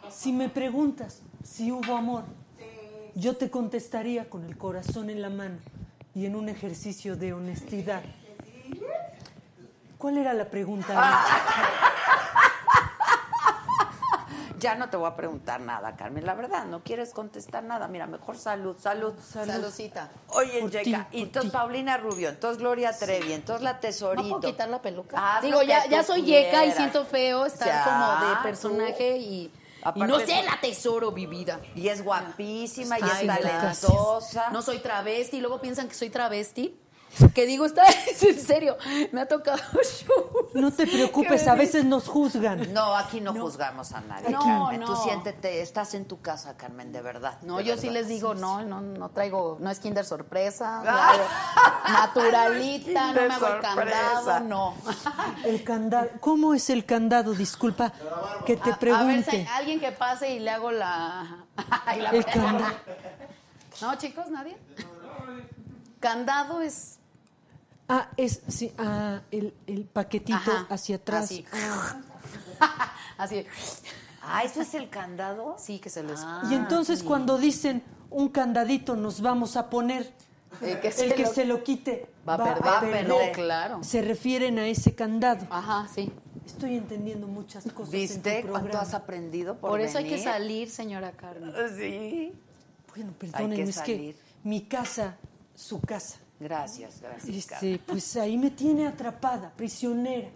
[0.10, 2.26] Si me preguntas si hubo amor,
[3.16, 5.60] yo te contestaría con el corazón en la mano
[6.14, 8.04] y en un ejercicio de honestidad.
[9.98, 11.24] ¿Cuál era la pregunta?
[14.60, 16.26] Ya no te voy a preguntar nada, Carmen.
[16.26, 17.88] La verdad, no quieres contestar nada.
[17.88, 19.14] Mira, mejor salud, salud.
[19.20, 20.10] Saludcita.
[20.30, 21.52] Oye, Por y entonces.
[21.52, 24.30] Paulina Rubio, entonces Gloria Trevi, entonces la ¿No Tesorito.
[24.30, 25.38] puedo quitar la peluca?
[25.38, 29.24] Haz Digo, ya, ya soy yeca y siento feo estar Ya, como de personaje y,
[29.24, 31.60] y Aparte no sé la tesoro, mi vida.
[31.76, 33.82] Y es guapísima y es gracias.
[33.82, 34.50] talentosa.
[34.52, 36.78] No soy travesti y luego piensan que soy travesti.
[37.34, 38.78] Que digo, está es en serio,
[39.12, 40.50] me ha tocado show.
[40.54, 42.72] No te preocupes, a veces nos juzgan.
[42.74, 44.82] No, aquí no, juzgamos a nadie, No, Carmen.
[44.82, 45.04] Tú no.
[45.04, 47.38] siéntete, estás en tu casa, Carmen, de verdad.
[47.42, 47.82] No, de yo verdad.
[47.82, 51.14] sí les digo, no, no, no traigo, no es Kinder sorpresa, Ah.
[51.88, 54.76] naturalita, no, me hago el candado, no.
[55.46, 56.10] El candado.
[56.20, 57.34] ¿Cómo es el candado?
[57.34, 57.92] Disculpa
[58.46, 59.48] que te A- A, ver, pregunte.
[59.56, 61.46] alguien que pase y le hago la...
[61.96, 62.74] y la El candado.
[63.82, 64.58] No, chicos, nadie.
[66.00, 66.99] Candado es
[67.90, 71.26] Ah, es sí, ah, el, el paquetito Ajá, hacia atrás.
[71.26, 71.46] así.
[72.62, 72.94] Ah.
[73.18, 73.46] así.
[74.22, 75.56] Ah, ¿eso es el candado?
[75.58, 76.20] Sí, que se les.
[76.50, 80.12] y entonces cuando dicen un candadito nos vamos a poner,
[80.62, 82.66] El que el se que lo- se lo quite Va a perder.
[82.66, 83.32] Va a perder.
[83.32, 83.84] claro.
[83.84, 85.48] Se refieren a ese candado.
[85.50, 86.12] Ajá, sí.
[86.46, 87.94] Estoy entendiendo muchas cosas.
[87.94, 91.54] en ¿Viste tu cuánto has aprendido por, Por, eso hay que salir, señora Carmen.
[91.78, 92.34] Sí.
[92.96, 95.16] Bueno, perdónenme, es que mi casa,
[95.56, 96.18] su casa.
[96.40, 97.36] Gracias, gracias.
[97.36, 100.30] Este, pues ahí me tiene atrapada, prisionera,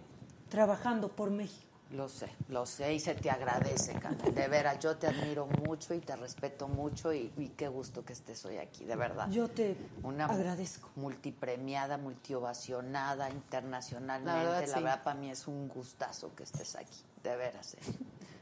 [0.48, 1.62] trabajando por México.
[1.90, 4.34] Lo sé, lo sé y se te agradece, Carmen.
[4.34, 8.14] De veras, yo te admiro mucho y te respeto mucho y, y qué gusto que
[8.14, 9.28] estés hoy aquí, de verdad.
[9.30, 10.90] Yo te Una agradezco.
[10.96, 14.26] multipremiada, multiovacionada internacionalmente.
[14.32, 15.00] La La verdad, verdad, sí.
[15.04, 17.74] para mí es un gustazo que estés aquí, de veras.
[17.74, 17.78] eh.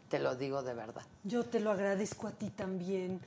[0.08, 1.02] Te lo digo de verdad.
[1.24, 3.20] Yo te lo agradezco a ti también.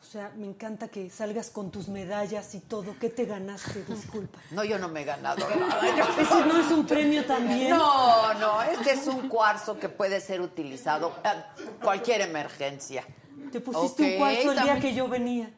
[0.00, 2.94] O sea, me encanta que salgas con tus medallas y todo.
[2.98, 3.84] ¿Qué te ganaste?
[3.84, 4.38] Disculpa.
[4.52, 5.80] No, yo no me he ganado nada.
[6.18, 7.70] ¿Ese no es un premio también?
[7.70, 11.52] No, no, este es un cuarzo que puede ser utilizado a
[11.82, 13.04] cualquier emergencia.
[13.52, 15.50] Te pusiste un cuarzo el día que yo venía.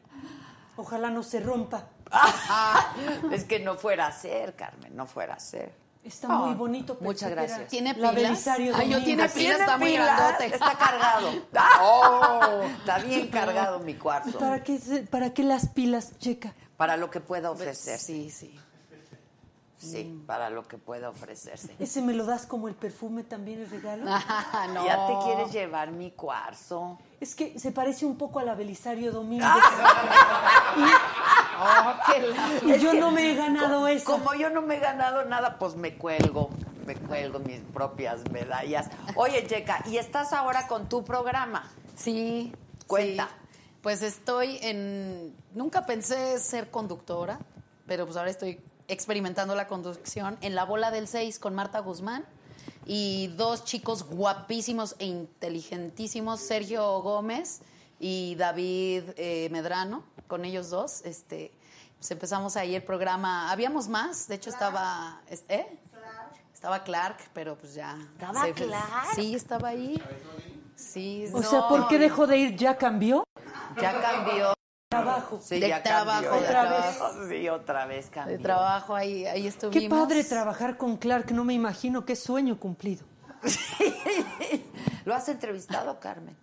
[0.75, 1.87] Ojalá no se rompa.
[2.13, 2.93] Ah,
[3.31, 5.71] es que no fuera a ser, Carmen, no fuera a ser.
[6.03, 6.93] Está Ah, muy bonito.
[6.95, 7.67] pensé Muchas gracias.
[7.69, 8.29] ¿Tiene La pilas?
[8.31, 10.45] Belisario Ay, yo tiene pilas, está muy pilas, grandote.
[10.47, 11.29] Está cargado.
[11.81, 14.39] Oh, está bien cargado mi cuarzo.
[14.39, 16.53] ¿Para qué, se- ¿Para qué las pilas, checa?
[16.77, 17.99] Para lo que pueda ofrecer.
[17.99, 18.59] Sí, sí.
[19.81, 21.75] Sí, para lo que pueda ofrecerse.
[21.79, 24.03] ¿Ese me lo das como el perfume también, el regalo?
[24.07, 24.85] Ah, no.
[24.85, 26.99] Ya te quieres llevar mi cuarzo.
[27.19, 29.47] Es que se parece un poco a la Belisario Domínguez.
[31.63, 34.05] Oh, qué la- y yo no me he ganado eso.
[34.05, 36.49] Como yo no me he ganado nada, pues me cuelgo,
[36.87, 38.89] me cuelgo mis propias medallas.
[39.15, 41.69] Oye, Checa, ¿y estás ahora con tu programa?
[41.95, 42.51] Sí.
[42.87, 43.27] Cuenta.
[43.27, 43.57] sí.
[43.83, 45.35] Pues estoy en.
[45.53, 47.37] Nunca pensé ser conductora,
[47.85, 48.59] pero pues ahora estoy
[48.91, 52.25] experimentando la conducción en La Bola del 6 con Marta Guzmán
[52.85, 57.61] y dos chicos guapísimos e inteligentísimos, Sergio Gómez
[57.99, 61.01] y David eh, Medrano, con ellos dos.
[61.05, 61.51] Este,
[61.97, 63.51] pues empezamos ahí el programa.
[63.51, 65.21] Habíamos más, de hecho estaba.
[65.29, 65.77] es- ¿Eh?
[66.53, 67.97] Estaba Clark, pero pues ya.
[68.13, 69.15] ¿Estaba se- Clark?
[69.15, 70.01] Sí, estaba ahí.
[70.75, 72.55] Sí, O no, sea, ¿por qué dejó de ir?
[72.55, 73.23] ¿Ya cambió?
[73.81, 74.53] Ya cambió.
[74.95, 75.39] Trabajo.
[75.41, 76.31] Sí, De ya trabajo, cambió.
[76.31, 77.19] de Otra trabajo.
[77.25, 77.29] vez.
[77.39, 78.37] Sí, otra vez cambió.
[78.37, 79.81] de trabajo ahí, ahí estuvimos.
[79.81, 83.05] Qué padre trabajar con Clark, no me imagino qué sueño cumplido.
[85.05, 86.35] ¿Lo has entrevistado, Carmen?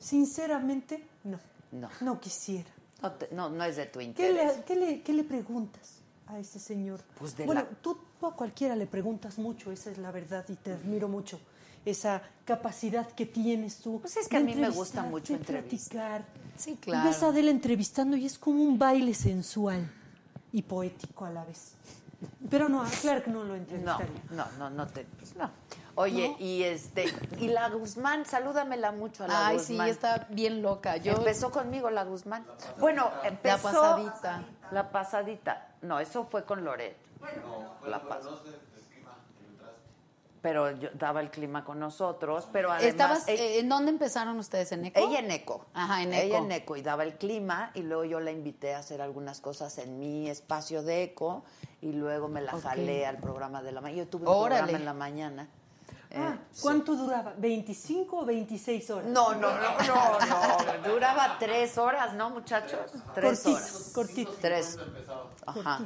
[0.00, 1.38] Sinceramente, no.
[1.70, 1.88] No.
[2.00, 2.68] No quisiera.
[3.00, 4.56] No, te- no, no es de tu ¿Qué interés.
[4.56, 7.00] le, qué le- qué le preguntas a ese señor?
[7.20, 10.44] Pues de bueno, la- tú, tú a cualquiera le preguntas mucho, esa es la verdad,
[10.48, 11.38] y te admiro mucho.
[11.86, 14.00] Esa capacidad que tienes tú.
[14.00, 16.22] Pues es que a mí me gusta mucho entrevistar.
[16.22, 16.24] platicar.
[16.58, 17.08] Sí, Y claro.
[17.08, 19.90] ves a Adela entrevistando y es como un baile sensual
[20.52, 21.74] y poético a la vez.
[22.50, 24.06] Pero no, a Clark no lo No, entrevistaría.
[24.32, 25.04] no, no, no te.
[25.04, 25.50] pues no.
[25.98, 27.04] Oye, y este,
[27.38, 29.88] y la Guzmán, salúdamela mucho a la Ay, sí, Guzmán.
[29.88, 30.96] está bien loca.
[30.98, 32.44] Yo Empezó conmigo la Guzmán.
[32.78, 33.62] Bueno, empezó.
[33.62, 34.42] pasadita.
[34.72, 35.68] La pasadita.
[35.82, 36.96] No, eso fue con Loret.
[37.86, 38.24] la pas-
[40.46, 42.88] Pero yo daba el clima con nosotros, pero además.
[42.88, 45.00] estabas ella, eh, ¿En dónde empezaron ustedes en Eco?
[45.00, 45.66] ella en Eco.
[45.74, 46.44] Ajá, en Ella Eco.
[46.44, 49.76] en Eco y daba el clima y luego yo la invité a hacer algunas cosas
[49.78, 51.42] en mi espacio de Eco
[51.82, 52.62] y luego me la Ok.
[52.62, 54.04] jalé al programa de la mañana.
[54.04, 54.58] Yo tuve un Órale.
[54.60, 55.48] programa en la mañana.
[56.14, 57.34] Ah, Eh, ¿Cuánto duraba?
[57.34, 59.08] ¿25 o 26 horas?
[59.08, 60.18] No, no, no, no,
[60.84, 60.88] no.
[60.92, 62.92] Duraba tres horas, ¿no, muchachos?
[63.14, 63.90] Tres Cortito, horas.
[63.92, 64.32] cortito.
[64.40, 64.78] Tres.
[65.44, 65.80] Ajá.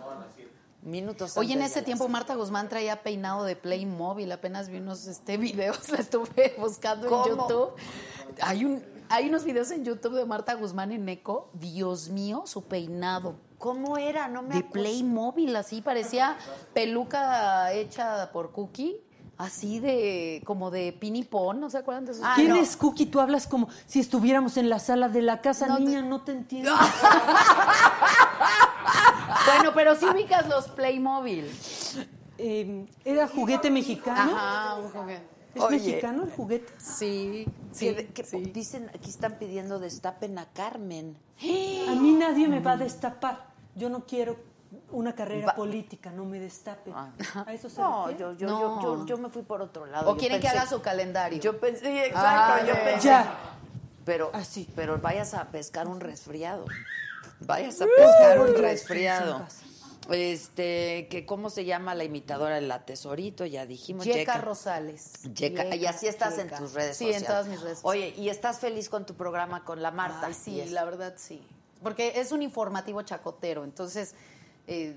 [0.82, 4.32] Minutos Oye, en ese tiempo Marta Guzmán traía peinado de Playmobil.
[4.32, 7.27] Apenas vi unos este, videos, la estuve buscando ¿Cómo?
[7.27, 7.70] en YouTube.
[8.40, 11.51] Hay, un, hay unos videos en YouTube de Marta Guzmán en Eco.
[11.52, 13.35] Dios mío, su peinado.
[13.59, 14.27] ¿Cómo era?
[14.28, 14.73] No me De acuerdo.
[14.73, 16.39] Playmobil, así parecía
[16.73, 19.02] peluca hecha por Cookie.
[19.36, 22.23] Así de, como de pinipón, ¿no se acuerdan de esos?
[22.27, 22.57] Ah, ¿Quién no.
[22.57, 23.07] es Cookie?
[23.07, 25.66] Tú hablas como si estuviéramos en la sala de la casa.
[25.66, 26.70] No te- Niña, no te entiendo.
[29.47, 31.51] Bueno, pero sí ubicas los Playmobil.
[32.39, 34.33] Eh, ¿Era juguete mexicano?
[34.37, 35.29] Ajá, un juguete.
[35.55, 35.77] ¿Es Oye.
[35.79, 36.73] mexicano el juguete?
[36.79, 37.47] Sí,
[37.79, 38.39] Que- sí, que sí.
[38.41, 41.17] Dicen, aquí están pidiendo destapen a Carmen.
[41.41, 43.47] A mí nadie me va a destapar.
[43.75, 44.37] Yo no quiero
[44.93, 46.93] una carrera Va- política, no me destapen.
[46.97, 47.11] Ah.
[47.47, 48.81] ¿A eso se No, yo, yo, No.
[48.83, 50.11] yo, yo, yo me fui por otro lado.
[50.11, 51.41] O Yo quieren que haga su calendario.
[51.41, 53.09] Yo pensé, sí, exacto, Ah, yo pensé.
[53.09, 53.35] Ya.
[54.05, 54.69] Pero, Así.
[54.77, 56.65] pero vayas a pescar un resfriado.
[57.41, 59.47] Vayas a pescar un resfriado.
[60.11, 64.05] Este, que cómo se llama la imitadora de la tesorito, ya dijimos.
[64.05, 64.39] Yeca Yeca.
[64.39, 65.12] Rosales.
[65.35, 65.75] Yeca.
[65.77, 67.23] Y así estás en tus redes sí, sociales.
[67.23, 70.27] en todas mis redes Oye, ¿y estás feliz con tu programa con la Marta?
[70.27, 71.41] Ay, sí, la verdad sí.
[71.83, 73.62] porque es un informativo chacotero.
[73.62, 74.15] Entonces,
[74.67, 74.97] eh,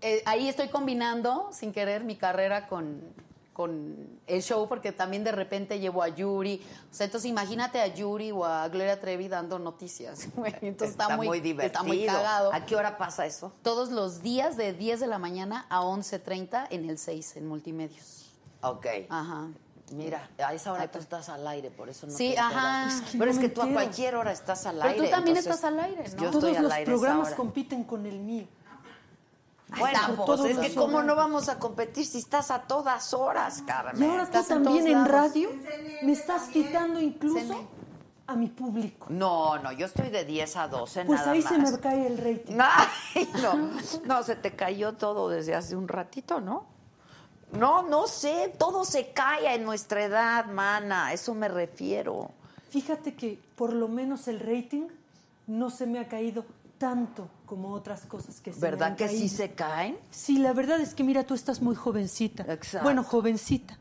[0.00, 3.02] eh, ahí estoy combinando, sin querer, mi carrera con,
[3.54, 6.60] con el show, porque también de repente llevo a Yuri.
[6.90, 10.28] O sea, entonces imagínate a Yuri o a Gloria Trevi dando noticias.
[10.36, 10.52] güey.
[10.60, 11.66] Entonces está, muy, divertido.
[11.66, 12.52] Está muy cagado.
[12.52, 13.52] ¿A qué hora pasa eso?
[13.62, 18.32] Todos los días de 10 de la mañana a 11.30 en el 6, en Multimedios.
[18.60, 18.86] Ok.
[19.08, 19.48] Ajá.
[19.92, 22.88] Mira, a esa hora tú estás al aire, por eso no Sí, te ajá.
[22.88, 25.04] Es que Pero no es que tú a cualquier hora estás al Pero aire.
[25.04, 26.22] tú también entonces, estás al aire, ¿no?
[26.22, 28.48] Yo Todos estoy al los aire programas compiten con el mío.
[29.78, 33.14] Bueno, Por pues todos es que cómo no vamos a competir si estás a todas
[33.14, 34.02] horas, Carmen.
[34.02, 35.50] Y ahora tú también en radio
[36.02, 37.68] me estás quitando incluso
[38.26, 39.06] a mi público.
[39.10, 41.52] No, no, yo estoy de 10 a 12 Pues nada ahí más.
[41.52, 42.56] se me cae el rating.
[42.58, 43.70] Ay, no,
[44.04, 46.66] no, se te cayó todo desde hace un ratito, ¿no?
[47.52, 52.30] No, no sé, todo se cae en nuestra edad, mana, a eso me refiero.
[52.70, 54.88] Fíjate que por lo menos el rating
[55.46, 56.44] no se me ha caído
[56.84, 59.36] tanto como otras cosas que se ¿Verdad han que sí caído.
[59.36, 59.96] se caen?
[60.10, 62.42] Sí, la verdad es que mira, tú estás muy jovencita.
[62.52, 62.84] Exacto.
[62.84, 63.78] Bueno, jovencita.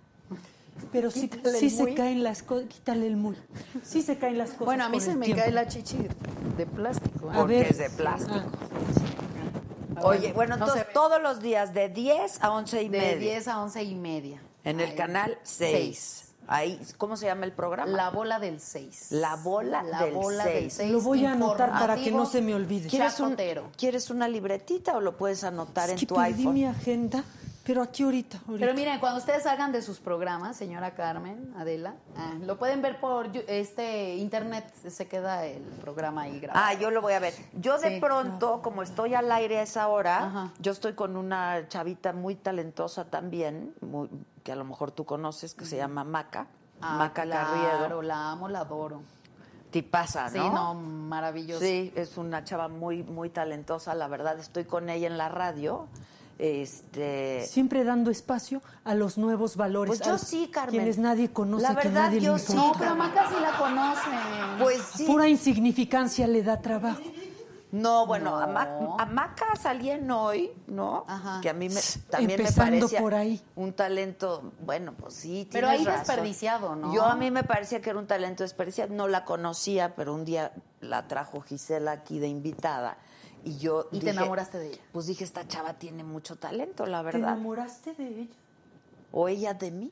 [0.93, 2.69] Pero sí, sí el se caen las cosas.
[2.69, 3.35] Quítale el muy.
[3.83, 4.65] Sí se caen las cosas.
[4.65, 5.43] Bueno, a mí se el me tiempo.
[5.43, 5.97] cae la chichi
[6.57, 7.29] de plástico.
[7.29, 7.35] ¿eh?
[7.35, 7.67] Porque ver.
[7.71, 8.41] es de plástico.
[9.97, 13.17] Ah, Oye, bueno, no entonces todos los días de 10 a 11 y De media.
[13.17, 14.41] 10 a 11 y media.
[14.63, 14.95] En el Ahí.
[14.95, 16.32] canal 6.
[16.53, 17.91] Ahí, ¿cómo se llama el programa?
[17.91, 19.07] La bola del 6.
[19.11, 20.73] La bola La del bola del seis.
[20.73, 22.89] seis, Lo voy a anotar para que no se me olvide.
[22.89, 23.35] ¿Quieres, un-.
[23.77, 26.53] ¿Quieres una libretita o lo puedes anotar Es en que tu perdí iPhone?
[26.53, 27.23] mi agenda,
[27.63, 28.37] pero aquí ahorita.
[28.47, 28.59] ahorita.
[28.67, 32.99] Pero miren, cuando ustedes salgan de sus programas, señora Carmen, Adela, ah, lo pueden ver
[32.99, 36.65] por este internet, se queda el programa ahí grabado.
[36.67, 37.33] Ah, yo lo voy a ver.
[37.53, 40.53] Yo de pronto, como estoy al aire a esa hora, Ajá.
[40.59, 44.09] yo estoy con una chavita muy talentosa también, muy-
[44.43, 46.47] que a lo mejor tú conoces, que se llama Maca.
[46.81, 47.49] Ah, Maca claro,
[47.79, 48.01] Carriedo.
[48.01, 49.01] la amo, la adoro.
[49.71, 50.51] Tipaza, Sí, ¿no?
[50.53, 51.61] no, maravilloso.
[51.63, 54.37] Sí, es una chava muy, muy talentosa, la verdad.
[54.37, 55.87] Estoy con ella en la radio.
[56.37, 57.45] Este.
[57.47, 59.97] Siempre dando espacio a los nuevos valores.
[59.97, 60.71] Pues yo sí, Carmen.
[60.75, 62.53] Quienes nadie conoce, La que verdad, nadie yo le sí.
[62.55, 64.09] No, pero Maca sí la conoce.
[64.61, 65.05] Pues sí.
[65.05, 67.01] Pura insignificancia le da trabajo.
[67.73, 68.97] No, bueno, No.
[68.99, 71.05] a Maca salían hoy, ¿no?
[71.07, 71.41] Ajá.
[71.41, 73.41] Que a mí me, también Empezando me parecía por ahí.
[73.55, 76.05] un talento, bueno, pues sí, Pero ahí razón.
[76.05, 76.93] desperdiciado, ¿no?
[76.93, 80.23] Yo a mí me parecía que era un talento desperdiciado, no la conocía, pero un
[80.23, 82.97] día la trajo Gisela aquí de invitada
[83.43, 84.81] y yo Y te enamoraste de ella.
[84.91, 87.21] Pues dije, esta chava tiene mucho talento, la ¿Te verdad.
[87.33, 88.35] enamoraste de ella?
[89.11, 89.91] O ella de mí.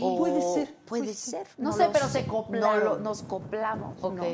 [0.00, 1.46] Puede O- ser, Puede puede ser.
[1.58, 2.78] No sé, pero se coplaron.
[2.84, 3.96] No lo- nos coplamos.
[4.02, 4.14] Ok.
[4.14, 4.24] ¿no?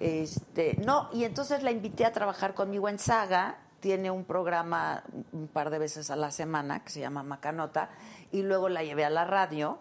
[0.00, 3.58] Este, no, y entonces la invité a trabajar conmigo en Saga.
[3.80, 7.90] Tiene un programa un par de veces a la semana que se llama Macanota.
[8.32, 9.78] Y luego la llevé a la radio.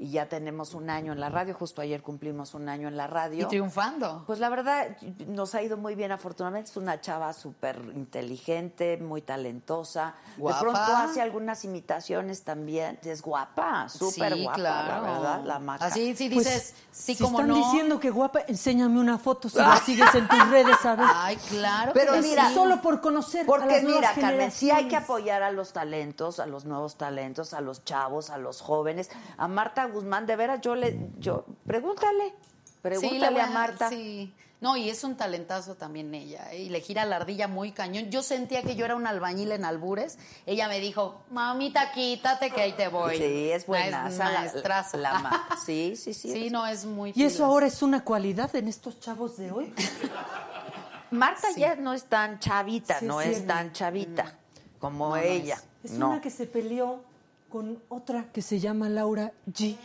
[0.00, 1.54] Y ya tenemos un año en la radio.
[1.54, 3.42] Justo ayer cumplimos un año en la radio.
[3.46, 4.22] Y triunfando.
[4.28, 4.96] Pues la verdad,
[5.26, 6.70] nos ha ido muy bien, afortunadamente.
[6.70, 10.14] Es una chava súper inteligente, muy talentosa.
[10.36, 10.56] Guapa.
[10.58, 12.98] De pronto hace algunas imitaciones también.
[13.02, 15.02] Es guapa, súper Sí, guapa, claro.
[15.02, 15.86] la verdad, la maca.
[15.86, 17.56] Así sí Pues, dices, sí si como están no.
[17.56, 21.06] diciendo que guapa, enséñame una foto si la sigues en tus redes, a ver.
[21.12, 21.90] Ay, claro.
[21.92, 22.54] Pero que mira, sí.
[22.54, 26.38] solo por conocer a Porque las mira, Carmen, sí hay que apoyar a los talentos,
[26.38, 29.10] a los nuevos talentos, a los chavos, a los jóvenes.
[29.36, 32.34] A Marta Guzmán, de veras, yo le, yo, pregúntale,
[32.82, 33.88] pregúntale Sí, a Marta.
[33.88, 34.32] Sí.
[34.60, 36.62] No, y es un talentazo también ella, ¿eh?
[36.64, 38.10] y le gira la ardilla muy cañón.
[38.10, 40.18] Yo sentía que yo era un albañil en albures.
[40.46, 43.16] Ella me dijo, mamita, quítate que ahí te voy.
[43.18, 44.08] Sí, es buena.
[44.08, 44.96] Es maestraza.
[44.96, 46.32] La, ma- sí, sí, sí.
[46.32, 49.52] Sí, es- no, es muy ¿Y eso ahora es una cualidad en estos chavos de
[49.52, 49.72] hoy?
[51.12, 54.34] Marta ya no es tan chavita, Sí, no es tan chavita
[54.80, 55.58] como No, no ella.
[55.82, 56.08] Es no.
[56.10, 57.00] una que se peleó
[57.48, 59.76] con otra que se llama Laura G.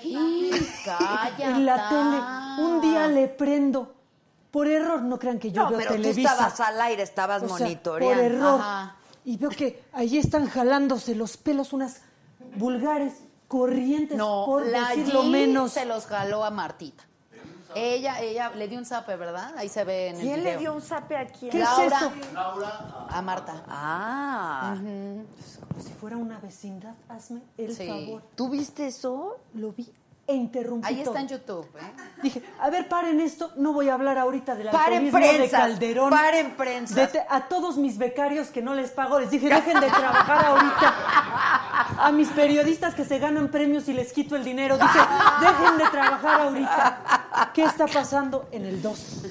[0.86, 1.44] Cállate.
[1.44, 2.68] En la tele.
[2.68, 3.96] Un día le prendo.
[4.52, 7.48] Por error, no crean que yo No, veo pero tú estabas al aire, estabas O
[7.48, 8.16] sea, monitoreando.
[8.16, 8.60] por error.
[8.62, 8.96] Ajá.
[9.26, 12.02] Y veo que ahí están jalándose los pelos unas
[12.58, 13.14] vulgares,
[13.48, 15.72] corrientes, No, por la decirlo G menos.
[15.72, 17.04] se los jaló a Martita.
[17.76, 19.52] Ella, ella le dio un zape, ¿verdad?
[19.58, 20.54] Ahí se ve en el ¿Quién video.
[20.54, 21.50] le dio un zape a quién?
[21.52, 21.68] ¿Qué es
[22.32, 23.08] Laura.
[23.10, 23.64] A Marta.
[23.68, 24.76] Ah,
[25.74, 27.88] Como si fuera una vecindad, hazme el Sí.
[27.88, 28.22] favor.
[28.36, 29.38] ¿tú viste eso?
[29.56, 29.92] Lo vi
[30.26, 31.82] e interrumpí Ahí está en YouTube, ¿eh?
[32.22, 35.60] Dije, a ver, paren esto, no voy a hablar ahorita del Paren alcoholismo de prensas,
[35.60, 36.10] Calderón.
[36.12, 36.96] paren prensas.
[36.96, 40.46] De te- a todos mis becarios que no les pago, les dije, dejen de trabajar
[40.46, 40.96] ahorita.
[42.06, 45.00] A mis periodistas que se ganan premios y les quito el dinero, dije,
[45.42, 47.52] dejen de trabajar ahorita.
[47.54, 49.24] ¿Qué está pasando en el 2?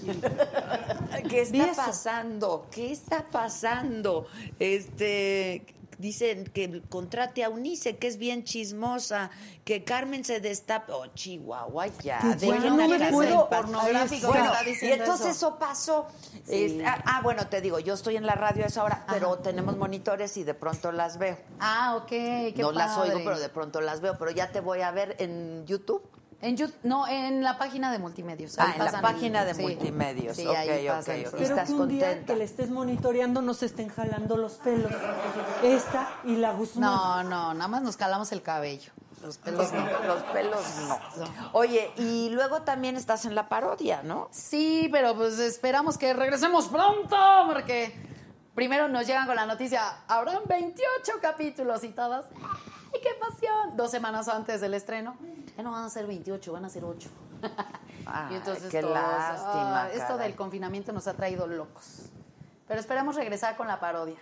[1.29, 2.67] ¿Qué está pasando?
[2.71, 4.27] ¿Qué está pasando?
[4.59, 9.31] Este, dicen que contrate a Unice, que es bien chismosa,
[9.65, 10.95] que Carmen se destapa.
[10.97, 12.19] Oh, Chihuahua, ya.
[12.21, 15.49] Ya dejen no me puedo- pornográfico Bueno, está y diciendo entonces eso.
[15.49, 16.09] eso, pasó.
[16.45, 16.65] Sí.
[16.65, 19.39] Este, ah, ah, bueno, te digo, yo estoy en la radio a esa hora, pero
[19.39, 21.39] tenemos monitores y de pronto las veo.
[21.61, 22.09] Ah, ok.
[22.09, 24.19] Qué no las oigo, pero de pronto las veo.
[24.19, 26.03] Pero ya te voy a ver en YouTube.
[26.43, 28.57] En Yout- no, en la página de multimedios.
[28.59, 29.63] Ah, en la página de sí.
[29.63, 30.37] multimedios.
[30.37, 31.25] Sí, Ok, ahí ok, pasan, ok.
[31.27, 31.29] sí.
[31.33, 32.27] Pero ¿Estás que un día contenta?
[32.33, 34.91] que le estés monitoreando no se estén jalando los pelos.
[35.63, 36.91] Esta y la Guzmán.
[36.91, 38.93] No, no, nada más nos calamos el cabello.
[39.23, 39.87] Los pelos no.
[40.05, 40.99] Los pelos no.
[41.53, 44.29] Oye, y luego también estás en la parodia, ¿no?
[44.33, 47.17] Sí, pero pues esperamos que regresemos pronto,
[47.47, 47.95] porque
[48.57, 52.27] primero nos llegan con la noticia, habrán 28 capítulos y todos.
[52.95, 53.77] ¡Ay, qué pasión!
[53.77, 55.17] Dos semanas antes del estreno.
[55.57, 57.09] Ya no van a ser 28, van a ser 8.
[58.07, 62.11] Ay, y entonces qué todos, lástima, esto del confinamiento nos ha traído locos.
[62.67, 64.19] Pero esperemos regresar con la parodia.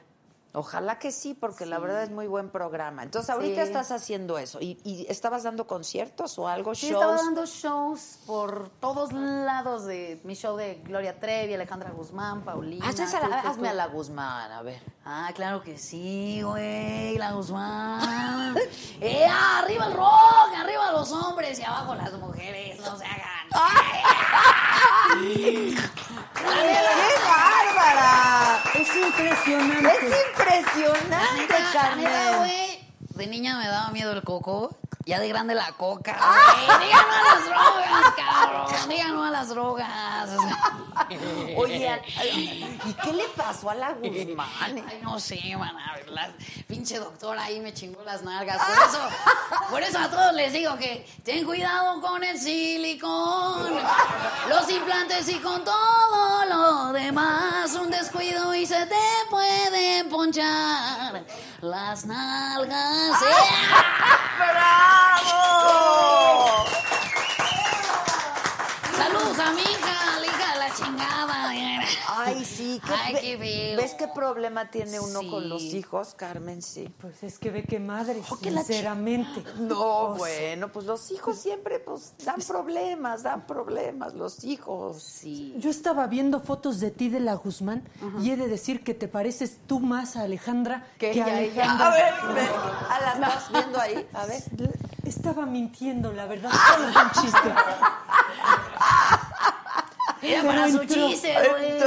[0.52, 3.04] Ojalá que sí, porque la verdad es muy buen programa.
[3.04, 3.68] Entonces, ahorita Sí.
[3.68, 4.58] estás haciendo eso.
[4.60, 6.74] ¿Y, y estabas dando conciertos o algo?
[6.74, 7.00] Sí, shows?
[7.02, 12.88] estaba dando shows por todos lados de mi show de Gloria Trevi, Alejandra Guzmán, Paulina.
[12.88, 13.68] Haces a la- hazme tú.
[13.68, 14.82] a la Guzmán, a ver.
[15.04, 18.56] Ah, claro que sí, güey, la Guzmán.
[19.00, 20.52] ¡Eh, arriba el rock!
[20.58, 22.80] ¡Arriba los hombres y abajo las mujeres!
[22.80, 23.20] ¡No se hagan!
[26.42, 28.62] ¡Qué bárbara!
[28.74, 30.06] Es impresionante.
[30.06, 32.80] Es impresionante, güey.
[33.14, 34.76] De niña me daba miedo el coco.
[35.06, 36.12] Ya de grande la coca.
[36.78, 38.88] Digan no a las drogas, cabrón.
[38.88, 40.30] Digan no a las drogas.
[41.56, 42.02] Oye,
[42.84, 44.48] ¿y qué le pasó a la Guzmán?
[44.60, 46.30] Ay, no sé, man, a ver, la
[46.68, 48.58] pinche doctora ahí me chingó las nalgas.
[48.58, 49.08] Por eso,
[49.70, 53.74] por eso a todos les digo que ten cuidado con el silicón,
[54.48, 57.74] los implantes y con todo lo demás.
[57.74, 59.00] Un descuido y se te
[59.30, 61.24] pueden ponchar
[61.62, 63.18] las nalgas.
[64.38, 64.99] ¡Bravo!
[68.96, 69.50] Saludos a
[70.70, 71.50] la chingada.
[72.08, 72.80] Ay, sí.
[72.84, 73.76] ¿qué- Ay, qué feo.
[73.76, 75.30] ¿Ves qué problema tiene uno Sí.
[75.30, 76.62] con los hijos, Carmen?
[76.62, 76.88] Sí.
[77.00, 79.42] Pues es que ve que madre, chi- sinceramente.
[79.58, 85.02] No, bueno, pues los hijos siempre pues dan problemas, dan problemas, los hijos.
[85.02, 85.54] Sí.
[85.58, 87.82] Yo estaba viendo fotos de ti de la Guzmán
[88.22, 91.26] y he de decir que te pareces tú más a Alejandra Que que, a.
[91.26, 91.86] Alejandra.
[91.88, 92.48] A ver, ve,
[92.90, 94.42] a las estás viendo ahí, a ver.
[95.04, 97.52] Estaba mintiendo, la verdad, solo un chiste.
[100.22, 101.82] Era para su chiste, güey.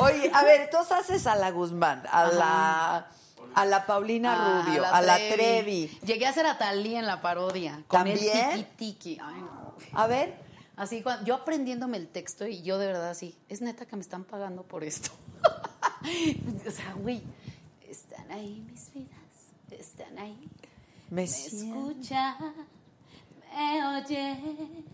[0.00, 3.06] Oye, a ver, entonces haces a la Guzmán, a la
[3.54, 5.86] a la Paulina Ah, Rubio, a la Trevi.
[6.04, 7.82] Llegué a ser a Talía en la parodia.
[7.86, 8.50] Con ¿También?
[8.50, 9.18] el tiki tiki.
[9.22, 9.74] Ay, no.
[9.92, 10.44] A ver,
[10.76, 14.24] Así, yo aprendiéndome el texto y yo de verdad así, es neta que me están
[14.24, 15.10] pagando por esto.
[16.66, 17.22] o sea, güey,
[17.88, 19.08] están ahí mis vidas,
[19.70, 20.48] están ahí.
[21.10, 22.36] me escuchan,
[23.56, 24.84] me oyen,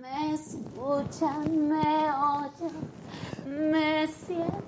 [0.00, 2.90] me escuchan, me oyen,
[3.44, 4.60] me sienten.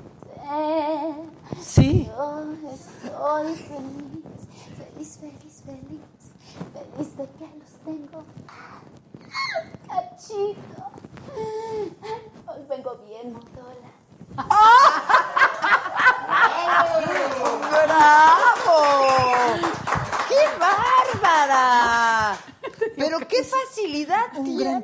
[1.60, 2.06] Sí.
[2.06, 4.38] Yo estoy feliz,
[4.76, 6.02] feliz, feliz, feliz,
[6.74, 8.24] feliz de que los tengo.
[9.88, 10.82] Cachito.
[12.46, 13.90] Hoy vengo bien, motola.
[17.86, 18.78] ¡Bravo!
[20.28, 22.38] ¡Qué bárbara!
[22.96, 24.82] Pero qué facilidad Un gran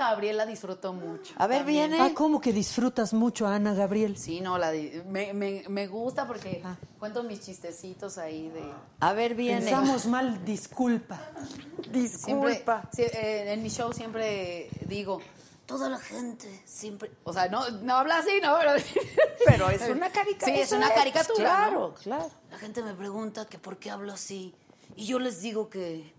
[0.00, 0.10] tienes.
[0.10, 1.34] Ana Gabriela disfrutó mucho.
[1.36, 1.90] A ver, también.
[1.90, 2.02] viene.
[2.04, 4.16] Ah, ¿cómo que disfrutas mucho a Ana Gabriel?
[4.16, 6.76] Sí, no, la di- me, me, me gusta porque Ah.
[6.98, 8.62] cuento mis chistecitos ahí de...
[9.00, 9.60] A ver, viene.
[9.60, 11.20] Pensamos mal, disculpa.
[11.82, 12.88] Siempre, Disculpa.
[12.92, 15.20] sí, eh, en mi show siempre digo,
[15.66, 17.10] toda la gente siempre...
[17.24, 18.56] O sea, no, no habla así, ¿no?
[18.58, 18.72] Pero,
[19.46, 20.54] Pero es una caricatura.
[20.56, 21.94] Sí, es una caricatura, Claro, ¿no?
[21.94, 22.30] claro.
[22.50, 24.54] La gente me pregunta que por qué hablo así.
[24.96, 26.12] Y yo les digo que...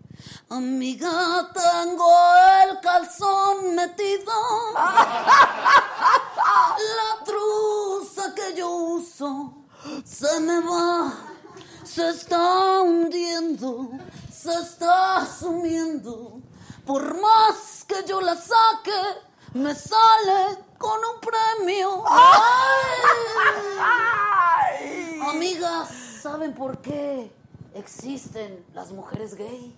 [0.48, 2.12] Amiga, tengo
[2.64, 4.32] el calzón metido.
[6.96, 9.54] La truza que yo uso
[10.04, 11.12] se me va,
[11.84, 13.90] se está hundiendo,
[14.32, 16.40] se está sumiendo.
[16.84, 18.90] Por más que yo la saque,
[19.54, 22.04] me sale con un premio.
[22.08, 22.42] ¡Ay!
[25.28, 25.88] Amigas,
[26.22, 27.32] ¿saben por qué
[27.74, 29.76] existen las mujeres gay?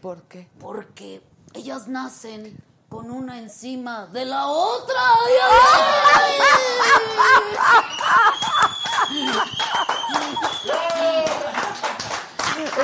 [0.00, 0.48] ¿Por qué?
[0.58, 1.22] Porque
[1.54, 2.56] ellas nacen
[2.88, 5.00] con una encima de la otra.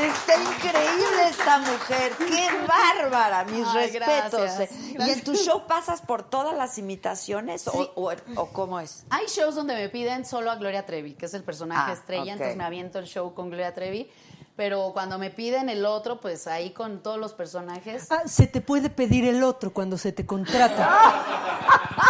[0.01, 2.13] Está increíble esta mujer.
[2.17, 3.45] ¡Qué bárbara!
[3.45, 4.41] Mis Ay, respetos.
[4.41, 4.97] gracias, eh.
[4.99, 9.05] ¿Y en tu show pasas por todas las imitaciones o, o- o cómo es?
[9.11, 12.33] Hay shows donde me piden solo a Gloria Trevi, que es el personaje Ah, estrella,
[12.33, 14.11] entonces me aviento el show con Gloria Trevi.
[14.57, 18.11] Pero cuando me piden el otro, pues ahí con todos los personajes.
[18.11, 20.89] Ah, se te puede pedir el otro cuando se te contrata.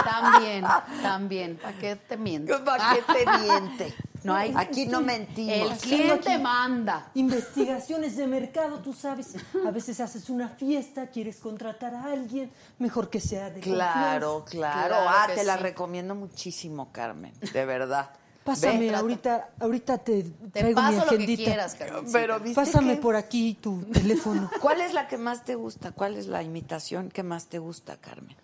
[0.04, 0.64] También,
[1.02, 1.56] también.
[1.56, 2.64] ¿Para qué te miento?
[2.64, 3.94] ¿Para qué te miente?
[4.22, 4.52] No hay.
[4.56, 5.72] Aquí no mentimos.
[5.72, 7.10] El cliente manda.
[7.14, 9.34] Investigaciones de mercado, tú sabes.
[9.66, 14.50] A veces haces una fiesta, quieres contratar a alguien, mejor que sea de Claro, confianza.
[14.72, 14.94] claro.
[14.94, 17.32] Claro ah, te la recomiendo muchísimo, Carmen.
[17.52, 18.10] De verdad.
[18.46, 18.94] Pásame, Ve.
[18.94, 21.44] ahorita, ahorita te, Te traigo mi paso lo que agendita.
[21.44, 22.12] quieras, Carmencita.
[22.18, 24.48] Pero ¿viste Pásame que- por aquí tu teléfono.
[24.62, 25.90] ¿Cuál es la que más te gusta?
[25.92, 28.36] ¿Cuál es la imitación que más te gusta, Carmen?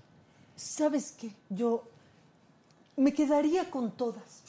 [0.56, 1.30] ¿Sabes qué?
[1.48, 1.84] Yo
[2.96, 4.42] me quedaría con todas.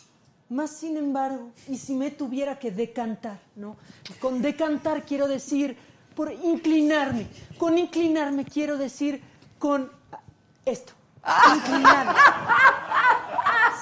[0.49, 3.77] Más sin embargo, y si me tuviera que decantar, ¿no?
[4.19, 5.77] Con decantar quiero decir
[6.15, 7.27] por inclinarme.
[7.57, 9.21] Con inclinarme quiero decir
[9.59, 9.89] con
[10.65, 10.93] esto.
[11.55, 12.13] Inclinarme.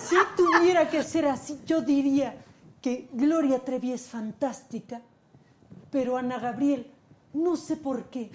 [0.08, 2.36] Si tuviera que ser así, yo diría
[2.82, 5.02] que Gloria Trevi es fantástica,
[5.92, 6.88] pero Ana Gabriel,
[7.34, 8.32] no sé por qué,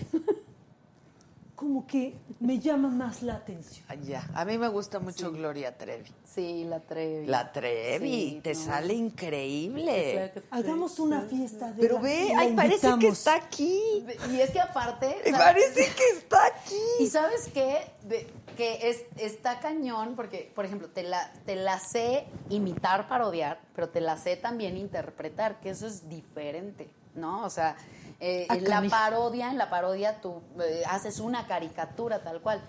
[1.56, 3.84] como que me llama más la atención.
[3.88, 6.12] Ah, Ya, a mí me gusta mucho Gloria Trevi.
[6.24, 7.26] Sí, la Trevi.
[7.26, 8.60] La Trevi, Sí, te no.
[8.60, 10.32] sale increíble.
[10.50, 14.04] Hagamos una fiesta de Pero la- ve, ay, parece que está aquí.
[14.30, 15.16] Y es que aparte.
[15.32, 16.76] Parece que está aquí.
[17.00, 17.78] Y sabes qué?
[18.02, 18.26] De-
[18.56, 23.88] que es, está cañón porque, por ejemplo, te la, te la sé imitar, parodiar, pero
[23.90, 27.44] te la sé también interpretar, que eso es diferente, ¿no?
[27.44, 27.76] O sea,
[28.20, 32.60] eh, Ah, en la parodia, en la parodia tú eh, haces una caricatura tal cual.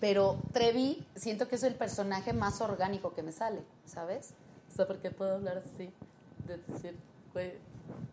[0.00, 4.34] Pero Trevi, siento que es el personaje más orgánico que me sale, ¿sabes?
[4.70, 5.92] O sea, porque puedo hablar así,
[6.46, 6.98] de decir,
[7.32, 7.52] güey,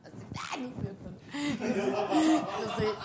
[0.04, 0.74] así, ¡ay,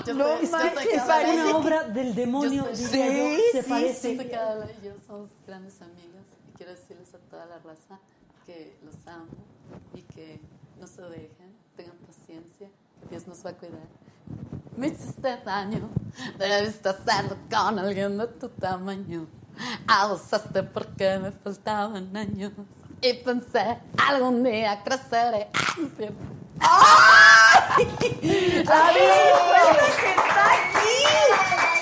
[0.06, 4.14] no No sé, manches, que parece una obra del demonio, yo diría yo, se parece.
[4.14, 7.58] yo sé que Adela y yo somos grandes amigas y quiero decirles a toda la
[7.58, 7.98] raza
[8.44, 9.26] que los amo
[9.94, 10.40] y que
[10.78, 12.70] no se dejen, tengan paciencia,
[13.10, 13.80] Dios nos va a cuidar.
[14.76, 15.88] Me hiciste daño,
[16.38, 19.26] debiste hacerlo con alguien de tu tamaño.
[19.86, 22.52] Abusaste porque me faltaban años
[23.00, 25.48] y pensé algún día creceré.
[26.60, 27.86] ¡Ay!
[28.64, 28.92] ¡La
[30.00, 31.04] que está aquí!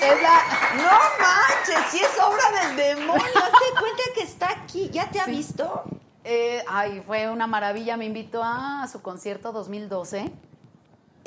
[0.01, 0.43] Es la-
[0.77, 3.23] No manches, si es obra del demonio.
[3.23, 4.89] Hazte cuenta que está aquí.
[4.91, 5.83] ¿Ya te ha visto?
[6.23, 7.97] Eh, ay, fue una maravilla.
[7.97, 10.31] Me invitó a su concierto 2012.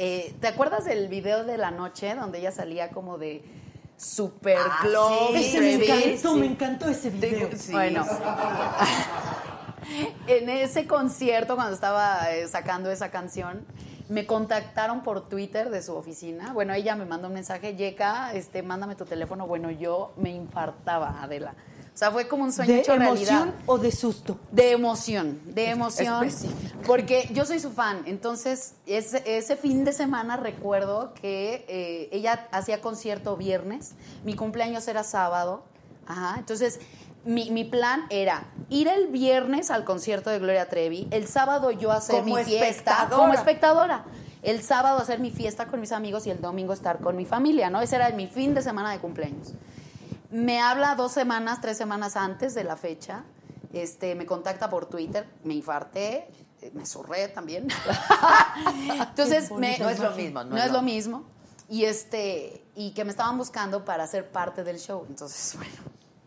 [0.00, 3.42] Eh, ¿Te acuerdas del video de la noche donde ella salía como de
[3.96, 5.30] super Ah, glow?
[5.32, 5.44] sí.
[5.44, 7.48] Ese me encantó, me encantó ese video.
[7.72, 8.06] Bueno.
[10.28, 13.66] en ese concierto, cuando estaba eh, sacando esa canción,
[14.08, 16.52] me contactaron por Twitter de su oficina.
[16.52, 19.48] Bueno, ella me mandó un mensaje, Yeka, este, mándame tu teléfono.
[19.48, 21.54] Bueno, yo me infartaba, Adela.
[21.98, 23.54] O sea, fue como un sueño ¿De hecho emoción realidad.
[23.66, 24.38] o de susto?
[24.52, 26.22] De emoción, de emoción.
[26.22, 26.76] Específica.
[26.86, 28.02] Porque yo soy su fan.
[28.06, 33.94] Entonces, ese, ese fin de semana recuerdo que eh, ella hacía concierto viernes,
[34.24, 35.64] mi cumpleaños era sábado.
[36.06, 36.36] Ajá.
[36.38, 36.78] Entonces,
[37.24, 41.90] mi, mi plan era ir el viernes al concierto de Gloria Trevi, el sábado yo
[41.90, 44.04] hacer Como mi fiesta como espectadora.
[44.44, 47.70] El sábado hacer mi fiesta con mis amigos y el domingo estar con mi familia,
[47.70, 47.82] ¿no?
[47.82, 49.54] Ese era mi fin de semana de cumpleaños.
[50.30, 53.24] Me habla dos semanas, tres semanas antes de la fecha.
[53.72, 56.26] Este, me contacta por Twitter, me infarté,
[56.74, 57.68] me zurré también.
[59.00, 61.24] Entonces, me- No es lo mismo, no no, es lo mismo.
[61.68, 65.04] Y este, y que me estaban buscando para ser parte del show.
[65.08, 65.72] Entonces, bueno,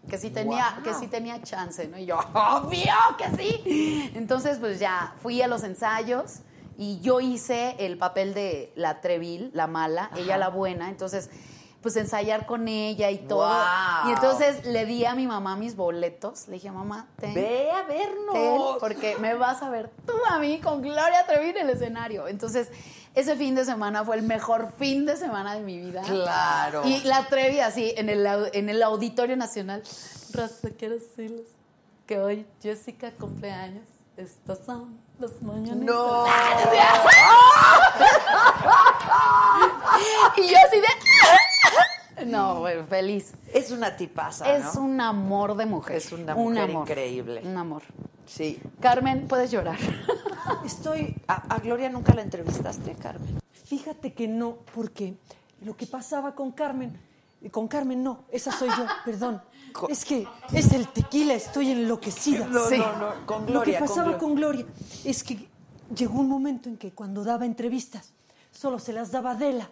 [0.09, 0.83] que sí tenía, Wow.
[0.83, 1.97] que sí tenía chance, ¿no?
[1.97, 4.11] Y yo, obvio que sí.
[4.15, 6.39] Entonces, pues ya fui a los ensayos
[6.77, 10.89] y yo hice el papel de la Treville, la mala, ella la buena.
[10.89, 11.29] Entonces,
[11.81, 13.47] pues ensayar con ella y todo.
[13.47, 14.09] Wow.
[14.09, 16.47] Y entonces le di a mi mamá mis boletos.
[16.47, 17.33] Le dije, mamá, ten.
[17.33, 18.33] Ve a vernos.
[18.33, 22.27] ten, porque me vas a ver tú a mí con Gloria Trevi en el escenario.
[22.27, 22.69] Entonces,
[23.15, 26.01] ese fin de semana fue el mejor fin de semana de mi vida.
[26.01, 26.83] Claro.
[26.85, 29.83] Y la Trevi así, en el, en el Auditorio Nacional.
[30.33, 31.47] Raza, quiero decirles
[32.05, 33.85] que hoy Jessica cumpleaños.
[34.17, 35.85] Estos son los mañanitos.
[35.85, 36.25] No.
[40.37, 40.87] y yo así de...
[42.25, 43.33] No, bueno, feliz.
[43.53, 44.81] Es una tipaza, Es ¿no?
[44.83, 45.97] un amor de mujer.
[45.97, 46.87] Es una Un mujer amor.
[46.89, 47.41] increíble.
[47.43, 47.83] Un amor.
[48.25, 48.59] Sí.
[48.79, 49.77] Carmen, puedes llorar.
[50.65, 53.39] Estoy, ¿A, a Gloria nunca la entrevistaste, Carmen?
[53.65, 55.15] fíjate que no, porque
[55.61, 56.99] lo que pasaba con Carmen,
[57.51, 59.41] con Carmen no, esa soy yo, perdón.
[59.89, 62.45] Es que es el tequila, estoy enloquecida.
[62.47, 62.77] No, Sí.
[62.77, 64.65] no, no, con Lo que Gloria, con pasaba Glo- con Gloria
[65.05, 65.47] es que
[65.95, 68.11] llegó un momento en que cuando daba entrevistas,
[68.51, 69.69] solo se las daba Adela.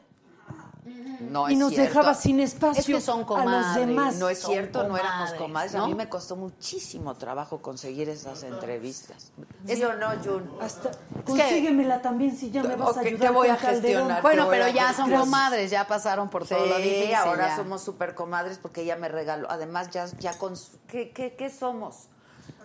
[1.29, 1.87] No y es nos cierto.
[1.89, 3.87] dejaba sin espacio Es que son a los comadres.
[3.87, 4.15] demás.
[4.15, 5.73] No es Son cierto, no éramos comadres, comadres.
[5.73, 5.83] ¿no?
[5.83, 9.31] A mí me costó muchísimo trabajo conseguir esas entrevistas.
[9.67, 10.49] ¿Sí o no, Jun?
[10.61, 10.91] Hasta,
[11.25, 13.81] consíguemela también si ya me vas a ayudar te voy a Calderón.
[13.81, 14.21] gestionar.
[14.21, 17.15] Bueno, pero ya son comadres, ya pasaron por todo lo Sí, difícil.
[17.15, 17.55] ahora ya.
[17.57, 19.47] somos súper comadres porque ella me regaló.
[19.51, 20.55] Además, ya, ya con.
[20.55, 22.07] su- ¿qué, qué, qué somos?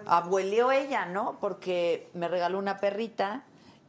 [0.07, 1.39] Abueleó ella, ¿no?
[1.41, 3.43] Porque me regaló una perrita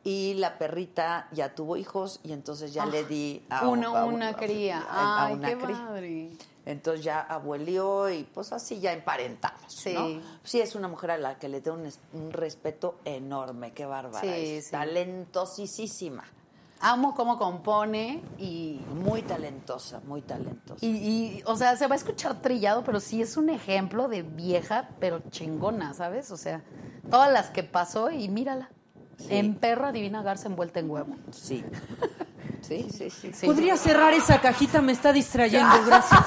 [0.05, 4.05] y la perrita ya tuvo hijos y entonces ya Ah, le di a Uno, a
[4.05, 4.85] una cría.
[4.89, 5.75] a- una qué cría.
[5.85, 6.29] padre.
[6.67, 9.93] Entonces ya abuelió y pues así ya emparentamos, Sí.
[9.93, 10.21] ¿no?
[10.43, 13.85] Sí, es una mujer a la que le tengo un, es- un respeto enorme, qué
[13.85, 14.21] bárbara.
[14.21, 14.27] Sí,
[14.57, 14.71] es sí.
[14.71, 16.23] talentosísima.
[16.81, 20.85] Amo cómo compone y, Muy talentosa, muy talentosa.
[20.85, 24.21] y, y, o sea, se va a escuchar trillado, pero sí es un ejemplo de
[24.23, 26.29] vieja, pero chingona, ¿sabes?
[26.31, 26.61] O sea,
[27.09, 28.69] todas las que pasó y mírala.
[29.29, 31.15] En perra divina garza envuelta en huevo.
[31.31, 31.63] Sí.
[32.61, 33.31] Sí, sí, sí.
[33.31, 33.45] Sí.
[33.45, 36.19] Podría cerrar esa cajita, me está distrayendo, gracias.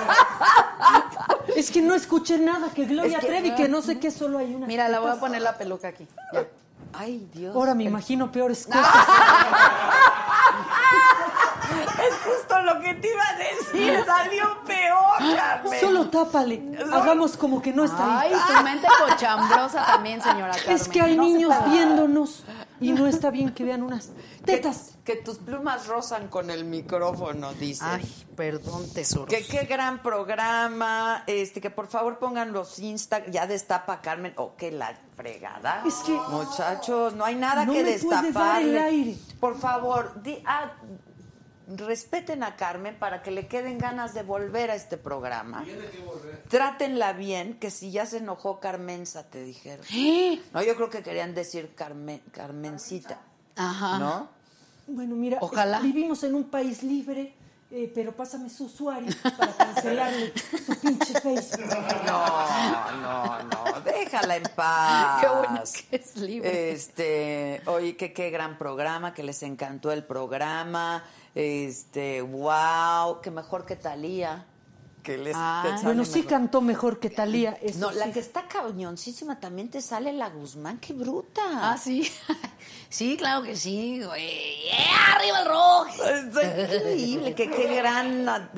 [1.57, 4.39] es que no escuché nada, que Gloria Es que- Trevi, que no sé qué, solo
[4.39, 4.69] hay una.
[4.69, 6.07] Mira, la voy a poner la peluca aquí.
[6.33, 6.47] Ya.
[6.93, 7.57] Ay, Dios.
[7.57, 8.87] Ahora me imagino peores cosas.
[12.09, 14.05] Es justo lo que te iba a decir.
[14.07, 15.81] Salió peor, Carmen.
[15.81, 16.63] Solo tápale.
[16.93, 18.41] Hagamos como que no está Ay, ahí.
[18.57, 20.77] tu mente cochambrosa también, señora Carmen.
[20.77, 22.45] Es que hay No niños viéndonos
[22.81, 24.11] y no está bien que vean unas
[24.45, 24.97] tetas.
[25.05, 27.85] Que tus plumas rozan con el micrófono, dice.
[27.85, 29.27] Ay, perdón, tesoro.
[29.27, 31.25] Que qué gran programa.
[31.27, 33.25] Este, que por favor pongan los Insta.
[33.27, 34.33] Ya destapa Carmen.
[34.37, 35.83] Oh, que la fregada.
[35.87, 38.63] Es que- Muchachos, no hay nada No que me puede dar destapar.
[38.63, 39.17] el aire.
[39.41, 40.73] Por favor, di- ah,
[41.69, 45.65] respeten a Carmen para que le queden ganas de volver a este programa.
[46.49, 49.85] Trátenla bien, que si ya se enojó Carmenza, te dijeron.
[50.53, 53.21] No, yo creo que querían decir Carmen, Carmencita.
[53.57, 53.99] Ajá.
[53.99, 54.29] ¿No?
[54.87, 55.81] Bueno, mira, Ojalá.
[55.81, 57.35] vivimos en un país libre,
[57.71, 60.33] eh, pero pásame su usuario para cancelarle
[60.67, 61.67] su pinche Facebook.
[62.07, 65.21] No, no, no, déjala en paz.
[65.21, 66.73] Qué bueno que es libre.
[66.73, 71.05] Este, oye, que qué gran programa, que les encantó el programa.
[71.39, 74.45] Este, wow, que mejor que Talía.
[75.05, 75.79] Que les Ah.
[75.85, 76.31] Bueno, sí mejor.
[76.31, 77.57] cantó mejor que Talía.
[77.63, 81.41] eso No, la que está cañoncísima también te sale la Guzmán, qué bruta.
[81.73, 82.11] Ah, sí.
[82.91, 84.25] Sí, claro que sí, güey.
[84.25, 85.87] ¡Eh, ¡Arriba el rojo!
[86.05, 88.51] Está increíble, que qué gran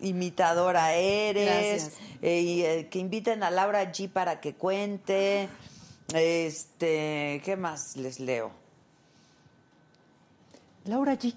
[0.00, 1.84] imitadora eres.
[1.86, 1.98] Gracias.
[2.20, 5.48] Eh, y eh, que inviten a Laura G para que cuente.
[6.12, 8.52] Este, ¿qué más les leo?
[10.84, 11.34] Laura G.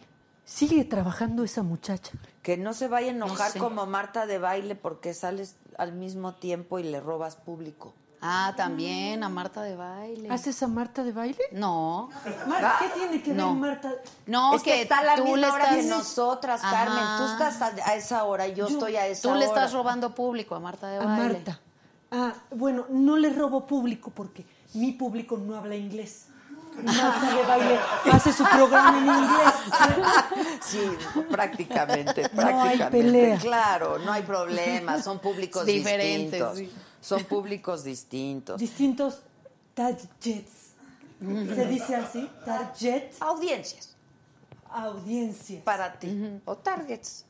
[0.54, 2.12] Sigue trabajando esa muchacha.
[2.44, 3.60] Que no se vaya a enojar sé.
[3.60, 7.94] como Marta de baile porque sales al mismo tiempo y le robas público.
[8.22, 10.30] Ah, también a Marta de baile.
[10.30, 11.40] ¿Haces a Marta de baile?
[11.54, 12.10] No.
[12.48, 13.56] Mar- ¿Qué tiene que ver No.
[13.56, 13.94] Marta?
[14.28, 15.78] No, es que, está a la tú misma le hora estás...
[15.78, 16.86] que nosotras, Ajá.
[16.86, 17.04] Carmen.
[17.18, 19.40] Tú estás a, a esa hora y yo, estoy a esa Tú hora.
[19.40, 21.34] le estás robando público a Marta de A baile.
[21.34, 21.60] Marta.
[22.12, 26.26] Ah, bueno, no le robo público porque mi público no habla inglés.
[26.84, 27.80] Marta de baile
[28.12, 30.60] hace su programa en inglés.
[30.62, 30.80] Sí,
[31.30, 32.90] prácticamente, No hay prácticamente.
[32.98, 33.38] pelea.
[33.40, 36.58] Claro, no hay problema, son públicos Diferentes, distintos.
[36.58, 36.72] sí.
[37.02, 38.60] Son públicos distintos.
[38.60, 39.22] Distintos
[39.74, 40.52] targets.
[41.20, 42.30] ¿Se dice así?
[42.46, 43.90] Target, Audiencias
[44.74, 45.62] audiencia.
[45.64, 47.26] para ti o targets.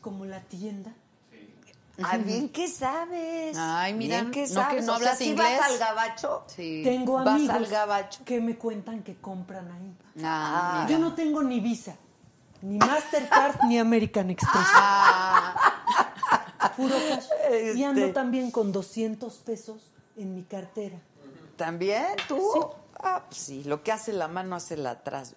[0.00, 0.92] Como la tienda.
[2.02, 3.56] Ah, bien que sabes.
[3.58, 4.86] Ay, mira, bien que ¿no que sabes.
[4.86, 5.58] no O sea, hablas ¿sí inglés?
[5.58, 6.44] vas al gabacho?
[6.46, 6.80] Sí.
[6.84, 8.24] Tengo ¿Vas amigos al gabacho?
[8.24, 9.94] que me cuentan que compran ahí.
[10.24, 11.08] Ah, Yo mira.
[11.10, 11.96] no tengo ni Visa,
[12.62, 14.66] ni Mastercard, ni American Express.
[16.76, 17.26] Puro cash.
[17.76, 18.12] Y ando Este.
[18.14, 20.96] también con 200 pesos en mi cartera.
[21.56, 22.70] ¿También tú?
[22.98, 25.34] Ah, pues sí, lo que hace la mano hace la atrás.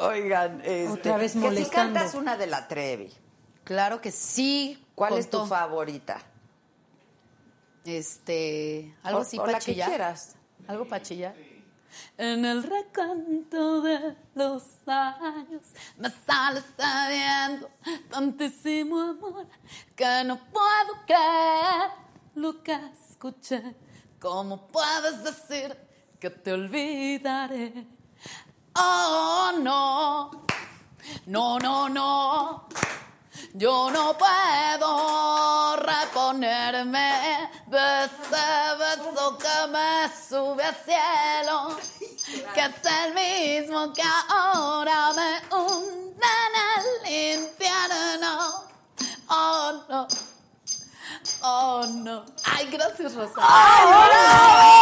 [0.00, 1.94] Oigan, este, Otra vez que si molestando.
[1.94, 3.12] cantas una de la Trevi.
[3.66, 4.80] Claro que sí.
[4.94, 6.18] ¿Cuál es tu favorita?
[7.84, 9.88] Este, algo O- así para chillar.
[9.88, 10.36] quieras.
[10.68, 11.34] Algo para chillar.
[12.16, 15.62] En el recanto de los años
[15.98, 17.68] me sale sabiendo
[18.08, 19.48] tantísimo amor
[19.96, 21.90] que no puedo creer
[22.36, 22.78] lo que
[23.10, 23.74] escuché.
[24.20, 25.76] ¿Cómo puedes decir
[26.20, 27.86] que te olvidaré?
[28.78, 30.30] Oh, no,
[31.26, 32.68] no, no, no.
[33.54, 41.76] Yo no puedo reponerme de ese beso que me sube al cielo,
[42.54, 46.84] que es el mismo que ahora me hunde en el
[47.40, 48.64] infierno.
[49.28, 50.06] Oh no,
[51.42, 52.24] oh no.
[52.44, 53.34] Ay, gracias, Rosa.
[53.34, 54.76] ¡Bravo!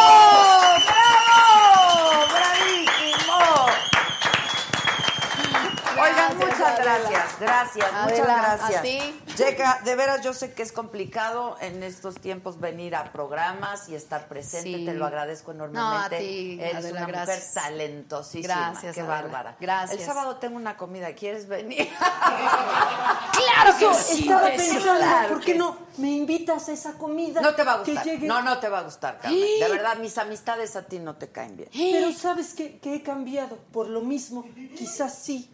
[6.85, 8.78] Gracias, Adela, muchas gracias.
[8.78, 9.20] a ti.
[9.35, 13.94] Checa, de veras yo sé que es complicado en estos tiempos venir a programas y
[13.94, 14.85] estar presente, Sí.
[14.85, 16.16] te lo agradezco No, enormemente.
[16.16, 17.39] a ti, Eres Adela, una gracias.
[17.39, 19.15] mujer talentosísima, Gracias, qué Adela.
[19.23, 19.56] bárbara.
[19.61, 20.01] Gracias.
[20.01, 21.89] El sábado tengo una comida, ¿quieres venir?
[21.98, 24.23] ¡Claro que Eso, sí!
[24.23, 27.40] estaba pensando, claro ¿por qué que- no me invitas a esa comida?
[27.40, 28.05] No te va a gustar.
[28.05, 29.40] llegue- No, no te va a gustar, Carmen.
[29.61, 31.69] De verdad, mis amistades a ti no te caen bien.
[31.73, 34.44] Pero sabes que, que he cambiado por lo mismo,
[34.77, 35.51] quizás sí.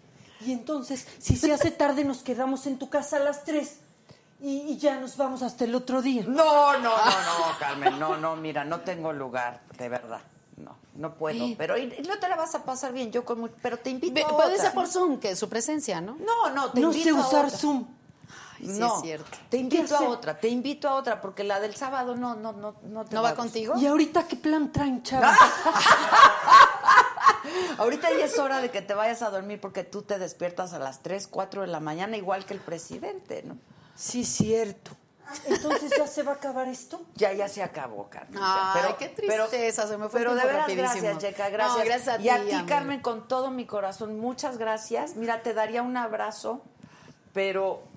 [0.46, 3.76] Y entonces, si se hace tarde, nos quedamos en tu casa a las tres
[4.40, 6.24] y, y ya nos vamos hasta el otro día.
[6.26, 10.20] No, no, no, no, Carmen, no, no, mira, no tengo lugar, de verdad.
[10.56, 11.44] No, no puedo.
[11.58, 13.90] Pero y- y no te la vas a pasar bien, yo con mu- pero te
[13.90, 16.16] invito Ve- a Puede ser por Zoom, que su presencia, ¿no?
[16.16, 17.58] No, no, te No invito sé a usar otra.
[17.58, 17.86] Zoom.
[18.58, 19.38] sí no, es cierto.
[19.48, 22.52] te invito ¿Qué a otra, te invito a otra, porque la del sábado no, no,
[22.52, 23.74] no, no te ¿No va contigo?
[23.78, 25.28] ¿Y ahorita qué plan traen, chavos?
[27.78, 30.78] Ahorita ya es hora de que te vayas a dormir porque tú te despiertas a
[30.78, 33.56] las 3, 4 de la mañana, igual que el presidente, ¿no?
[33.94, 34.92] Sí, cierto.
[35.46, 37.02] Entonces, ¿ya se va a acabar esto?
[37.14, 38.40] Ya, ya se acabó, Carmen.
[38.42, 41.02] Ay, qué tristeza, se me fue Pero de veras, rapidísimo.
[41.02, 41.78] gracias, Checa, gracias.
[41.78, 42.66] No, gracias a y a ti.
[42.66, 45.14] Carmen, con todo mi corazón, muchas gracias.
[45.14, 46.62] Mira, te daría un abrazo,
[47.32, 47.89] pero...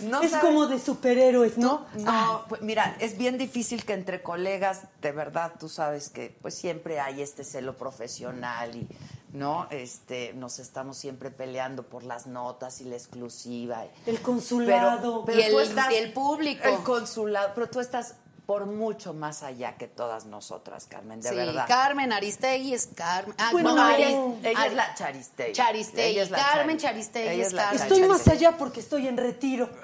[0.00, 1.86] no es sabes- como de superhéroes, ¿no?
[1.98, 6.54] No, pues, mira, es bien difícil que entre colegas, de verdad, tú sabes que pues
[6.54, 8.88] siempre hay este celo profesional y
[9.32, 13.84] no, este, nos estamos siempre peleando por las notas y la exclusiva.
[14.06, 15.24] El consulado.
[15.24, 16.68] Pero Y el- tú estás- y el público.
[16.68, 18.14] El consulado, pero tú estás
[18.46, 21.64] por mucho más allá que todas nosotras, Carmen, de sí, verdad.
[21.68, 23.34] Carmen Aristegui es Carmen.
[23.38, 24.08] Ah, Bueno, no, no, ella,
[24.42, 25.52] Ella ah, es la Charistegui.
[25.52, 26.08] Charistegui.
[26.10, 27.82] Ella es la Carmen Chari- Charistegui ella es la Carmen.
[27.82, 29.68] Estoy más allá porque estoy en retiro.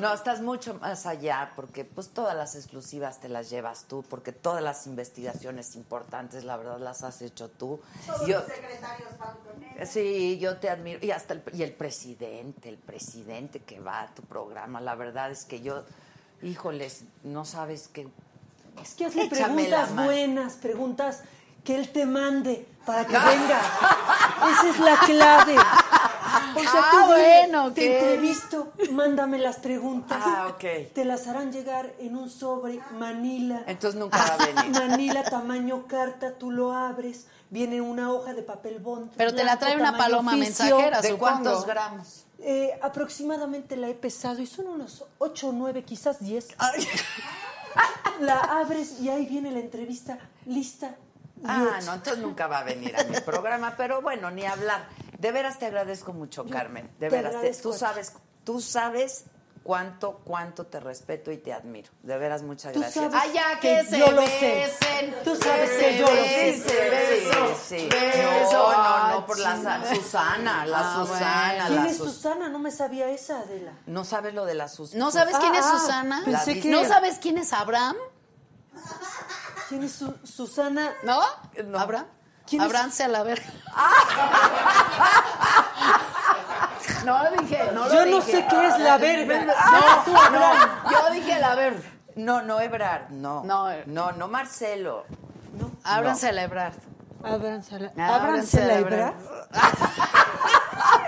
[0.00, 4.32] No, estás mucho más allá, porque pues todas las exclusivas te las llevas tú, porque
[4.32, 7.80] todas las investigaciones importantes, la verdad, las has hecho tú.
[8.26, 8.42] Yo-
[9.86, 10.98] Sí, yo te admiro.
[11.02, 15.30] Y hasta el, y el presidente, el presidente que va a tu programa, la verdad
[15.30, 15.84] es que yo,
[16.42, 18.08] híjoles, no sabes qué.
[18.82, 21.22] Es que hazle Échame preguntas buenas, preguntas
[21.64, 23.60] que él te mande para que venga.
[24.52, 25.56] Esa es la clave.
[26.56, 27.98] O sea, Ah, tú bueno, te ¿qué?
[27.98, 30.22] entrevisto, mándame las preguntas.
[30.24, 30.92] Ah, ok.
[30.94, 33.62] Te las harán llegar en un sobre Manila.
[33.66, 34.80] Entonces nunca va a venir.
[34.88, 39.10] Manila tamaño carta, tú lo abres, viene una hoja de papel bond.
[39.16, 40.66] Pero te la trae una paloma oficio.
[40.76, 41.18] mensajera, ¿De supongo.
[41.32, 42.19] cuántos gramos?
[42.42, 46.48] Eh, aproximadamente la he pesado y son unos 8 o 9, quizás 10.
[48.20, 50.96] La abres y ahí viene la entrevista lista.
[51.44, 54.88] Ah, no, entonces nunca va a venir a mi programa, pero bueno, ni hablar.
[55.18, 56.86] De veras te agradezco mucho, Carmen.
[56.98, 58.12] De te veras, te- tú sabes,
[58.44, 59.24] tú sabes
[59.70, 61.90] cuánto, cuánto te respeto y te admiro.
[62.02, 63.04] De veras, muchas gracias.
[63.12, 64.66] sabes Ay, ya que, que se yo lo sé.
[64.80, 65.14] besen.
[65.22, 66.62] Tú sabes que yo lo sé.
[67.68, 67.88] Sí, sí.
[68.20, 71.66] No, no, Ah, no, por la Sa- Susana, la Ah, Susana, bueno.
[71.68, 72.48] ¿Quién la es Sus- Susana?
[72.48, 73.72] No me sabía esa, Adela.
[73.86, 75.04] No sabes lo de la Susana.
[75.04, 76.22] ¿No sabes quién es Ah, Susana?
[76.24, 77.94] pensé que- ¿No sabes quién es Abraham?
[79.68, 80.90] ¿Quién es Su- Susana?
[81.04, 81.20] ¿No?
[81.64, 81.78] No.
[81.78, 82.06] ¿Abraham?
[82.44, 82.66] ¿Quién es?
[82.66, 83.46] Abraham se a la verga.
[87.18, 88.32] No dije, no lo Yo no dije.
[88.32, 89.36] sé qué es la verga.
[89.72, 90.68] No, Tú, Abraham.
[90.84, 91.80] no, yo dije la verga.
[92.16, 93.42] No, no, Ebrard, no.
[93.44, 93.68] No.
[93.86, 95.04] no, no Marcelo.
[95.58, 95.70] No.
[96.14, 96.74] se a la Ebrard.
[97.22, 97.92] Ábransela.
[97.98, 99.14] Ah, Ábransela, ábransela, Ebra.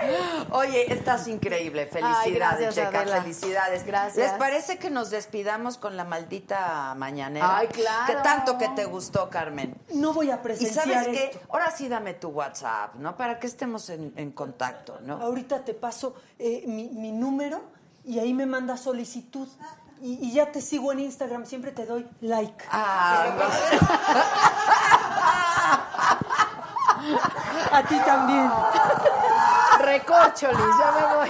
[0.51, 1.85] Oye, estás increíble.
[1.87, 3.21] Felicidades, gracias, Checa, Adela.
[3.21, 3.85] felicidades.
[3.85, 4.17] Gracias.
[4.17, 7.57] ¿Les parece que nos despidamos con la maldita mañanera?
[7.57, 8.05] Ay, claro.
[8.07, 9.75] ¿Qué tanto que te gustó, Carmen?
[9.93, 11.39] No voy a Y presenciar sabes qué, esto.
[11.51, 13.15] ahora sí dame tu WhatsApp, ¿no?
[13.17, 15.21] Para que estemos en, en contacto, ¿no?
[15.21, 17.61] Ahorita te paso eh, mi, mi número
[18.05, 19.47] y ahí me manda solicitud.
[20.01, 22.65] Y, y ya te sigo en Instagram, siempre te doy like.
[22.69, 23.27] Ah,
[27.71, 28.49] A ti también.
[29.93, 31.29] Recorcholis, ya me voy.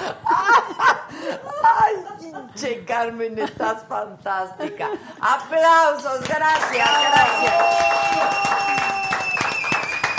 [1.64, 4.90] Ay, pinche Carmen, estás fantástica.
[5.20, 7.54] Aplausos, gracias, gracias.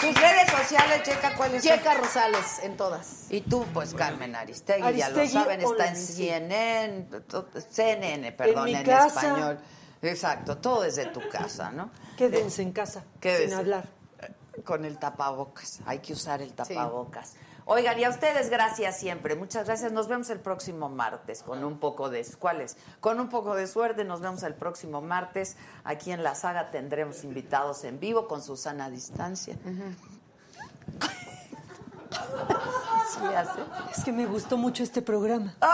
[0.01, 1.73] Tus redes sociales, Checa, ¿cuáles son?
[1.73, 3.27] Checa Rosales en todas.
[3.31, 5.97] Y tú, pues Carmen Aristegui, ya lo saben, está en.
[5.97, 7.09] CNN,
[7.71, 9.07] CNN, perdón, mi en, casa.
[9.07, 9.59] español.
[10.03, 11.91] Exacto, todo desde tu casa, ¿no?
[12.19, 13.49] Quédense en casa, Quédese.
[13.49, 13.89] sin hablar.
[14.65, 17.33] Con el tapabocas, hay que usar el tapabocas.
[17.67, 19.91] Oigan, y a ustedes gracias siempre, muchas gracias.
[19.91, 22.25] Nos vemos el próximo martes con un poco de...
[22.39, 22.77] ¿Cuáles?
[23.01, 25.57] Con un poco de suerte nos vemos el próximo martes.
[25.83, 29.57] Aquí en la saga tendremos invitados en vivo con Susana a distancia.
[33.11, 33.61] Sí le hace.
[33.97, 35.55] Es que me gustó mucho este programa.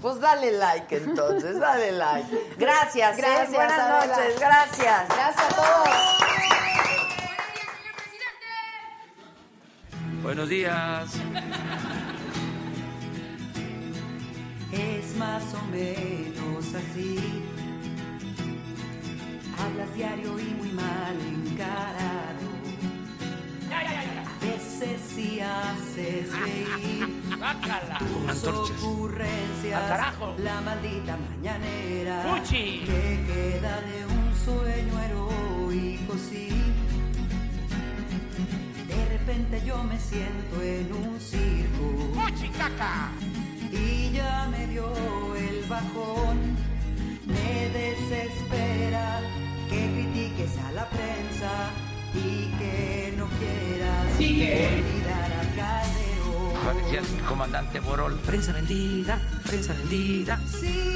[0.00, 2.54] Pues dale like entonces, dale like.
[2.58, 3.20] Gracias, ¿eh?
[3.20, 4.16] Gracias, buenas Adela.
[4.16, 5.08] noches, gracias.
[5.08, 6.75] Gracias a todos.
[10.26, 11.14] Buenos días.
[14.72, 17.44] Es más o menos así.
[19.56, 22.48] Hablas diario y muy mal encarado.
[23.70, 27.06] A veces sí haces reír.
[28.42, 30.34] Tus ocurrencias, ¡Al carajo!
[30.38, 32.80] la maldita mañanera ¡Fuchi!
[32.80, 36.48] que queda de un sueño heroico, sí.
[39.26, 42.12] De repente yo me siento en un circo.
[43.72, 44.86] Y ya me dio
[45.34, 46.38] el bajón.
[47.26, 49.20] Me desespera
[49.68, 51.70] que critiques a la prensa
[52.14, 54.68] y que no quieras Sigue.
[54.68, 56.64] olvidar a Calderón.
[56.64, 58.14] Parecía el comandante Borol.
[58.20, 60.38] Prensa vendida, prensa vendida.
[60.48, 60.95] Sí,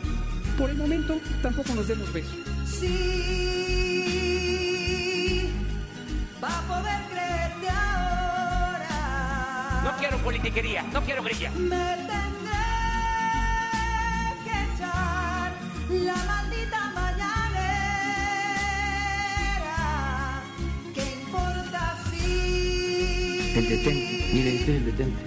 [0.57, 2.35] Por el momento, tampoco nos demos besos.
[2.65, 2.91] Sí,
[6.41, 7.14] va a poder.
[9.85, 11.51] No quiero politiquería, no quiero grilla.
[11.51, 12.65] Me tendré
[14.43, 15.51] que echar
[15.89, 17.21] la maldita mañanera.
[20.91, 24.29] ¿Qué importa si El detente.
[24.33, 25.21] Mire, este es el detente.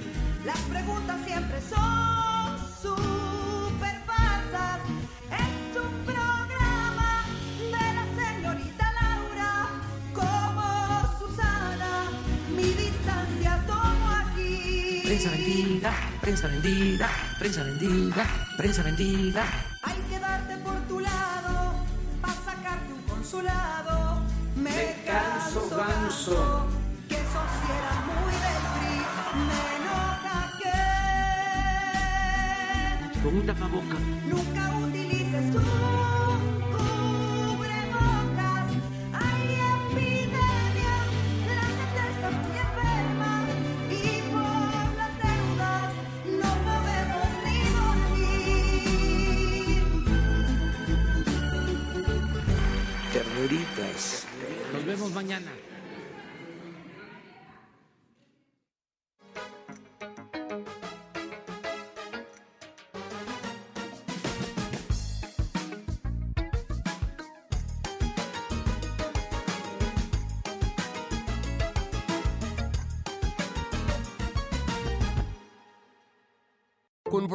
[0.45, 3.08] las preguntas siempre son súper
[15.19, 15.91] Prensa vendida,
[16.21, 17.09] prensa vendida,
[17.41, 18.25] prensa vendida,
[18.57, 19.43] prensa vendida.
[19.83, 21.75] Hay que darte por tu lado,
[22.23, 24.21] para sacarte un consulado.
[24.55, 26.69] Me, Me canso, ganso.
[27.09, 28.99] que era muy del PRI.
[29.49, 30.39] Me enoja
[33.11, 33.99] que Con un tapabocas.
[34.25, 35.98] nunca utilices un
[54.73, 55.53] Nos vemos mañana.